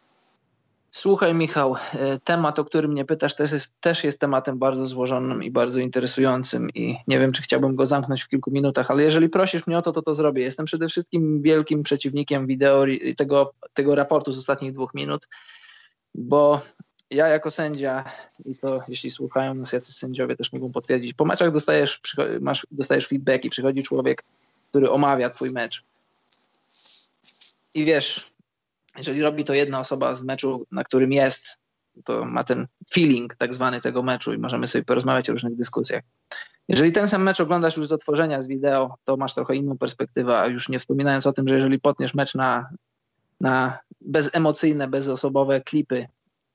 [0.96, 5.44] Słuchaj, Michał, e, temat, o którym mnie pytasz, też jest, też jest tematem bardzo złożonym
[5.44, 9.30] i bardzo interesującym i nie wiem, czy chciałbym go zamknąć w kilku minutach, ale jeżeli
[9.30, 10.44] prosisz mnie o to, to to zrobię.
[10.44, 12.86] Jestem przede wszystkim wielkim przeciwnikiem wideo
[13.18, 15.28] tego, tego raportu z ostatnich dwóch minut,
[16.16, 16.62] bo
[17.10, 18.04] ja jako sędzia,
[18.46, 22.02] i to jeśli słuchają nas jacyś sędziowie też mogą potwierdzić, po meczach dostajesz,
[22.42, 24.24] masz, dostajesz feedback i przychodzi człowiek,
[24.70, 25.84] który omawia twój mecz.
[27.74, 28.33] I wiesz,
[28.98, 31.48] jeżeli robi to jedna osoba z meczu, na którym jest,
[32.04, 36.04] to ma ten feeling tak zwany tego meczu i możemy sobie porozmawiać o różnych dyskusjach.
[36.68, 40.40] Jeżeli ten sam mecz oglądasz już z otworzenia, z wideo, to masz trochę inną perspektywę,
[40.40, 42.70] a już nie wspominając o tym, że jeżeli potniesz mecz na,
[43.42, 46.08] na bezemocyjne, bezosobowe klipy,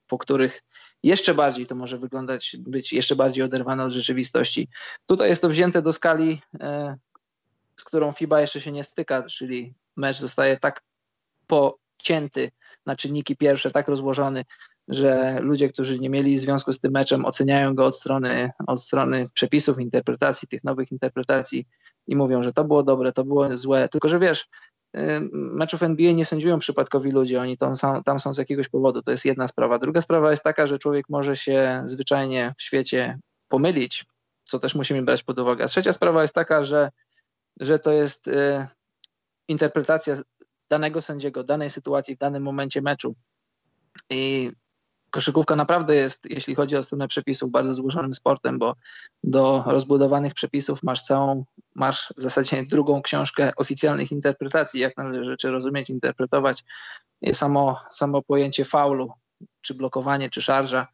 [0.06, 0.62] po których
[1.02, 4.68] jeszcze bardziej to może wyglądać, być jeszcze bardziej oderwane od rzeczywistości.
[5.06, 6.96] Tutaj jest to wzięte do skali, e,
[7.76, 10.82] z którą FIBA jeszcze się nie styka, czyli mecz zostaje tak
[11.98, 12.50] pocięty
[12.86, 14.44] na czynniki pierwsze, tak rozłożony,
[14.88, 19.24] że ludzie, którzy nie mieli związku z tym meczem, oceniają go od strony, od strony
[19.34, 21.66] przepisów, interpretacji, tych nowych interpretacji
[22.06, 23.88] i mówią, że to było dobre, to było złe.
[23.88, 24.48] Tylko, że wiesz,
[25.32, 29.02] meczów NBA nie sędziują przypadkowi ludzie, oni tam są, tam są z jakiegoś powodu.
[29.02, 29.78] To jest jedna sprawa.
[29.78, 33.18] Druga sprawa jest taka, że człowiek może się zwyczajnie w świecie
[33.48, 34.06] pomylić,
[34.44, 35.64] co też musimy brać pod uwagę.
[35.64, 36.90] A trzecia sprawa jest taka, że,
[37.60, 38.66] że to jest y,
[39.48, 40.16] interpretacja
[40.68, 43.14] danego sędziego, danej sytuacji w danym momencie meczu.
[44.10, 44.50] I
[45.10, 48.74] koszykówka naprawdę jest, jeśli chodzi o stronę przepisów, bardzo złożonym sportem, bo
[49.24, 51.44] do rozbudowanych przepisów masz całą,
[51.74, 56.64] masz w zasadzie drugą książkę oficjalnych interpretacji, jak należy rzeczy rozumieć, interpretować.
[57.32, 59.12] Samo, samo pojęcie faulu,
[59.60, 60.88] czy blokowanie, czy szarża.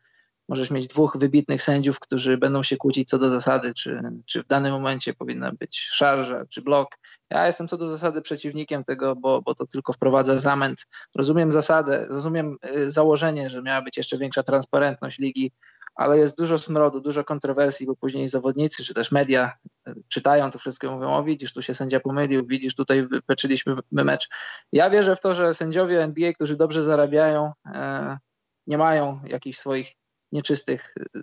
[0.49, 4.47] Możesz mieć dwóch wybitnych sędziów, którzy będą się kłócić co do zasady, czy, czy w
[4.47, 6.89] danym momencie powinna być szarża, czy blok.
[7.31, 10.87] Ja jestem co do zasady przeciwnikiem tego, bo, bo to tylko wprowadza zamęt.
[11.15, 15.53] Rozumiem zasadę, rozumiem y, założenie, że miała być jeszcze większa transparentność ligi,
[15.95, 19.53] ale jest dużo smrodu, dużo kontrowersji, bo później zawodnicy czy też media
[19.89, 23.77] y, czytają to wszystko i mówią, o widzisz, tu się sędzia pomylił, widzisz, tutaj wypeczyliśmy
[23.93, 24.29] mecz.
[24.73, 28.19] Ja wierzę w to, że sędziowie NBA, którzy dobrze zarabiają, e,
[28.67, 29.95] nie mają jakichś swoich
[30.35, 31.23] nieczystych y,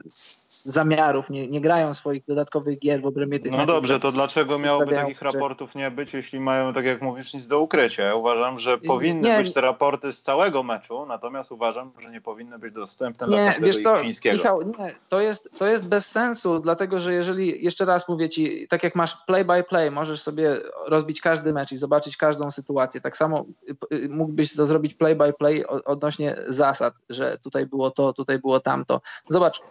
[0.64, 4.92] zamiarów, nie, nie grają swoich dodatkowych gier w obrębie tych No dobrze, to dlaczego miałoby
[4.92, 8.04] takich że- raportów nie być, jeśli mają, tak jak mówisz, nic do ukrycia?
[8.04, 9.38] Ja uważam, że powinny nie.
[9.38, 13.46] być te raporty z całego meczu, natomiast uważam, że nie powinny być dostępne dla Nie,
[13.48, 14.38] każdego wiesz co, chińskiego.
[14.38, 18.68] Michał, nie, to jest, to jest bez sensu, dlatego że jeżeli, jeszcze raz mówię ci,
[18.68, 20.58] tak jak masz play by play, możesz sobie
[20.88, 25.16] rozbić każdy mecz i zobaczyć każdą sytuację, tak samo y, y, mógłbyś to zrobić play
[25.16, 29.01] by play odnośnie zasad, że tutaj było to, tutaj było tamto.
[29.30, 29.62] Zobacz,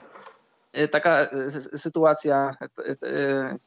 [0.79, 3.59] y, taka y, sytuacja y,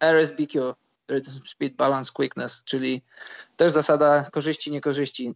[0.00, 0.74] RSBQ,
[1.08, 3.02] Rhythm Speed Balance Quickness, czyli
[3.56, 5.34] też zasada korzyści, niekorzyści.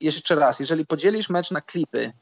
[0.00, 2.12] Jeszcze raz, jeżeli podzielisz mecz na klipy,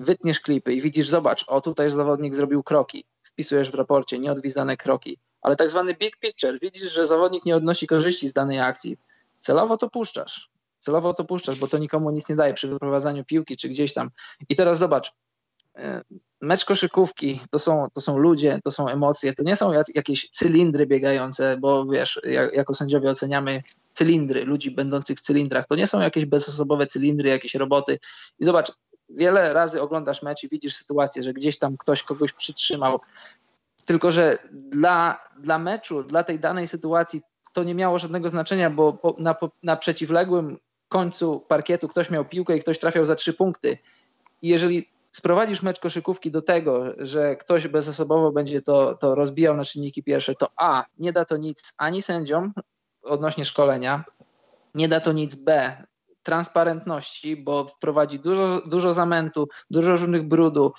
[0.00, 5.18] wytniesz klipy i widzisz, zobacz, o tutaj zawodnik zrobił kroki, wpisujesz w raporcie nieodwizdane kroki,
[5.40, 8.98] ale tak zwany big picture, widzisz, że zawodnik nie odnosi korzyści z danej akcji,
[9.38, 10.50] celowo to puszczasz.
[10.78, 14.10] celowo to puszczasz, bo to nikomu nic nie daje przy wyprowadzaniu piłki czy gdzieś tam.
[14.48, 15.12] I teraz zobacz,
[16.40, 20.86] mecz koszykówki to są, to są ludzie, to są emocje, to nie są jakieś cylindry
[20.86, 22.20] biegające, bo wiesz,
[22.52, 23.62] jako sędziowie oceniamy
[23.94, 25.66] cylindry, ludzi będących w cylindrach.
[25.68, 27.98] To nie są jakieś bezosobowe cylindry, jakieś roboty.
[28.38, 28.72] I zobacz,
[29.08, 33.00] wiele razy oglądasz mecz i widzisz sytuację, że gdzieś tam ktoś kogoś przytrzymał.
[33.84, 37.22] Tylko, że dla, dla meczu, dla tej danej sytuacji
[37.52, 40.58] to nie miało żadnego znaczenia, bo po, na, na przeciwległym
[40.88, 43.78] końcu parkietu ktoś miał piłkę i ktoś trafiał za trzy punkty.
[44.42, 49.64] I jeżeli sprowadzisz mecz koszykówki do tego, że ktoś bezosobowo będzie to, to rozbijał na
[49.64, 52.52] czynniki pierwsze, to A, nie da to nic ani sędziom
[53.02, 54.04] odnośnie szkolenia,
[54.74, 55.76] nie da to nic B,
[56.22, 60.72] transparentności, bo wprowadzi dużo, dużo zamętu, dużo różnych brudu.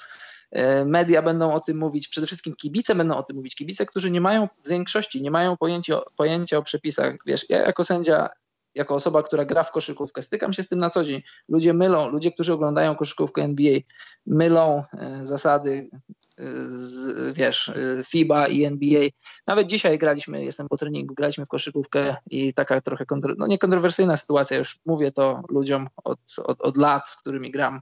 [0.51, 3.55] E, media będą o tym mówić, przede wszystkim kibice będą o tym mówić.
[3.55, 7.15] Kibice, którzy nie mają w większości, nie mają pojęcia, pojęcia o przepisach.
[7.25, 8.29] Wiesz, ja jako sędzia
[8.77, 11.21] jako osoba, która gra w koszykówkę, stykam się z tym na co dzień.
[11.49, 13.79] Ludzie mylą, ludzie, którzy oglądają koszykówkę NBA,
[14.25, 15.89] mylą e, zasady
[16.37, 19.07] e, z, wiesz, e, FIBA i NBA.
[19.47, 23.57] Nawet dzisiaj graliśmy, jestem po treningu, graliśmy w koszykówkę i taka trochę, kontro, no nie
[23.57, 27.79] kontrowersyjna sytuacja, już mówię to ludziom od, od, od lat, z którymi gram.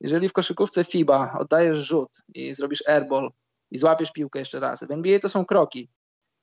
[0.00, 3.30] Jeżeli w koszykówce FIBA oddajesz rzut i zrobisz airball
[3.70, 5.88] i złapiesz piłkę jeszcze raz, w NBA to są kroki.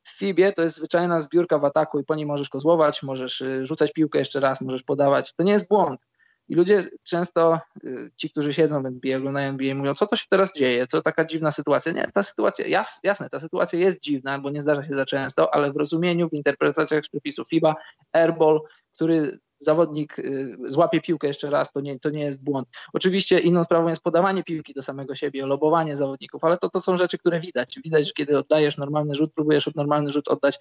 [0.08, 3.66] W FIBie to jest zwyczajna zbiórka w ataku i po niej możesz kozłować, możesz y,
[3.66, 5.34] rzucać piłkę jeszcze raz, możesz podawać.
[5.34, 6.02] To nie jest błąd.
[6.50, 10.26] I ludzie często, y, ci, którzy siedzą w NBA, oglądają NBA, mówią, co to się
[10.30, 11.92] teraz dzieje, co taka dziwna sytuacja.
[11.92, 12.66] Nie, ta sytuacja,
[13.04, 16.34] jasne, ta sytuacja jest dziwna, bo nie zdarza się za często, ale w rozumieniu, w
[16.34, 17.76] interpretacjach przepisów FIBA,
[18.12, 18.62] airball,
[18.98, 22.68] który zawodnik y, złapie piłkę jeszcze raz, to nie, to nie jest błąd.
[22.94, 26.98] Oczywiście inną sprawą jest podawanie piłki do samego siebie, lobowanie zawodników, ale to, to są
[26.98, 27.80] rzeczy, które widać.
[27.84, 30.60] Widać, że kiedy oddajesz normalny rzut, próbujesz normalny rzut oddać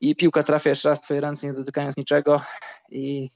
[0.00, 2.40] i piłka trafia jeszcze raz w twoje ręce, nie dotykając niczego.
[2.90, 3.30] I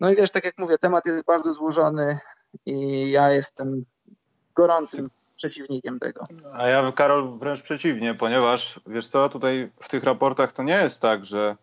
[0.00, 2.18] no i wiesz, tak jak mówię, temat jest bardzo złożony
[2.66, 3.84] i ja jestem
[4.54, 6.24] gorącym przeciwnikiem tego.
[6.52, 11.02] A ja, Karol, wręcz przeciwnie, ponieważ wiesz co, tutaj w tych raportach to nie jest
[11.02, 11.56] tak, że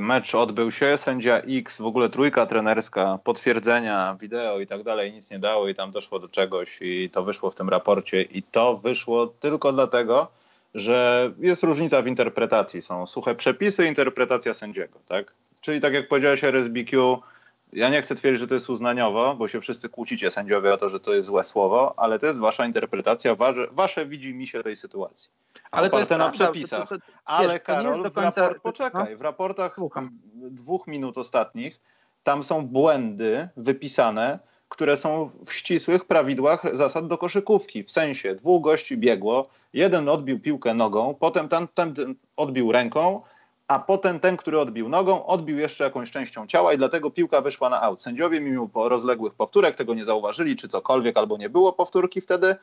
[0.00, 5.30] mecz odbył się, sędzia X, w ogóle trójka trenerska, potwierdzenia, wideo i tak dalej, nic
[5.30, 8.76] nie dało i tam doszło do czegoś i to wyszło w tym raporcie i to
[8.76, 10.28] wyszło tylko dlatego,
[10.74, 12.82] że jest różnica w interpretacji.
[12.82, 15.32] Są suche przepisy, interpretacja sędziego, tak?
[15.60, 17.18] Czyli tak jak powiedziałeś RSBQ,
[17.72, 20.88] ja nie chcę twierdzić, że to jest uznaniowo, bo się wszyscy kłócicie sędziowie o to,
[20.88, 24.62] że to jest złe słowo, ale to jest wasza interpretacja, wasze, wasze widzi mi się
[24.62, 25.30] tej sytuacji.
[25.70, 26.88] Ale to jest na prawda, przepisach.
[26.88, 28.40] To, to, ale wiesz, Karol, końca...
[28.40, 29.18] raport, poczekaj, no?
[29.18, 30.10] w raportach Słucham.
[30.34, 31.80] dwóch minut ostatnich
[32.22, 34.38] tam są błędy wypisane,
[34.68, 37.84] które są w ścisłych prawidłach zasad do koszykówki.
[37.84, 41.94] W sensie dwóch gości biegło, jeden odbił piłkę nogą, potem ten, ten
[42.36, 43.22] odbił ręką,
[43.68, 47.68] a potem ten, który odbił nogą, odbił jeszcze jakąś częścią ciała i dlatego piłka wyszła
[47.68, 48.02] na aut.
[48.02, 52.56] Sędziowie mimo rozległych powtórek tego nie zauważyli, czy cokolwiek, albo nie było powtórki wtedy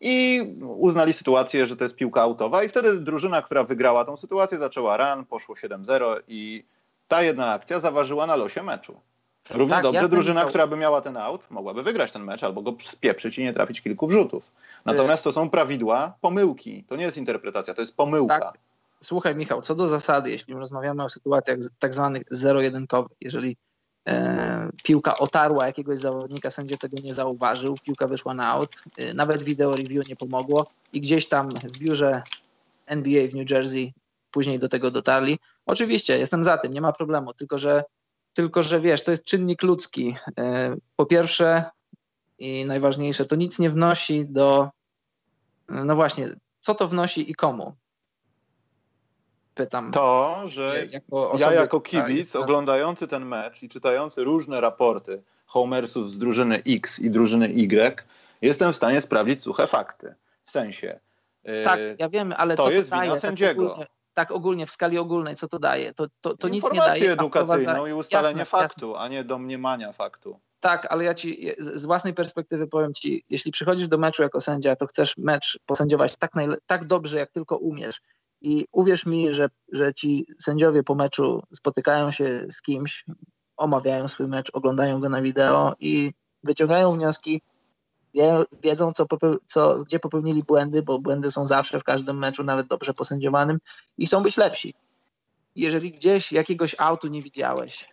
[0.00, 0.42] i
[0.76, 4.96] uznali sytuację, że to jest piłka autowa i wtedy drużyna, która wygrała tą sytuację zaczęła
[4.96, 6.64] run, poszło 7-0 i
[7.08, 9.00] ta jedna akcja zaważyła na losie meczu.
[9.50, 12.74] Równie tak, dobrze drużyna, która by miała ten aut, mogłaby wygrać ten mecz albo go
[12.84, 14.52] spieprzyć i nie trafić kilku wrzutów.
[14.84, 16.84] Natomiast to są prawidła, pomyłki.
[16.84, 18.40] To nie jest interpretacja, to jest pomyłka.
[18.40, 18.58] Tak.
[19.02, 23.56] Słuchaj, Michał, co do zasady, jeśli rozmawiamy o sytuacjach tak zwanych zero-jedynkowych, jeżeli
[24.08, 29.42] e, piłka otarła jakiegoś zawodnika, sędzia tego nie zauważył, piłka wyszła na out, e, nawet
[29.42, 32.22] video review nie pomogło i gdzieś tam w biurze
[32.86, 33.92] NBA w New Jersey
[34.30, 35.38] później do tego dotarli.
[35.66, 37.84] Oczywiście, jestem za tym, nie ma problemu, tylko że,
[38.34, 40.16] tylko że wiesz, to jest czynnik ludzki.
[40.38, 41.64] E, po pierwsze
[42.38, 44.70] i najważniejsze, to nic nie wnosi do,
[45.68, 47.76] no właśnie, co to wnosi i komu
[49.56, 49.92] pytam.
[49.92, 55.22] To, że jako osoby, ja jako kibic tak, oglądający ten mecz i czytający różne raporty
[55.46, 58.04] Homersów z drużyny X i drużyny Y,
[58.42, 60.14] jestem w stanie sprawdzić suche fakty.
[60.42, 61.00] W sensie.
[61.48, 63.62] Y, tak, ja wiem, ale to co jest to wina daje, tak sędziego.
[63.62, 65.94] Tak ogólnie, tak ogólnie, w skali ogólnej, co to daje?
[65.94, 67.12] To, to, to nic nie daje.
[67.12, 69.00] edukacyjną i ustalenie jasne, faktu, jasne.
[69.04, 70.40] a nie domniemania faktu.
[70.60, 74.76] Tak, ale ja ci z własnej perspektywy powiem ci, jeśli przychodzisz do meczu jako sędzia,
[74.76, 76.32] to chcesz mecz posędziować tak,
[76.66, 78.00] tak dobrze, jak tylko umiesz.
[78.46, 83.04] I uwierz mi, że, że ci sędziowie po meczu spotykają się z kimś,
[83.56, 86.12] omawiają swój mecz, oglądają go na wideo i
[86.44, 87.42] wyciągają wnioski,
[88.14, 89.06] wie, wiedzą, co,
[89.46, 93.58] co, gdzie popełnili błędy, bo błędy są zawsze w każdym meczu, nawet dobrze posędziowanym
[93.98, 94.74] i chcą być lepsi.
[95.56, 97.88] Jeżeli gdzieś jakiegoś autu nie widziałeś,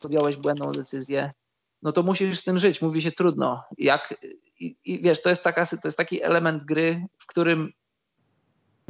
[0.00, 1.30] podjąłeś błędną decyzję,
[1.82, 2.82] no to musisz z tym żyć.
[2.82, 3.62] Mówi się trudno.
[3.78, 4.14] Jak,
[4.60, 7.72] i, i wiesz, to jest, taka, to jest taki element gry, w którym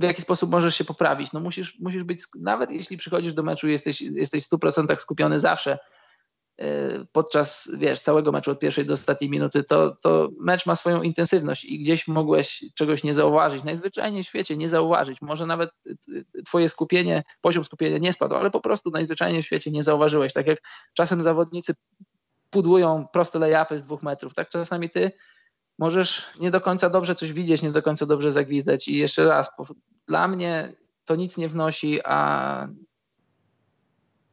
[0.01, 1.33] w jaki sposób możesz się poprawić.
[1.33, 5.79] No musisz, musisz być, nawet jeśli przychodzisz do meczu jesteś, jesteś w 100% skupiony zawsze
[7.13, 11.65] podczas, wiesz, całego meczu od pierwszej do ostatniej minuty, to, to mecz ma swoją intensywność
[11.65, 13.65] i gdzieś mogłeś czegoś nie zauważyć.
[13.65, 15.23] Najzwyczajniej w świecie nie zauważyć.
[15.23, 15.71] Może nawet
[16.47, 20.33] twoje skupienie, poziom skupienia nie spadł, ale po prostu najzwyczajniej w świecie nie zauważyłeś.
[20.33, 20.59] Tak jak
[20.95, 21.75] czasem zawodnicy
[22.51, 25.13] pudłują proste layupy z dwóch metrów, tak czasami ty
[25.81, 28.89] możesz nie do końca dobrze coś widzieć, nie do końca dobrze zagwizdać.
[28.89, 29.51] I jeszcze raz,
[30.07, 30.73] dla mnie
[31.05, 32.69] to nic nie wnosi, a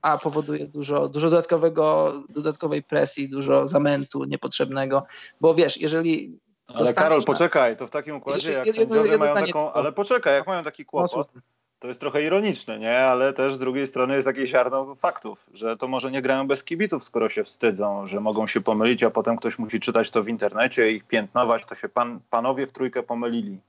[0.01, 5.03] a powoduje dużo, dużo dodatkowego, dodatkowej presji, dużo zamętu niepotrzebnego,
[5.41, 6.39] bo wiesz, jeżeli...
[6.67, 7.25] Ale Karol, na...
[7.25, 9.73] poczekaj, to w takim układzie, jak sędziowie mają taką...
[9.73, 11.31] Ale poczekaj, jak mają taki kłopot,
[11.79, 12.97] to jest trochę ironiczne, nie?
[12.97, 16.63] Ale też z drugiej strony jest jakieś ziarno faktów, że to może nie grają bez
[16.63, 20.27] kibiców, skoro się wstydzą, że mogą się pomylić, a potem ktoś musi czytać to w
[20.27, 23.59] internecie i ich piętnować, to się pan, panowie w trójkę pomylili.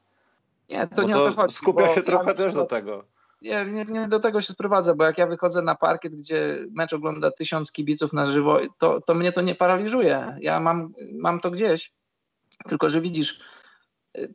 [0.70, 1.54] Nie, to Bo nie to o to chodzi.
[1.54, 3.04] Skupia się trochę ja też do tego
[3.42, 6.92] nie, nie, nie, do tego się sprowadza, bo jak ja wychodzę na parkiet, gdzie mecz
[6.92, 10.36] ogląda tysiąc kibiców na żywo, to, to mnie to nie paraliżuje.
[10.40, 11.92] Ja mam, mam to gdzieś.
[12.68, 13.40] Tylko, że widzisz,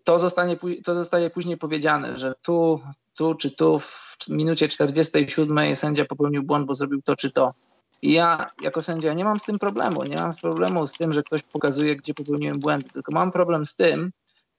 [0.04, 2.82] to, zostanie, to zostaje później powiedziane, że tu,
[3.15, 7.53] tu czy tu w minucie 47 sędzia popełnił błąd, bo zrobił to czy to.
[8.02, 10.03] I ja jako sędzia nie mam z tym problemu.
[10.03, 13.76] Nie mam problemu z tym, że ktoś pokazuje, gdzie popełniłem błęd, tylko mam problem z
[13.76, 14.11] tym,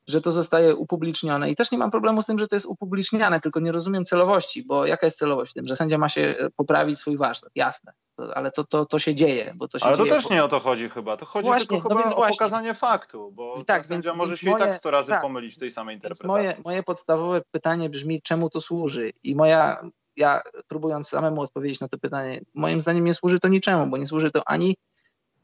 [0.07, 1.51] że to zostaje upublicznione.
[1.51, 4.65] I też nie mam problemu z tym, że to jest upubliczniane, tylko nie rozumiem celowości,
[4.65, 7.93] bo jaka jest celowość w tym, że sędzia ma się e, poprawić swój warsztat, jasne,
[8.17, 9.53] to, ale to, to, to się dzieje.
[9.57, 11.95] Bo to się ale to też nie o to chodzi chyba, to chodzi właśnie, tylko
[11.95, 12.35] no chyba o właśnie.
[12.35, 15.23] pokazanie faktu, bo tak, sędzia więc, może więc się moje, i tak sto razy tak,
[15.23, 16.27] pomylić w tej samej interpretacji.
[16.27, 19.13] Moje, moje podstawowe pytanie brzmi, czemu to służy?
[19.23, 19.83] I moja,
[20.17, 24.07] ja próbując samemu odpowiedzieć na to pytanie, moim zdaniem nie służy to niczemu, bo nie
[24.07, 24.77] służy to ani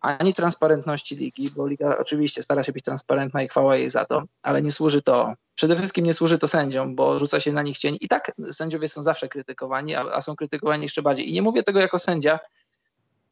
[0.00, 4.22] ani transparentności ligi, bo liga oczywiście stara się być transparentna i chwała jej za to,
[4.42, 7.78] ale nie służy to, przede wszystkim nie służy to sędziom, bo rzuca się na nich
[7.78, 11.30] cień i tak sędziowie są zawsze krytykowani, a, a są krytykowani jeszcze bardziej.
[11.30, 12.38] I nie mówię tego jako sędzia,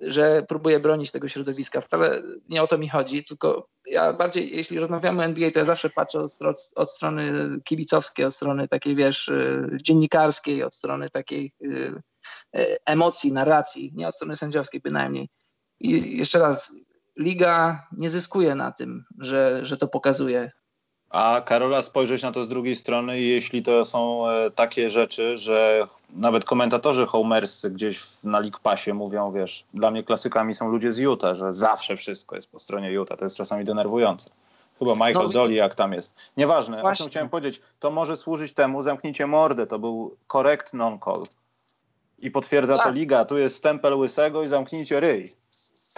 [0.00, 1.80] że próbuję bronić tego środowiska.
[1.80, 5.64] Wcale nie o to mi chodzi, tylko ja bardziej, jeśli rozmawiamy o NBA, to ja
[5.64, 6.32] zawsze patrzę od,
[6.76, 7.32] od strony
[7.64, 12.02] kibicowskiej, od strony takiej, wiesz, y, dziennikarskiej, od strony takiej y,
[12.56, 15.28] y, emocji, narracji, nie od strony sędziowskiej bynajmniej.
[15.80, 16.72] I jeszcze raz,
[17.16, 20.50] liga nie zyskuje na tym, że, że to pokazuje.
[21.10, 25.86] A Karola, spojrzeć na to z drugiej strony, jeśli to są e, takie rzeczy, że
[26.10, 30.98] nawet komentatorzy homerscy gdzieś na League Passie mówią, wiesz, dla mnie klasykami są ludzie z
[30.98, 33.18] Utah, że zawsze wszystko jest po stronie Utah.
[33.18, 34.30] To jest czasami denerwujące.
[34.78, 36.14] Chyba Michael no, Dolly, jak tam jest.
[36.36, 37.04] Nieważne, Właśnie.
[37.04, 37.60] o czym chciałem powiedzieć.
[37.80, 41.22] To może służyć temu, zamknijcie mordę, to był correct non-call.
[42.18, 42.86] I potwierdza tak.
[42.86, 43.24] to liga.
[43.24, 45.28] Tu jest stempel łysego i zamknijcie ryj.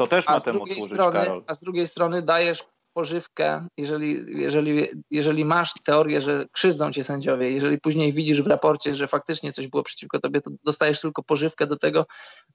[0.05, 1.45] To też ma temu służyć, strony, Karol.
[1.47, 7.51] A z drugiej strony dajesz pożywkę, jeżeli, jeżeli, jeżeli masz teorię, że krzywdzą cię sędziowie,
[7.51, 11.67] jeżeli później widzisz w raporcie, że faktycznie coś było przeciwko tobie, to dostajesz tylko pożywkę
[11.67, 12.07] do tego,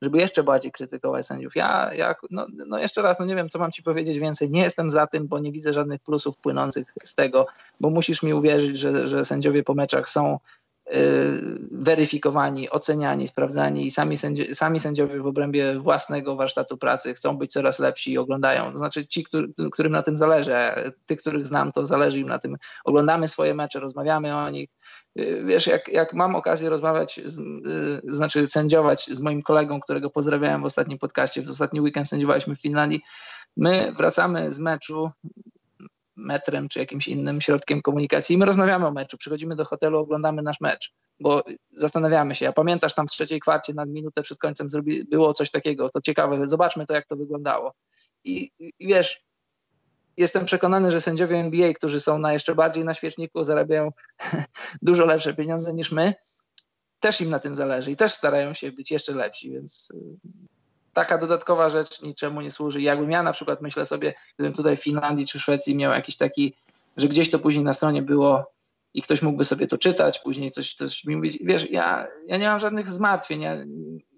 [0.01, 1.55] żeby jeszcze bardziej krytykować sędziów.
[1.55, 4.51] Ja, ja no, no jeszcze raz, no nie wiem, co mam ci powiedzieć więcej.
[4.51, 7.47] Nie jestem za tym, bo nie widzę żadnych plusów płynących z tego,
[7.79, 10.39] bo musisz mi uwierzyć, że, że sędziowie po meczach są
[11.71, 17.51] weryfikowani, oceniani, sprawdzani i sami, sędzi sami sędziowie w obrębie własnego warsztatu pracy chcą być
[17.51, 18.71] coraz lepsi i oglądają.
[18.71, 20.53] To znaczy ci, który, którym na tym zależy,
[21.05, 22.57] tych, których znam, to zależy im na tym.
[22.83, 24.69] Oglądamy swoje mecze, rozmawiamy o nich.
[25.19, 30.09] Y, wiesz, jak, jak mam okazję rozmawiać, z, y, znaczy sędziować z moim kolegą, którego
[30.09, 33.01] pozdrawiałem w ostatnim podcaście, w ostatni weekend sędziowaliśmy w Finlandii,
[33.57, 35.11] my wracamy z meczu,
[36.15, 40.41] metrem czy jakimś innym środkiem komunikacji i my rozmawiamy o meczu, przychodzimy do hotelu, oglądamy
[40.41, 44.69] nasz mecz, bo zastanawiamy się, a pamiętasz tam w trzeciej kwarcie na minutę przed końcem
[44.69, 47.73] zrobi, było coś takiego, to ciekawe, zobaczmy to jak to wyglądało.
[48.23, 49.21] I, I, wiesz,
[50.17, 53.91] jestem przekonany, że sędziowie NBA, którzy są na jeszcze bardziej na świeczniku, zarabiają
[54.81, 56.13] dużo lepsze pieniądze niż my,
[56.99, 59.89] też im na tym zależy i też starają się być jeszcze lepsi, więc
[60.95, 62.81] taka dodatkowa rzecz niczemu nie służy.
[62.81, 66.55] Jakbym ja na przykład myślę sobie, gdybym tutaj w Finlandii czy Szwecji miał jakiś taki,
[66.97, 68.51] że gdzieś to później na stronie było
[68.93, 71.37] i ktoś mógłby sobie to czytać, później coś, coś mi mówić.
[71.41, 73.41] Wiesz, ja, ja nie mam żadnych zmartwień.
[73.41, 73.55] Ja,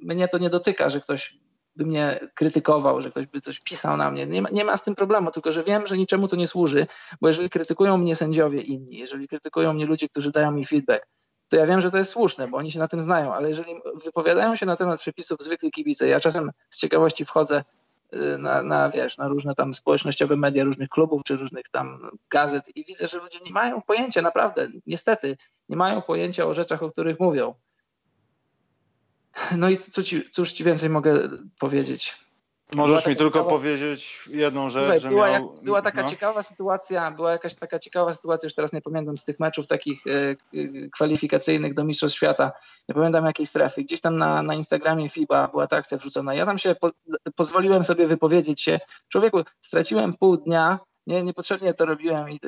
[0.01, 1.37] mnie to nie dotyka, że ktoś
[1.75, 4.27] by mnie krytykował, że ktoś by coś pisał na mnie.
[4.27, 6.87] Nie ma, nie ma z tym problemu, tylko że wiem, że niczemu to nie służy,
[7.21, 11.07] bo jeżeli krytykują mnie sędziowie inni, jeżeli krytykują mnie ludzie, którzy dają mi feedback,
[11.49, 13.71] to ja wiem, że to jest słuszne, bo oni się na tym znają, ale jeżeli
[14.05, 17.63] wypowiadają się na temat przepisów zwykli kibice, ja czasem z ciekawości wchodzę
[18.13, 22.75] y, na, na, wiesz, na różne tam społecznościowe media różnych klubów czy różnych tam gazet
[22.75, 25.37] i widzę, że ludzie nie mają pojęcia, naprawdę, niestety,
[25.69, 27.55] nie mają pojęcia o rzeczach, o których mówią.
[29.57, 31.29] No i co ci, cóż ci więcej mogę
[31.59, 32.26] powiedzieć?
[32.75, 33.49] Możesz mi tylko ciekawa...
[33.49, 35.53] powiedzieć jedną rzecz, Słuchaj, że była, miał...
[35.53, 36.09] jak, była taka no.
[36.09, 40.07] ciekawa sytuacja, była jakaś taka ciekawa sytuacja, już teraz nie pamiętam z tych meczów takich
[40.07, 40.35] e, e,
[40.89, 42.51] kwalifikacyjnych do Mistrzostw Świata,
[42.89, 46.33] nie pamiętam jakiej strefy, gdzieś tam na, na Instagramie FIBA była ta akcja wrzucona.
[46.33, 46.89] Ja tam się po,
[47.35, 48.79] pozwoliłem sobie wypowiedzieć się,
[49.09, 52.39] człowieku, straciłem pół dnia, nie, niepotrzebnie to robiłem i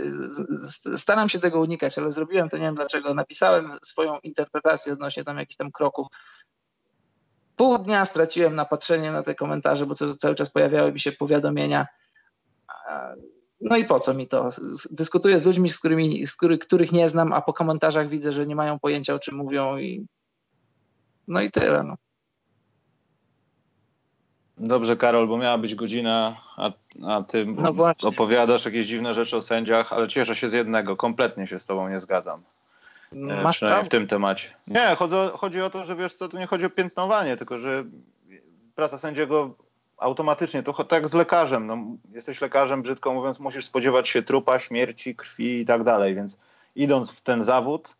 [0.93, 3.13] e, staram się tego unikać, ale zrobiłem to, nie wiem dlaczego.
[3.13, 6.07] Napisałem swoją interpretację odnośnie tam jakichś tam kroków
[7.59, 11.87] pół dnia straciłem na patrzenie na te komentarze, bo cały czas pojawiały mi się powiadomienia.
[13.61, 14.49] No i po co mi to?
[14.91, 18.47] Dyskutuję z ludźmi, z którymi, z który, których nie znam, a po komentarzach widzę, że
[18.47, 20.07] nie mają pojęcia o czym mówią i
[21.27, 21.83] no i tyle.
[21.83, 21.95] No.
[24.57, 26.71] Dobrze, Karol, bo miała być godzina, a,
[27.07, 31.47] a ty no opowiadasz jakieś dziwne rzeczy o sędziach, ale cieszę się z jednego, kompletnie
[31.47, 32.41] się z tobą nie zgadzam.
[33.13, 34.49] E, Masz przynajmniej w tym temacie.
[34.67, 37.83] Nie, chodzi, chodzi o to, że wiesz co, tu nie chodzi o piętnowanie, tylko że
[38.75, 39.55] praca sędziego
[39.97, 41.67] automatycznie, to tak jak z lekarzem.
[41.67, 41.77] No,
[42.11, 46.39] jesteś lekarzem, brzydko mówiąc, musisz spodziewać się trupa, śmierci, krwi i tak dalej, więc
[46.75, 47.95] idąc w ten zawód,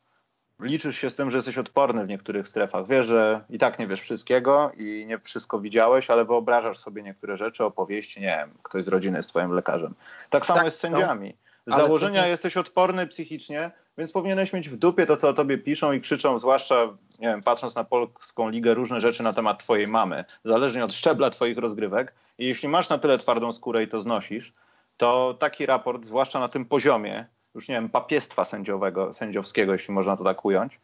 [0.60, 2.88] liczysz się z tym, że jesteś odporny w niektórych strefach.
[2.88, 7.38] Wiesz, że i tak nie wiesz wszystkiego i nie wszystko widziałeś, ale wyobrażasz sobie niektóre
[7.38, 9.94] rzeczy, opowieści, nie wiem, ktoś z rodziny jest twoim lekarzem.
[10.30, 11.38] Tak samo tak, jest z sędziami.
[11.68, 12.32] Z założenia jest...
[12.32, 16.40] jesteś odporny psychicznie, więc powinieneś mieć w dupie to, co o tobie piszą i krzyczą,
[16.40, 16.76] zwłaszcza,
[17.20, 21.30] nie wiem, patrząc na polską ligę, różne rzeczy na temat twojej mamy, zależnie od szczebla
[21.30, 22.14] twoich rozgrywek.
[22.38, 24.54] I jeśli masz na tyle twardą skórę i to znosisz,
[24.98, 30.18] to taki raport, zwłaszcza na tym poziomie, już nie wiem, papiestwa sędziowego, sędziowskiego, jeśli można
[30.18, 30.80] to tak ująć,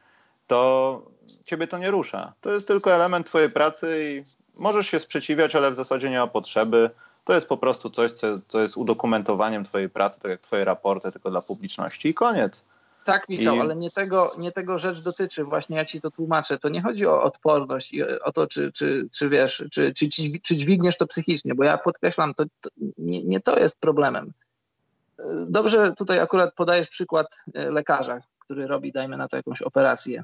[0.48, 1.02] to
[1.46, 2.34] ciebie to nie rusza.
[2.42, 4.24] To jest tylko element twojej pracy i
[4.62, 6.90] możesz się sprzeciwiać, ale w zasadzie nie ma potrzeby.
[7.24, 10.64] To jest po prostu coś, co jest, co jest udokumentowaniem twojej pracy, tak jak twoje
[10.64, 12.62] raporty, tylko dla publiczności i koniec.
[13.06, 13.60] Tak, Michał, I...
[13.60, 15.44] ale nie tego, nie tego rzecz dotyczy.
[15.44, 16.60] Właśnie ja ci to tłumaczę.
[16.60, 20.06] To nie chodzi o odporność i o to, czy, czy, czy wiesz, czy, czy,
[20.44, 24.34] czy dźwigniesz to psychicznie, bo ja podkreślam, to, to nie, nie to jest problemem.
[25.48, 30.24] Dobrze tutaj akurat podajesz przykład e, lekarza, który robi, dajmy na to jakąś operację.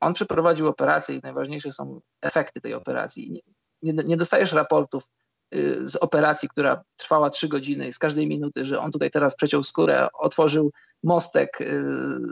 [0.00, 3.42] On przeprowadził operację i najważniejsze są efekty tej operacji.
[3.82, 5.08] Nie, nie, dostajesz raportów
[5.54, 9.62] y, z operacji, która trwała trzy godziny, z każdej minuty, że on tutaj teraz przeciął
[9.62, 11.82] skórę, otworzył mostek, y,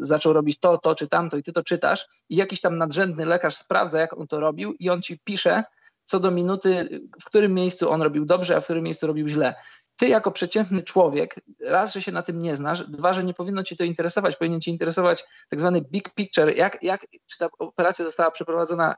[0.01, 3.57] zaczął robić to, to czy tamto i ty to czytasz i jakiś tam nadrzędny lekarz
[3.57, 5.65] sprawdza, jak on to robił i on ci pisze
[6.09, 9.55] co do minuty, w którym miejscu on robił dobrze, a w którym miejscu robił źle.
[9.97, 13.63] Ty jako przeciętny człowiek, raz, że się na tym nie znasz, dwa, że nie powinno
[13.63, 18.05] cię to interesować, powinien cię interesować tak zwany big picture, jak, jak czy ta operacja
[18.05, 18.95] została przeprowadzona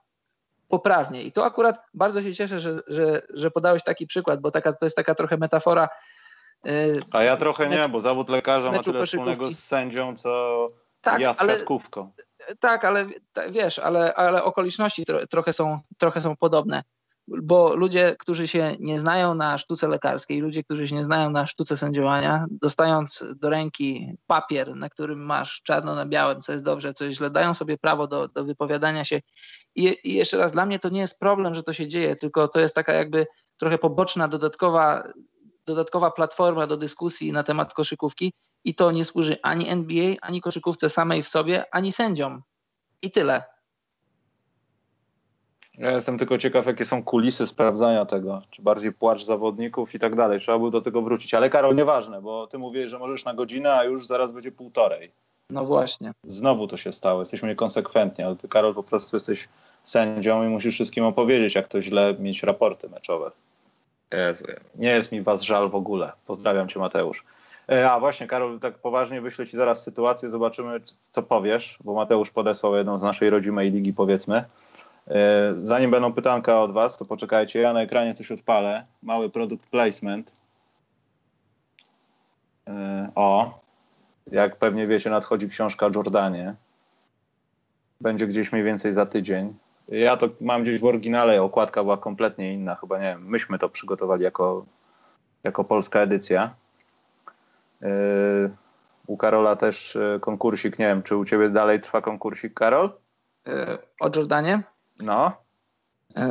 [0.69, 1.23] poprawnie.
[1.23, 4.87] I tu akurat bardzo się cieszę, że, że, że podałeś taki przykład, bo taka, to
[4.87, 5.89] jest taka trochę metafora
[7.13, 10.67] A ja trochę nie, bo zawód lekarza ma tyle wspólnego z sędzią, co
[11.01, 12.13] tak, ja z ale, siatkówką.
[12.61, 13.07] Tak, ale
[13.51, 16.83] wiesz, ale, ale okoliczności tro, trochę, są, trochę są podobne.
[17.29, 21.47] Bo ludzie, którzy się nie znają na sztuce lekarskiej, ludzie, którzy się nie znają na
[21.47, 26.95] sztuce sędziowania, dostając do ręki papier, na którym masz czarno na białym, co jest dobrze,
[26.95, 29.21] co jest źle, dają sobie prawo do, do wypowiadania się.
[29.75, 32.49] I, I jeszcze raz, dla mnie to nie jest problem, że to się dzieje, tylko
[32.49, 33.27] to jest taka jakby
[33.57, 35.05] trochę poboczna, dodatkowa
[35.67, 38.33] dodatkowa platforma do dyskusji na temat koszykówki
[38.65, 42.43] i to nie służy ani NBA, ani koszykówce samej w sobie, ani sędziom.
[43.03, 43.45] I tyle.
[45.81, 50.17] Ja jestem tylko ciekaw, jakie są kulisy sprawdzania tego, czy bardziej płacz zawodników i tak
[50.17, 50.41] dalej.
[50.41, 51.35] Trzeba by do tego wrócić.
[51.35, 55.13] Ale Karol, nieważne, bo ty mówisz, że możesz na godzinę, a już zaraz będzie półtorej.
[55.51, 56.13] No właśnie.
[56.25, 57.21] Znowu to się stało.
[57.21, 59.49] Jesteśmy niekonsekwentni, ale ty, Karol, po prostu jesteś
[59.85, 63.31] sędzią i musisz wszystkim opowiedzieć, jak to źle mieć raporty meczowe.
[64.13, 66.13] Jezu, nie jest mi was żal w ogóle.
[66.27, 67.25] Pozdrawiam cię, Mateusz.
[67.69, 70.81] E, a właśnie, Karol, tak poważnie wyślę ci zaraz sytuację, zobaczymy,
[71.11, 74.45] co powiesz, bo Mateusz podesłał jedną z naszej rodzimej ligi, powiedzmy.
[75.09, 78.85] E, zanim będą pytanka od was, to poczekajcie, ja na ekranie coś odpalę.
[79.03, 80.35] Mały product placement.
[82.69, 83.61] E, o,
[84.33, 86.55] jak pewnie wiecie, nadchodzi książka Jordanie.
[88.01, 89.55] Będzie gdzieś mniej więcej za tydzień.
[89.91, 93.69] Ja to mam gdzieś w oryginale, okładka była kompletnie inna, chyba nie wiem, myśmy to
[93.69, 94.67] przygotowali jako,
[95.45, 96.55] jako polska edycja.
[97.81, 97.89] Yy,
[99.07, 102.93] u Karola też yy, konkursik, nie wiem, czy u ciebie dalej trwa konkursik, Karol?
[103.47, 104.63] Yy, o Jordanie?
[105.01, 105.33] No.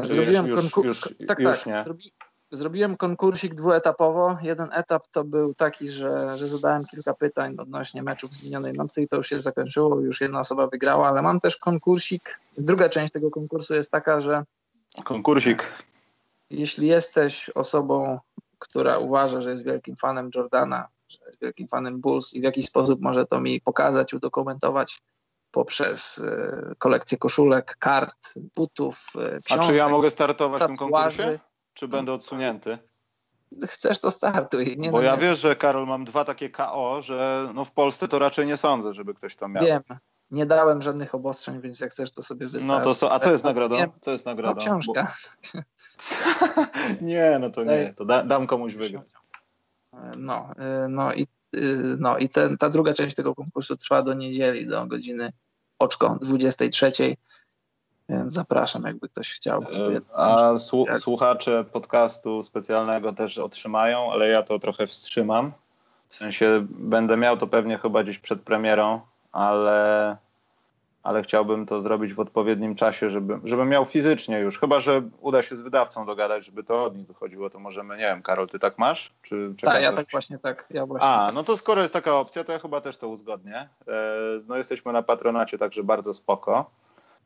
[0.04, 1.02] Zrobiłem konkurs.
[1.28, 1.66] Tak, już tak.
[1.66, 1.84] Nie.
[1.84, 2.12] Zrobi
[2.52, 4.38] zrobiłem konkursik dwuetapowo.
[4.42, 9.02] Jeden etap to był taki, że, że zadałem kilka pytań odnośnie meczów z minionej nocy
[9.02, 12.40] i to już się zakończyło, już jedna osoba wygrała, ale mam też konkursik.
[12.58, 14.44] Druga część tego konkursu jest taka, że.
[15.04, 15.64] Konkursik.
[16.50, 18.20] Jeśli jesteś osobą,
[18.60, 22.66] która uważa, że jest wielkim fanem Jordana, że jest wielkim fanem Bulls i w jakiś
[22.66, 25.02] sposób może to mi pokazać, udokumentować
[25.52, 29.06] poprzez e, kolekcję koszulek, kart, butów,
[29.46, 29.66] książek.
[29.66, 31.40] A czy ja mogę startować w tym konkursie?
[31.80, 32.78] Czy będę odsunięty?
[33.68, 34.78] chcesz, to startuj.
[34.78, 35.22] Nie, Bo no, ja nie.
[35.22, 38.94] wiesz, że Karol, mam dwa takie KO, że no w Polsce to raczej nie sądzę,
[38.94, 39.66] żeby ktoś to miał.
[39.66, 39.82] Wiem.
[40.32, 42.68] Nie dałem żadnych obostrzeń, więc jak chcesz, to sobie wystarczy.
[42.68, 43.78] No to so, a co jest nagrodą?
[44.02, 44.62] Co jest no, nagrodą?
[44.62, 45.14] książka.
[45.54, 46.64] Bo...
[47.08, 47.94] nie, no to nie.
[47.98, 49.08] To da, dam komuś wygrać.
[50.18, 50.50] No,
[50.86, 54.68] y, no i, y, no, i ten, ta druga część tego konkursu trwa do niedzieli,
[54.68, 55.32] do godziny
[55.80, 56.92] oczko 23.
[58.10, 59.62] Więc zapraszam, jakby ktoś chciał.
[59.64, 65.52] E, A słu- słuchacze podcastu specjalnego też otrzymają, ale ja to trochę wstrzymam.
[66.10, 70.18] W sensie będę miał to pewnie chyba gdzieś przed premierą, ale,
[71.04, 74.60] ale chciałbym to zrobić w odpowiednim czasie, żeby, żebym miał fizycznie już.
[74.60, 78.04] Chyba, że uda się z wydawcą dogadać, żeby to od nich wychodziło, to możemy, nie
[78.04, 79.12] wiem, Karol, ty tak masz?
[79.22, 80.66] Czy tak, ja tak właśnie tak.
[80.70, 81.36] Ja właśnie A, tak.
[81.36, 83.70] no to skoro jest taka opcja, to ja chyba też to uzgodnię.
[83.88, 83.92] E,
[84.48, 86.70] No jesteśmy na patronacie, także bardzo spoko.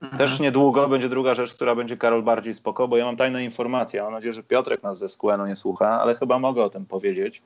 [0.03, 0.17] Mhm.
[0.17, 4.03] Też niedługo będzie druga rzecz, która będzie Karol bardziej spoko, bo ja mam tajne informacje.
[4.03, 7.41] Mam nadzieję, że Piotrek nas ze Skłenu nie słucha, ale chyba mogę o tym powiedzieć,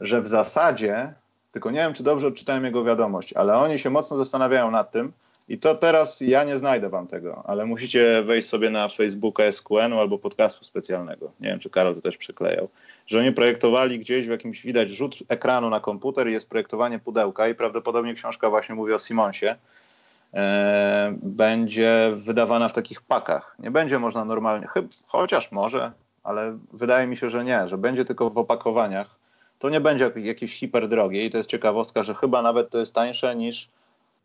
[0.00, 1.14] że w zasadzie,
[1.52, 5.12] tylko nie wiem, czy dobrze odczytałem jego wiadomość, ale oni się mocno zastanawiają nad tym
[5.48, 9.98] i to teraz ja nie znajdę wam tego, ale musicie wejść sobie na Facebooka SQN-u
[9.98, 11.32] albo podcastu specjalnego.
[11.40, 12.68] Nie wiem, czy Karol to też przyklejał.
[13.06, 17.48] Że oni projektowali gdzieś w jakimś, widać rzut ekranu na komputer i jest projektowanie pudełka
[17.48, 19.56] i prawdopodobnie książka właśnie mówi o Simonsie
[21.22, 23.56] będzie wydawana w takich pakach.
[23.58, 24.68] Nie będzie można normalnie,
[25.06, 25.92] chociaż może,
[26.24, 29.16] ale wydaje mi się, że nie, że będzie tylko w opakowaniach.
[29.58, 32.94] To nie będzie jak- jakieś hiperdrogie i to jest ciekawostka, że chyba nawet to jest
[32.94, 33.68] tańsze niż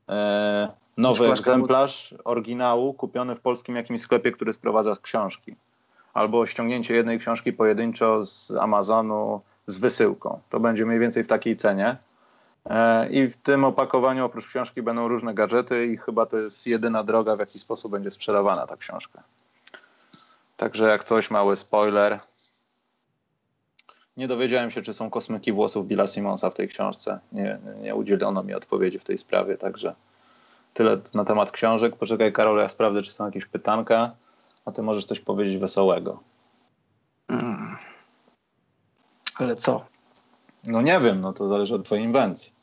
[0.10, 0.68] e,
[0.98, 5.56] nowy egzemplarz oryginału kupiony w polskim jakimś sklepie, który sprowadza książki.
[6.14, 10.40] Albo ściągnięcie jednej książki pojedynczo z Amazonu z wysyłką.
[10.50, 11.98] To będzie mniej więcej w takiej cenie.
[12.70, 17.04] E, I w tym opakowaniu oprócz książki będą różne gadżety i chyba to jest jedyna
[17.04, 19.24] droga, w jaki sposób będzie sprzedawana ta książka.
[20.58, 22.18] Także jak coś, mały spoiler.
[24.18, 27.20] Nie dowiedziałem się, czy są kosmyki włosów Billa Simonsa w tej książce.
[27.32, 29.96] Nie, nie udzielono mi odpowiedzi w tej sprawie, także
[30.74, 31.96] tyle na temat książek.
[31.96, 34.16] Poczekaj Karol, ja sprawdzę, czy są jakieś pytanka,
[34.66, 36.20] a ty możesz coś powiedzieć wesołego.
[37.28, 37.78] Mm.
[39.40, 39.86] Ale co?
[40.68, 42.55] No nie wiem, no to zależy od twojej inwencji.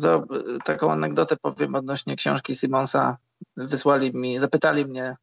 [0.00, 0.24] To,
[0.64, 3.16] taką anegdotę powiem odnośnie książki Simonsa.
[3.56, 5.16] Wysłali mi, zapytali mnie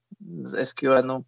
[0.43, 1.23] z SQN-u,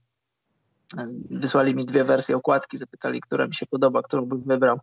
[1.30, 4.80] wysłali mi dwie wersje okładki, zapytali, która mi się podoba, którą bym wybrał.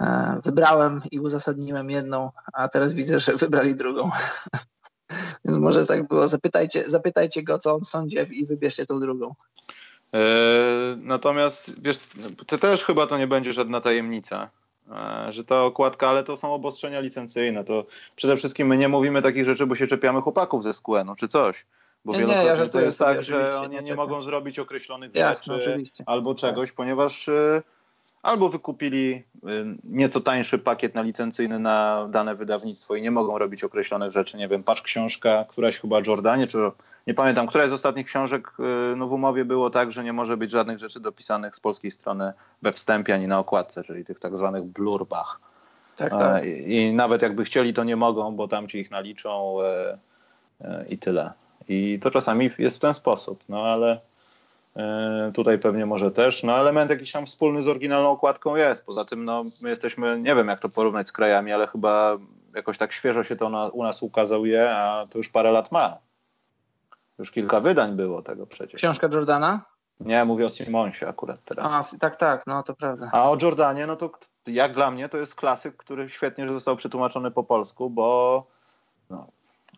[0.00, 4.10] E, Wybrałem i uzasadniłem jedną, a teraz widzę, że wybrali drugą.
[5.44, 6.28] Więc może tak było.
[6.28, 9.34] Zapytajcie, zapytajcie go, co on sądzi i wybierzcie tą drugą.
[10.14, 10.18] E,
[10.96, 11.98] Natomiast wiesz,
[12.46, 14.50] ty też chyba to nie będzie żadna tajemnica,
[15.28, 17.64] że ta okładka, ale to są obostrzenia licencyjne.
[17.64, 17.86] To
[18.16, 21.66] przede wszystkim my nie mówimy takich rzeczy, bo się czepiamy chłopaków ze SQN-u czy coś.
[22.04, 24.58] Bo Nie, nie, wielokrotnie ja to jest tak, że oni nie nie czepiam mogą zrobić
[24.58, 26.04] określonych Jasne, rzeczy oczywiście.
[26.06, 27.62] albo czegoś, ponieważ y,
[28.22, 29.22] albo wykupili y,
[29.84, 34.36] nieco tańszy pakiet na licencyjny na dane wydawnictwo i nie mogą robić określonych rzeczy.
[34.36, 36.58] Nie wiem, patrz książka, któraś chyba Jordanie, czy
[37.06, 38.52] nie pamiętam, któraś z ostatnich książek
[38.92, 41.90] y, no w umowie było tak, że nie może być żadnych rzeczy dopisanych z polskiej
[41.90, 42.32] strony
[42.62, 45.40] we wstępie ani na okładce, czyli tych tak zwanych blurbach.
[45.96, 46.44] Tak, tak.
[46.44, 50.98] I, I nawet jakby chcieli, to nie mogą, bo tam ci ich naliczą e, i
[50.98, 51.32] tyle.
[51.68, 54.00] I to czasami jest w ten sposób, no ale
[55.34, 56.42] tutaj pewnie może też.
[56.42, 58.86] No element jakiś tam wspólny z oryginalną okładką jest.
[58.86, 62.18] Poza tym no, my jesteśmy, nie wiem jak to porównać z krajami, ale chyba
[62.54, 65.72] jakoś tak świeżo się to na, u nas ukazał je, a to już parę lat
[65.72, 65.98] ma.
[67.18, 68.80] Już kilka wydań było tego przecież.
[68.80, 69.60] Książka Jordana?
[70.00, 71.94] Nie, mówię o Simonsie akurat teraz.
[71.94, 73.10] A, tak, tak, no to prawda.
[73.12, 74.10] A o Jordanie, no to
[74.46, 78.46] jak dla mnie to jest klasyk, który świetnie, został przetłumaczony po polsku, bo
[79.10, 79.26] no,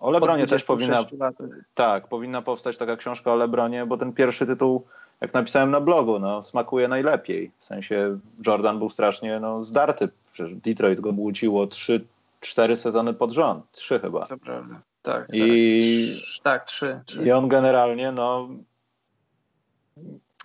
[0.01, 1.47] o Lebronie też powinna, 26 latach.
[1.74, 4.85] tak, powinna powstać taka książka o Lebronie, bo ten pierwszy tytuł,
[5.20, 7.51] jak napisałem na blogu, no, smakuje najlepiej.
[7.59, 12.05] W sensie Jordan był strasznie no, zdarty, przecież Detroit go błóciło trzy,
[12.40, 14.27] cztery sezony pod rząd, trzy chyba.
[14.27, 14.81] To prawda.
[15.02, 15.48] Tak, I- tak.
[15.48, 17.01] Trz- tak, trzy.
[17.06, 17.24] trzy.
[17.24, 18.48] I on generalnie, no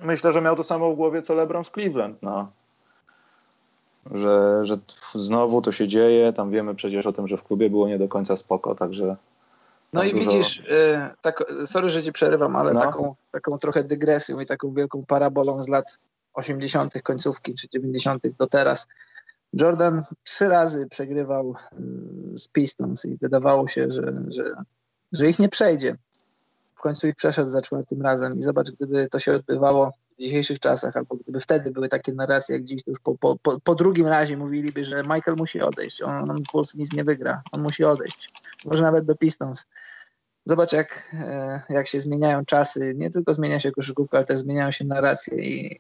[0.04, 2.52] myślę, że miał to samo w głowie, co LeBron w Cleveland, no.
[4.12, 4.76] Że, że
[5.16, 8.08] znowu to się dzieje, tam wiemy przecież o tym, że w klubie było nie do
[8.08, 9.16] końca spoko, także
[9.94, 12.80] No i dużo- widzisz, y, tak, sorry, że ci przerywam, ale No.
[12.82, 15.98] taką, taką trochę dygresją i taką wielką parabolą z lat
[16.34, 18.24] 80., końcówki czy 90.
[18.38, 18.88] do teraz.
[19.54, 21.56] Jordan trzy razy przegrywał
[22.34, 24.44] y, z Pistons i wydawało się, że, że,
[25.12, 25.96] że ich nie przejdzie.
[26.76, 29.92] W końcu ich przeszedł za czwartym razem i zobacz, gdyby to się odbywało
[30.22, 33.38] w dzisiejszych czasach, albo gdyby wtedy były takie narracje jak dziś, to już po, po,
[33.38, 37.42] po, po drugim razie mówiliby, że Michael musi odejść, on, on Bulls nic nie wygra,
[37.52, 38.32] on musi odejść.
[38.66, 39.66] Może nawet do Pistons.
[40.46, 42.94] Zobacz, jak, e, jak się zmieniają czasy.
[42.96, 45.80] Nie tylko zmienia się koszykówka, ale też zmieniają się narracje i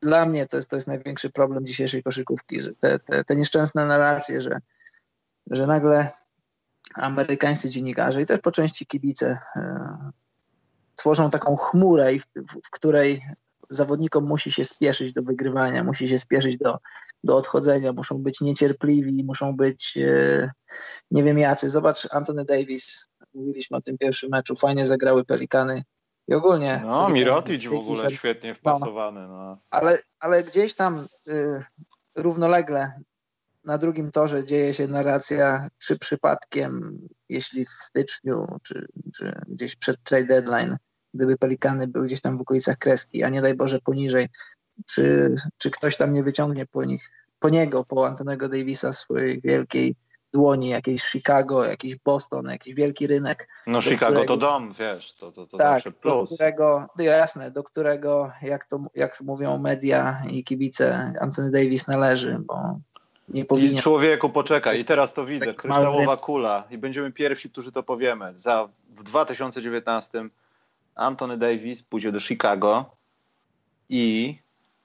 [0.00, 3.86] dla mnie to jest, to jest największy problem dzisiejszej koszykówki, że te, te, te nieszczęsne
[3.86, 4.60] narracje, że,
[5.50, 6.10] że nagle
[6.94, 10.10] amerykańscy dziennikarze i też po części kibice e,
[10.98, 13.22] tworzą taką chmurę, w, w, w której
[13.70, 16.78] zawodnikom musi się spieszyć do wygrywania, musi się spieszyć do,
[17.24, 20.50] do odchodzenia, muszą być niecierpliwi, muszą być e,
[21.10, 21.70] nie wiem jacy.
[21.70, 25.82] Zobacz Anthony Davis, mówiliśmy o tym pierwszym meczu, fajnie zagrały Pelikany
[26.28, 26.82] i ogólnie...
[26.86, 29.28] No, Mirotic w ogóle świetnie wpasowany.
[29.28, 29.58] No.
[29.70, 31.62] Ale, ale gdzieś tam y,
[32.16, 33.00] równolegle
[33.64, 36.98] na drugim torze dzieje się narracja, czy przypadkiem,
[37.28, 40.76] jeśli w styczniu, czy, czy gdzieś przed trade deadline,
[41.14, 44.28] gdyby Pelikany były gdzieś tam w okolicach kreski, a nie daj Boże poniżej,
[44.86, 47.10] czy, czy ktoś tam nie wyciągnie po nich,
[47.40, 49.94] po niego, po Antonego Davisa swojej wielkiej
[50.32, 53.48] dłoni, jakieś Chicago, jakiś Boston, jakiś wielki rynek.
[53.66, 56.30] No Chicago którego, to dom, wiesz, to, to, to tak, plus.
[56.30, 61.86] Do którego, no jasne, do którego, jak to jak mówią media i kibice, Anthony Davis
[61.86, 62.78] należy, bo
[63.28, 63.74] nie powinien...
[63.74, 68.32] I człowieku, poczekaj, i teraz to widzę, kryształowa kula i będziemy pierwsi, którzy to powiemy.
[68.36, 70.28] Za, w 2019
[70.98, 72.84] Anthony Davis pójdzie do Chicago
[73.88, 74.36] i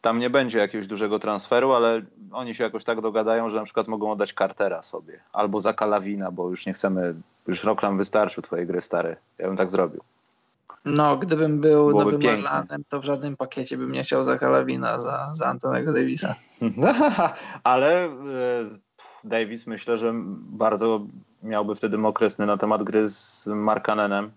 [0.02, 3.88] tam nie będzie jakiegoś dużego transferu, ale oni się jakoś tak dogadają, że na przykład
[3.88, 7.16] mogą oddać Cartera sobie albo za Kalawina, bo już nie chcemy,
[7.48, 9.16] już rok nam wystarczył twojej gry stary.
[9.38, 10.02] Ja bym tak zrobił.
[10.86, 12.78] No, gdybym był Byłoby nowym pięknie.
[12.90, 16.36] To w żadnym pakiecie bym nie chciał za Kalawina, za, za Antonego Davisa.
[17.64, 18.10] ale e,
[19.24, 21.06] Davis myślę, że bardzo
[21.44, 24.32] miałby wtedy okresny na temat gry z Markanenem.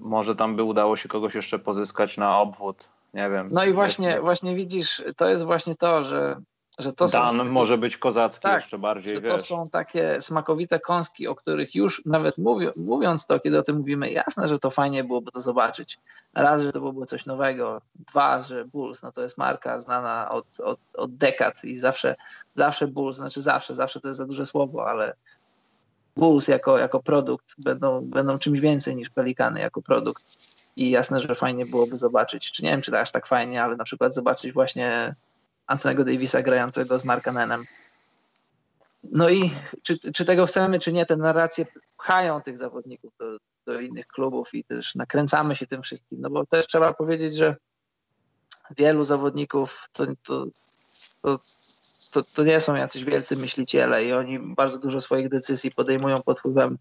[0.00, 3.48] Może tam by udało się kogoś jeszcze pozyskać na obwód nie wiem.
[3.50, 6.40] No i właśnie, właśnie widzisz, to jest właśnie to, że,
[6.78, 7.44] że to Dan są...
[7.44, 9.32] może być kozacki tak, jeszcze bardziej, że wiesz.
[9.32, 13.76] to są takie smakowite kąski, o których już nawet mówi, mówiąc to, kiedy o tym
[13.76, 15.98] mówimy, jasne, że to fajnie byłoby to zobaczyć.
[16.34, 17.80] Raz, że to byłoby coś nowego.
[17.94, 22.16] Dwa, że Bulls, no to jest marka znana od, od, od dekad i zawsze,
[22.54, 25.14] zawsze Bulls, znaczy zawsze, zawsze to jest za duże słowo, ale
[26.18, 30.24] Bulls jako, jako produkt będą, będą czymś więcej niż Pelikany jako produkt
[30.76, 33.84] i jasne, że fajnie byłoby zobaczyć, czy nie wiem, czy aż tak fajnie, ale na
[33.84, 35.14] przykład zobaczyć właśnie
[35.66, 37.64] Antonego Davisa grającego z Markanenem.
[39.12, 39.50] No i
[39.82, 41.66] czy, czy tego chcemy, czy nie, te narracje
[41.98, 43.36] pchają tych zawodników do,
[43.66, 47.56] do innych klubów i też nakręcamy się tym wszystkim, no bo też trzeba powiedzieć, że
[48.76, 50.46] wielu zawodników to, to,
[51.22, 51.40] to,
[52.22, 56.38] to, to nie są jacyś wielcy myśliciele i oni bardzo dużo swoich decyzji podejmują pod
[56.38, 56.78] wpływem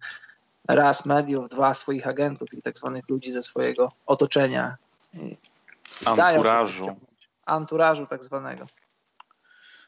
[0.68, 4.78] raz mediów, dwa swoich agentów i tak zwanych ludzi ze swojego otoczenia.
[6.06, 6.96] Anturażu.
[7.46, 8.66] Anturażu tak zwanego.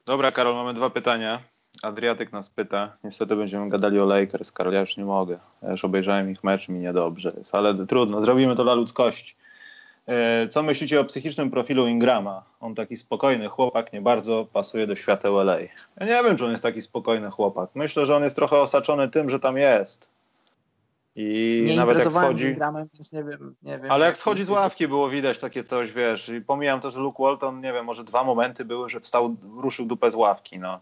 [0.05, 1.41] Dobra, Karol, mamy dwa pytania.
[1.81, 2.93] Adriatyk nas pyta.
[3.03, 4.51] Niestety będziemy gadali o Lakers.
[4.51, 5.39] Karol, ja już nie mogę.
[5.61, 8.21] Ja już obejrzałem ich mecz, mi niedobrze jest, ale trudno.
[8.21, 9.35] Zrobimy to dla ludzkości.
[10.09, 12.43] E, co myślicie o psychicznym profilu Ingrama?
[12.59, 15.59] On taki spokojny chłopak, nie bardzo pasuje do świateł LA.
[15.59, 17.69] Ja nie wiem, czy on jest taki spokojny chłopak.
[17.75, 20.09] Myślę, że on jest trochę osaczony tym, że tam jest.
[21.15, 22.55] I nie nawet jak schodzi.
[22.55, 23.91] Gramem, więc nie wiem, nie wiem.
[23.91, 26.29] Ale jak schodzi z ławki, było widać takie coś, wiesz.
[26.29, 29.85] I pomijam to, że Luke Walton, nie wiem, może dwa momenty były, że wstał, ruszył
[29.85, 30.79] dupę z ławki, no.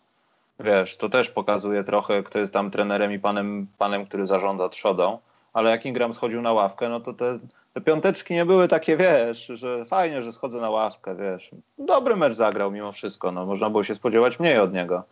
[0.59, 5.19] Wiesz, to też pokazuje trochę, kto jest tam trenerem i panem, panem który zarządza trzodą.
[5.53, 7.39] Ale jak Ingram schodził na ławkę, no to te,
[7.77, 11.51] te piąteczki nie były takie, wiesz, że fajnie, że schodzę na ławkę, wiesz.
[11.77, 13.45] Dobry mecz zagrał mimo wszystko, no.
[13.45, 15.03] Można było się spodziewać mniej od niego.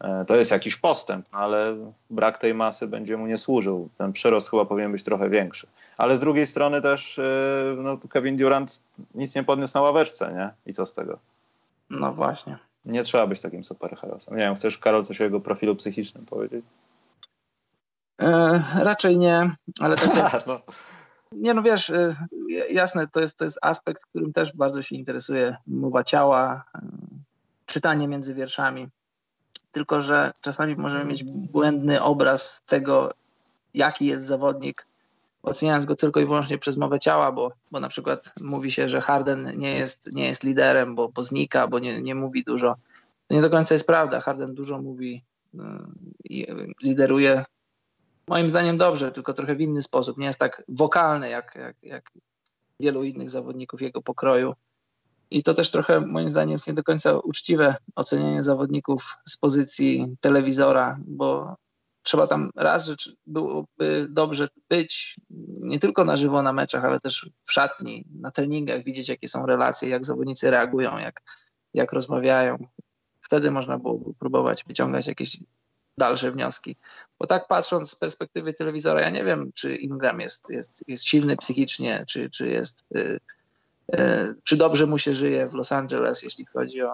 [0.00, 1.76] E, to jest jakiś postęp, ale
[2.10, 3.88] brak tej masy będzie mu nie służył.
[3.98, 5.66] Ten przyrost chyba powinien być trochę większy.
[5.96, 7.22] Ale z drugiej strony też e,
[7.76, 8.80] no, Kevin Durant
[9.14, 10.50] nic nie podniósł na ławeczce, nie?
[10.70, 11.18] I co z tego?
[11.90, 12.58] No właśnie.
[12.84, 14.36] Nie trzeba być takim superherosem.
[14.36, 16.64] Nie wiem, chcesz Karol coś o jego profilu psychicznym powiedzieć?
[18.22, 19.50] E, raczej nie,
[19.80, 20.46] ale tak jak...
[20.46, 20.60] no.
[21.32, 22.14] Nie no wiesz, e,
[22.70, 25.56] jasne, to jest, to jest aspekt, którym też bardzo się interesuje.
[25.66, 26.64] Mowa ciała,
[27.66, 28.88] czytanie między wierszami
[29.76, 33.12] tylko że czasami możemy mieć błędny obraz tego,
[33.74, 34.86] jaki jest zawodnik,
[35.42, 39.00] oceniając go tylko i wyłącznie przez mowę ciała, bo, bo na przykład mówi się, że
[39.00, 42.76] Harden nie jest, nie jest liderem, bo, bo znika, bo nie, nie mówi dużo.
[43.28, 44.20] To nie do końca jest prawda.
[44.20, 45.22] Harden dużo mówi
[45.54, 45.58] y,
[46.82, 47.44] lideruje
[48.28, 50.18] moim zdaniem dobrze, tylko trochę w inny sposób.
[50.18, 52.10] Nie jest tak wokalny jak, jak, jak
[52.80, 54.54] wielu innych zawodników jego pokroju.
[55.30, 60.16] I to też trochę moim zdaniem jest nie do końca uczciwe ocenianie zawodników z pozycji
[60.20, 61.56] telewizora, bo
[62.02, 62.96] trzeba tam raz, że
[63.26, 65.16] byłoby dobrze być
[65.60, 69.46] nie tylko na żywo na meczach, ale też w szatni, na treningach, widzieć jakie są
[69.46, 71.22] relacje, jak zawodnicy reagują, jak,
[71.74, 72.56] jak rozmawiają.
[73.20, 75.38] Wtedy można byłoby próbować wyciągać jakieś
[75.98, 76.76] dalsze wnioski.
[77.18, 81.36] Bo tak patrząc z perspektywy telewizora, ja nie wiem, czy Ingram jest, jest, jest silny
[81.36, 82.84] psychicznie, czy, czy jest...
[82.90, 83.20] Yy,
[83.92, 86.92] e, czy dobrze mu się żyje w Los Angeles, jeśli chodzi o,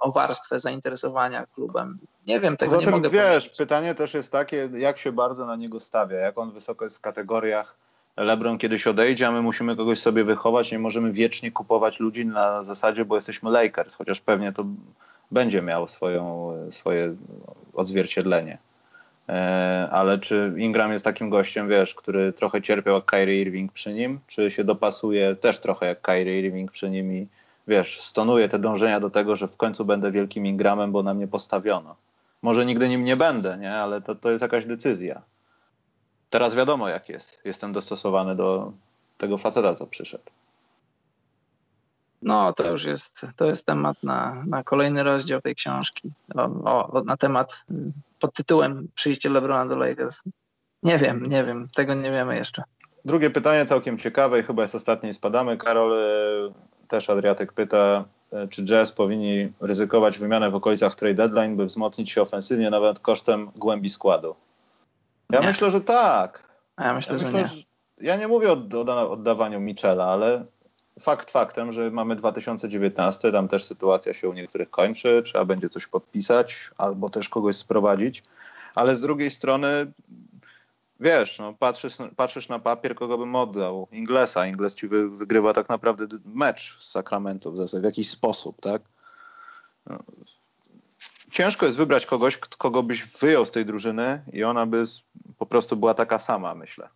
[0.00, 1.98] o warstwę zainteresowania klubem.
[2.26, 3.58] Nie wiem, tego Zatem, nie mogę wiesz, powiedzieć.
[3.58, 7.00] pytanie też jest takie, jak się bardzo na niego stawia, jak on wysoko jest w
[7.00, 7.76] kategoriach
[8.16, 12.64] LeBron kiedyś odejdzie, a my musimy kogoś sobie wychować, nie możemy wiecznie kupować ludzi na
[12.64, 14.64] zasadzie, bo jesteśmy Lakers, chociaż pewnie to
[15.30, 17.14] będzie miał swoją, swoje
[17.74, 18.58] odzwierciedlenie.
[19.28, 23.94] E, ale czy Ingram jest takim gościem, wiesz, który trochę cierpiał jak Kyrie Irving przy
[23.94, 27.26] nim, czy się dopasuje też trochę jak Kyrie Irving przy nim i
[27.68, 31.28] wiesz, stonuje te dążenia do tego, że w końcu będę wielkim Ingramem, bo na mnie
[31.28, 31.96] postawiono.
[32.42, 33.74] Może nigdy nim nie będę, nie?
[33.74, 35.22] ale to, to jest jakaś decyzja.
[36.30, 37.38] Teraz wiadomo jak jest.
[37.44, 38.72] Jestem dostosowany do
[39.18, 40.24] tego faceta, co przyszedł.
[42.22, 46.10] No, to już jest, to jest temat na, na kolejny rozdział tej książki.
[46.34, 46.42] O,
[46.92, 47.64] o, na temat
[48.20, 50.22] pod tytułem Przyjście Lebrona do Lakers.
[50.82, 52.62] Nie wiem, nie wiem, tego nie wiemy jeszcze.
[53.04, 55.56] Drugie pytanie całkiem ciekawe i chyba jest ostatnie spadamy.
[55.56, 56.06] Karol, e,
[56.88, 62.10] też Adriatek pyta, e, czy Jazz powinni ryzykować wymianę w okolicach trade deadline, by wzmocnić
[62.10, 64.34] się ofensywnie nawet kosztem głębi składu?
[65.30, 65.46] Ja Nie.
[65.46, 66.44] myślę, że tak.
[66.76, 67.46] A ja myślę, Ja, że myślę, nie.
[67.46, 67.54] że,
[68.00, 70.44] ja nie mówię o odda- oddawaniu Michela, ale
[71.00, 75.86] fakt faktem, że mamy 2019, tam też sytuacja się u niektórych kończy, trzeba będzie coś
[75.86, 78.22] podpisać albo też kogoś sprowadzić,
[78.74, 79.92] ale z drugiej strony
[81.00, 83.88] wiesz, no, patrzysz, patrzysz na papier, kogo bym oddał.
[83.92, 84.46] Inglesa.
[84.46, 88.82] Ingles ci wy, wygrywa tak naprawdę mecz z Sacramento w zasadzie w jakiś sposób, tak?
[89.86, 89.98] No,
[91.30, 94.84] ciężko jest wybrać kogoś, kogo byś wyjął z tej drużyny i ona by
[95.38, 96.88] po prostu była taka sama, myślę.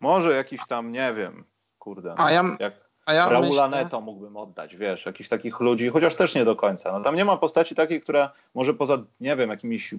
[0.00, 1.44] Może jakiś tam, nie wiem,
[1.78, 5.88] kurde, A ja, jak a ja Raula myślę, Neto mógłbym oddać, wiesz, jakichś takich ludzi,
[5.88, 6.92] chociaż też nie do końca.
[6.92, 9.94] No, tam nie ma postaci takiej, która może poza, nie wiem, jakimiś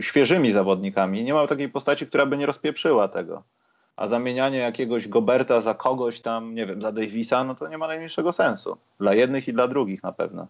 [0.00, 3.42] świeżymi zawodnikami, nie ma takiej postaci, która by nie rozpieprzyła tego.
[3.96, 7.86] A zamienianie jakiegoś Goberta za kogoś tam, nie wiem, za Davisa, no to nie ma
[7.86, 8.76] najmniejszego sensu.
[9.00, 10.46] Dla jednych i dla drugich na pewno.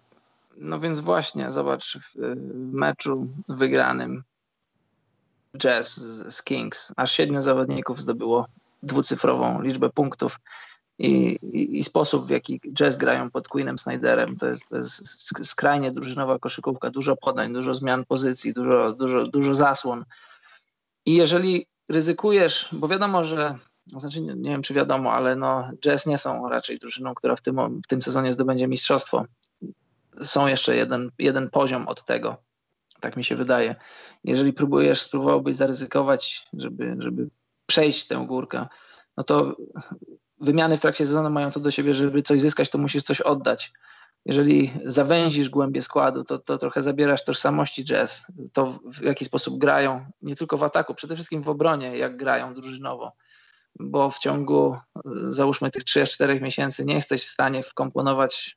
[0.58, 2.14] No więc właśnie, zobacz, w,
[2.72, 4.22] meczu wygranym
[5.58, 8.46] Jazz z, z Kings aż siedmiu zawodników zdobyło
[8.82, 10.40] dwucyfrową liczbę punktów
[10.98, 11.38] i,
[11.78, 15.92] i, sposób, w jaki Jazz grają pod Queenem Snyderem, to jest, to jest sk- skrajnie
[15.92, 20.04] drużynowa koszykówka, dużo podań, dużo zmian pozycji, dużo, dużo, dużo zasłon.
[21.06, 26.06] I jeżeli ryzykujesz, bo wiadomo, że znaczy nie, nie wiem, czy wiadomo, ale no, Jazz
[26.06, 29.24] nie są raczej drużyną, która w tym, w tym sezonie zdobędzie mistrzostwo
[30.24, 32.36] są jeszcze jeden, jeden poziom od tego.
[33.00, 33.74] Tak mi się wydaje.
[34.24, 37.28] Jeżeli próbujesz, spróbowałbyś zaryzykować, żeby, żeby
[37.66, 38.66] przejść tę górkę,
[39.16, 39.56] no to
[40.40, 43.72] wymiany w trakcie sezonu mają to do siebie, żeby coś zyskać, to musisz coś oddać.
[44.24, 50.06] Jeżeli zawęzisz głębię składu, to, to trochę zabierasz tożsamości jazz, to w jaki sposób grają,
[50.22, 53.12] nie tylko w ataku, przede wszystkim w obronie, jak grają drużynowo
[53.80, 54.76] bo w ciągu
[55.28, 58.56] załóżmy tych 3-4 miesięcy nie jesteś w stanie wkomponować,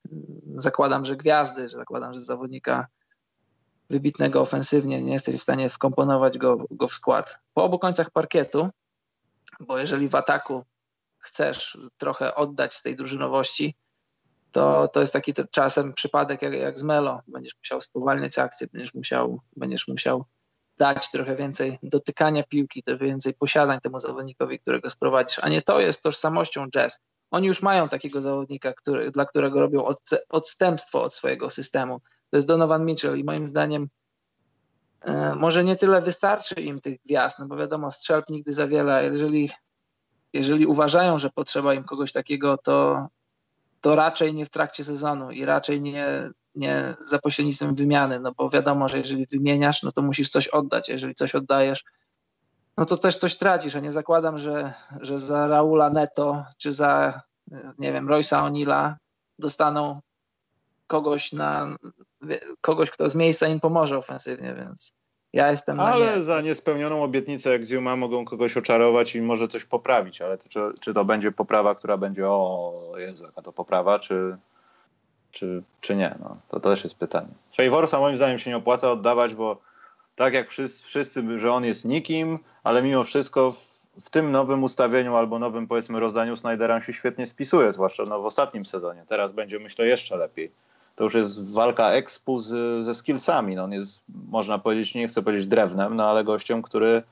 [0.55, 2.87] zakładam, że gwiazdy, że zakładam, że zawodnika
[3.89, 7.39] wybitnego ofensywnie, nie jesteś w stanie wkomponować go, go w skład.
[7.53, 8.69] Po obu końcach parkietu,
[9.59, 10.63] bo jeżeli w ataku
[11.21, 13.75] chcesz trochę oddać z tej drużynowości,
[14.51, 17.21] to, to jest taki czasem przypadek jak, jak z Melo.
[17.27, 20.25] Będziesz musiał spowalniać akcję, będziesz musiał, będziesz musiał
[20.77, 25.79] dać trochę więcej dotykania piłki, trochę więcej posiadań temu zawodnikowi, którego sprowadzisz, a nie to
[25.79, 26.99] jest tożsamością jazz.
[27.31, 29.85] Oni już mają takiego zawodnika, który, dla którego robią
[30.29, 32.01] odstępstwo od swojego systemu.
[32.29, 33.89] To jest Donovan Mitchell i moim zdaniem
[35.01, 39.05] e, może nie tyle wystarczy im tych gwiazd, no bo wiadomo, strzelb nigdy za wiele,
[39.05, 39.49] jeżeli,
[40.33, 43.07] jeżeli uważają, że potrzeba im kogoś takiego, to,
[43.81, 48.49] to raczej nie w trakcie sezonu i raczej nie, nie za pośrednictwem wymiany, no bo
[48.49, 51.83] wiadomo, że jeżeli wymieniasz, no to musisz coś oddać, jeżeli coś oddajesz,
[52.77, 57.21] no to też coś tracisz, a nie zakładam, że, że za Raula Neto czy za,
[57.77, 58.97] nie wiem, Roysa Onila
[59.39, 60.01] dostaną
[60.87, 61.75] kogoś na
[62.61, 64.93] kogoś, kto z miejsca im pomoże ofensywnie, więc
[65.33, 66.23] ja jestem Ale nie.
[66.23, 70.59] za niespełnioną obietnicę jak Zuma mogą kogoś oczarować i może coś poprawić, ale to, czy,
[70.81, 74.37] czy to będzie poprawa, która będzie o Jezu, jaka to poprawa, czy,
[75.31, 76.15] czy, czy nie?
[76.19, 77.27] No, to, to też jest pytanie.
[77.57, 79.57] Favorsa moim zdaniem się nie opłaca oddawać, bo
[80.15, 84.63] tak jak wszyscy, wszyscy, że on jest nikim, ale mimo wszystko w, w, tym nowym
[84.63, 89.05] ustawieniu albo nowym powiedzmy rozdaniu Snydera się świetnie spisuje, zwłaszcza no, w ostatnim sezonie.
[89.07, 90.51] Teraz będzie myślę jeszcze lepiej.
[90.95, 93.55] To już jest walka expu z, ze skillsami.
[93.55, 97.03] No, on jest, można powiedzieć, nie chcę powiedzieć drewnem, no ale gościem, który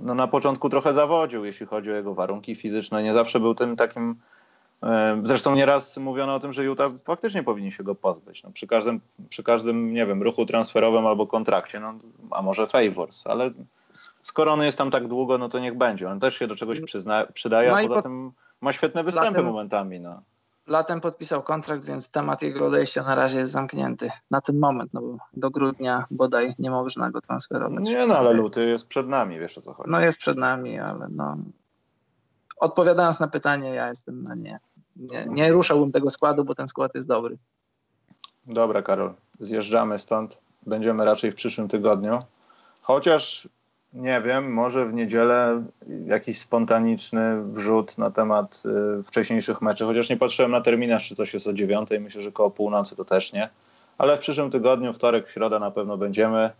[0.00, 3.02] no, na początku trochę zawodził, jeśli chodzi o jego warunki fizyczne.
[3.02, 4.16] Nie zawsze był tym takim
[5.22, 8.42] Zresztą nieraz mówiono o tym, że Utah faktycznie powinien się go pozbyć.
[8.42, 11.94] No, przy, każdym, przy każdym, nie wiem, ruchu transferowym albo kontrakcie, no,
[12.30, 13.50] a może favors, ale
[14.22, 16.10] skoro on jest tam tak długo, no to niech będzie.
[16.10, 19.42] On też się do czegoś przyzna, przydaje, No a poza po- tym ma świetne występy
[19.42, 20.00] momentami.
[20.00, 20.22] No.
[20.66, 24.10] Latem podpisał kontrakt, więc temat jego odejścia na razie jest zamknięty.
[24.30, 27.84] Na ten moment, no bo do grudnia bodaj nie można go transferować.
[27.84, 29.90] Nie no, ale luty jest przed nami, wiesz o co chodzi.
[29.90, 31.36] No jest przed nami, ale no...
[32.56, 34.60] Odpowiadając na pytanie, ja jestem na nie.
[34.96, 37.38] Nie, nie ruszałbym tego składu, bo ten skład jest dobry.
[38.46, 40.40] Dobra, Karol, zjeżdżamy stąd.
[40.66, 42.18] Będziemy raczej w przyszłym tygodniu.
[42.82, 43.48] Chociaż
[43.94, 45.62] nie wiem, może w niedzielę
[46.06, 48.62] jakiś spontaniczny wrzut na temat
[49.00, 52.32] y, wcześniejszych meczów, chociaż nie patrzyłem na terminarz, czy coś jest o dziewiątej, myślę, że
[52.32, 53.48] koło północy to też nie.
[53.98, 56.50] Ale w przyszłym tygodniu, wtorek, środa na pewno będziemy.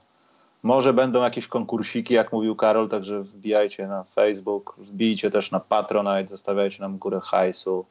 [0.62, 6.26] Może będą jakieś konkursiki, jak mówił Karol, także wbijajcie na Facebook, wbijcie też na Patronite,
[6.28, 7.84] zostawiajcie nam górę hajsu.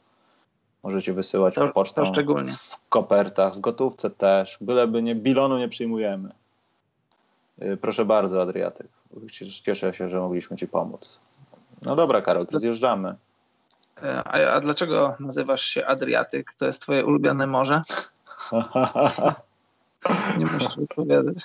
[0.84, 4.58] Możecie wysyłać To- pocztą to w kopertach, w gotówce też.
[4.62, 6.30] Byleby nie, bilonu nie przyjmujemy.
[7.62, 8.88] Y, Proszę bardzo, Adriatyk.
[9.64, 11.20] Cieszę się, że mogliśmy Ci pomóc.
[11.86, 13.16] No dobra, Karol, to zjeżdżamy.
[14.04, 16.54] E, A, a dlaczego nazywasz się Adriatyk?
[16.60, 17.82] To jest twoje ulubione morze?
[20.38, 21.38] Nie musisz odpowiadać.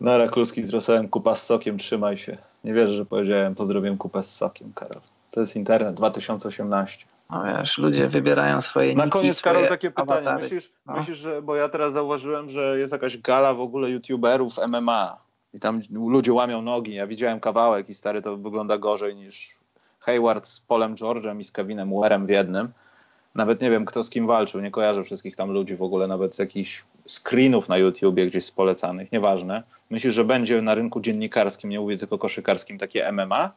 [0.00, 2.36] Nara Kluski z rosołem, kupa z sokiem, trzymaj się.
[2.64, 5.00] Nie wierzę, że powiedziałem, pozdrowiłem kupę z sokiem, Karol.
[5.30, 7.06] To jest internet 2018.
[7.30, 10.12] No wiesz, ludzie wybierają swoje Na niki, koniec, Karol, takie pytanie.
[10.12, 10.42] awatary.
[10.42, 10.92] Myślisz, No.
[10.96, 15.23] myślisz, że, bo ja teraz zauważyłem, że jest jakaś gala w ogóle youtuberów MMA
[15.54, 16.94] i tam ludzie łamią nogi.
[16.94, 19.58] Ja widziałem kawałek i stary to wygląda gorzej niż
[20.00, 22.68] Hayward z Polem George'em i z Kevinem Warem w jednym.
[23.34, 24.60] Nawet nie wiem, kto z kim walczył.
[24.60, 28.50] Nie kojarzę wszystkich tam ludzi w ogóle, nawet z jakichś screenów na YouTubie gdzieś z
[28.50, 29.12] polecanych.
[29.12, 29.62] Nieważne.
[29.90, 33.52] Myślisz, że będzie na rynku dziennikarskim, nie mówię tylko koszykarskim, takie MMA?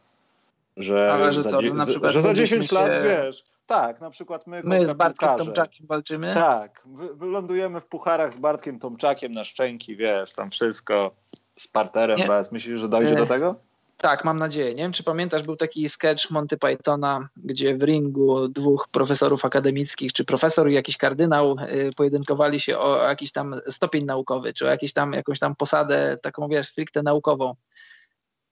[0.77, 4.01] Że, Ale że za, co, na przykład że za będziemy 10 lat, się- wiesz, tak,
[4.01, 5.45] na przykład my, My z Bartkiem piłkarze.
[5.45, 6.33] Tomczakiem walczymy.
[6.33, 11.11] Tak, wy, wylądujemy w pucharach z Bartkiem Tomczakiem na szczęki, wiesz, tam wszystko
[11.57, 12.27] z parterem Nie.
[12.27, 12.51] bez.
[12.51, 13.55] Myślisz, że dojdzie do tego?
[13.97, 14.69] Tak, mam nadzieję.
[14.69, 20.13] Nie wiem, czy pamiętasz, był taki sketch Monty Pythona, gdzie w ringu dwóch profesorów akademickich,
[20.13, 24.69] czy profesor i jakiś kardynał y, pojedynkowali się o jakiś tam stopień naukowy, czy o
[24.69, 27.55] jakiś tam, jakąś tam posadę, taką wiesz, stricte naukową.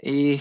[0.03, 0.39] I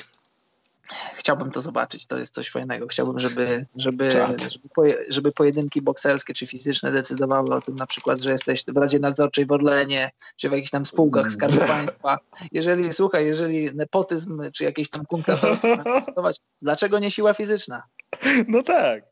[1.14, 2.86] chciałbym to zobaczyć, to jest coś fajnego.
[2.86, 4.42] Chciałbym, żeby, żeby, Czad.
[4.42, 8.76] żeby, poje, żeby pojedynki bokserskie czy fizyczne decydowały o tym na przykład, że jesteś w
[8.76, 12.18] Radzie Nadzorczej w Orlenie, czy w jakichś tam spółkach Skarbu Państwa.
[12.52, 15.04] Jeżeli, słuchaj, jeżeli nepotyzm czy jakieś tam
[15.84, 17.82] testować, dlaczego nie siła fizyczna?
[18.48, 19.04] No tak.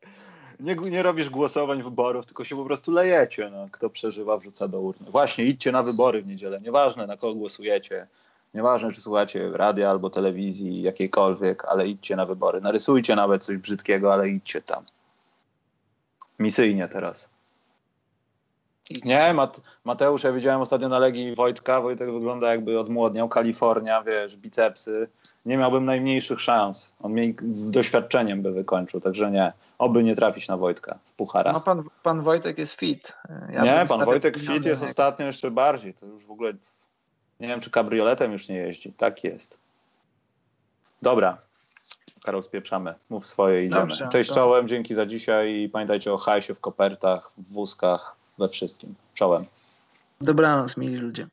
[0.60, 3.50] Nie, nie robisz głosowań, wyborów, tylko się po prostu lejecie.
[3.50, 3.68] No.
[3.72, 5.10] Kto przeżywa, wrzuca do urny.
[5.10, 6.60] Właśnie, idźcie na wybory w niedzielę.
[6.60, 8.06] Nieważne, na kogo głosujecie.
[8.54, 12.60] Nieważne, czy słuchacie radia albo telewizji, jakiejkolwiek, ale idźcie na wybory.
[12.60, 14.84] Narysujcie nawet coś brzydkiego, ale idźcie tam.
[16.38, 17.28] Misyjnie teraz.
[19.04, 21.80] Nie, Mat- Mateusz, ja widziałem ostatnio na Legii Wojtka.
[21.80, 23.28] Wojtek wygląda jakby odmłodniał.
[23.28, 25.08] Kalifornia, wiesz, bicepsy.
[25.46, 26.88] Nie miałbym najmniejszych szans.
[27.02, 27.14] On
[27.52, 29.52] z doświadczeniem by wykończył, także nie.
[29.78, 31.52] Oby nie trafić na Wojtka w puchara.
[31.52, 33.16] No pan, pan Wojtek jest fit.
[33.52, 35.94] Ja nie, pan Wojtek fit jest na- ostatnio jeszcze bardziej.
[35.94, 36.52] To już w ogóle
[37.40, 38.92] nie wiem, czy kabrioletem już nie jeździ.
[38.92, 39.58] Tak jest.
[41.02, 41.38] Dobra.
[42.24, 42.94] Karol, spieprzamy.
[43.10, 43.80] Mów swoje, idziemy.
[43.80, 48.16] Dobrze, Cześć to- czołem, dzięki za dzisiaj i pamiętajcie o hajsie w kopertach, w wózkach,
[48.38, 48.94] we wszystkim.
[49.14, 49.44] Czołem.
[50.20, 51.26] Dobranoc, mili ludzie.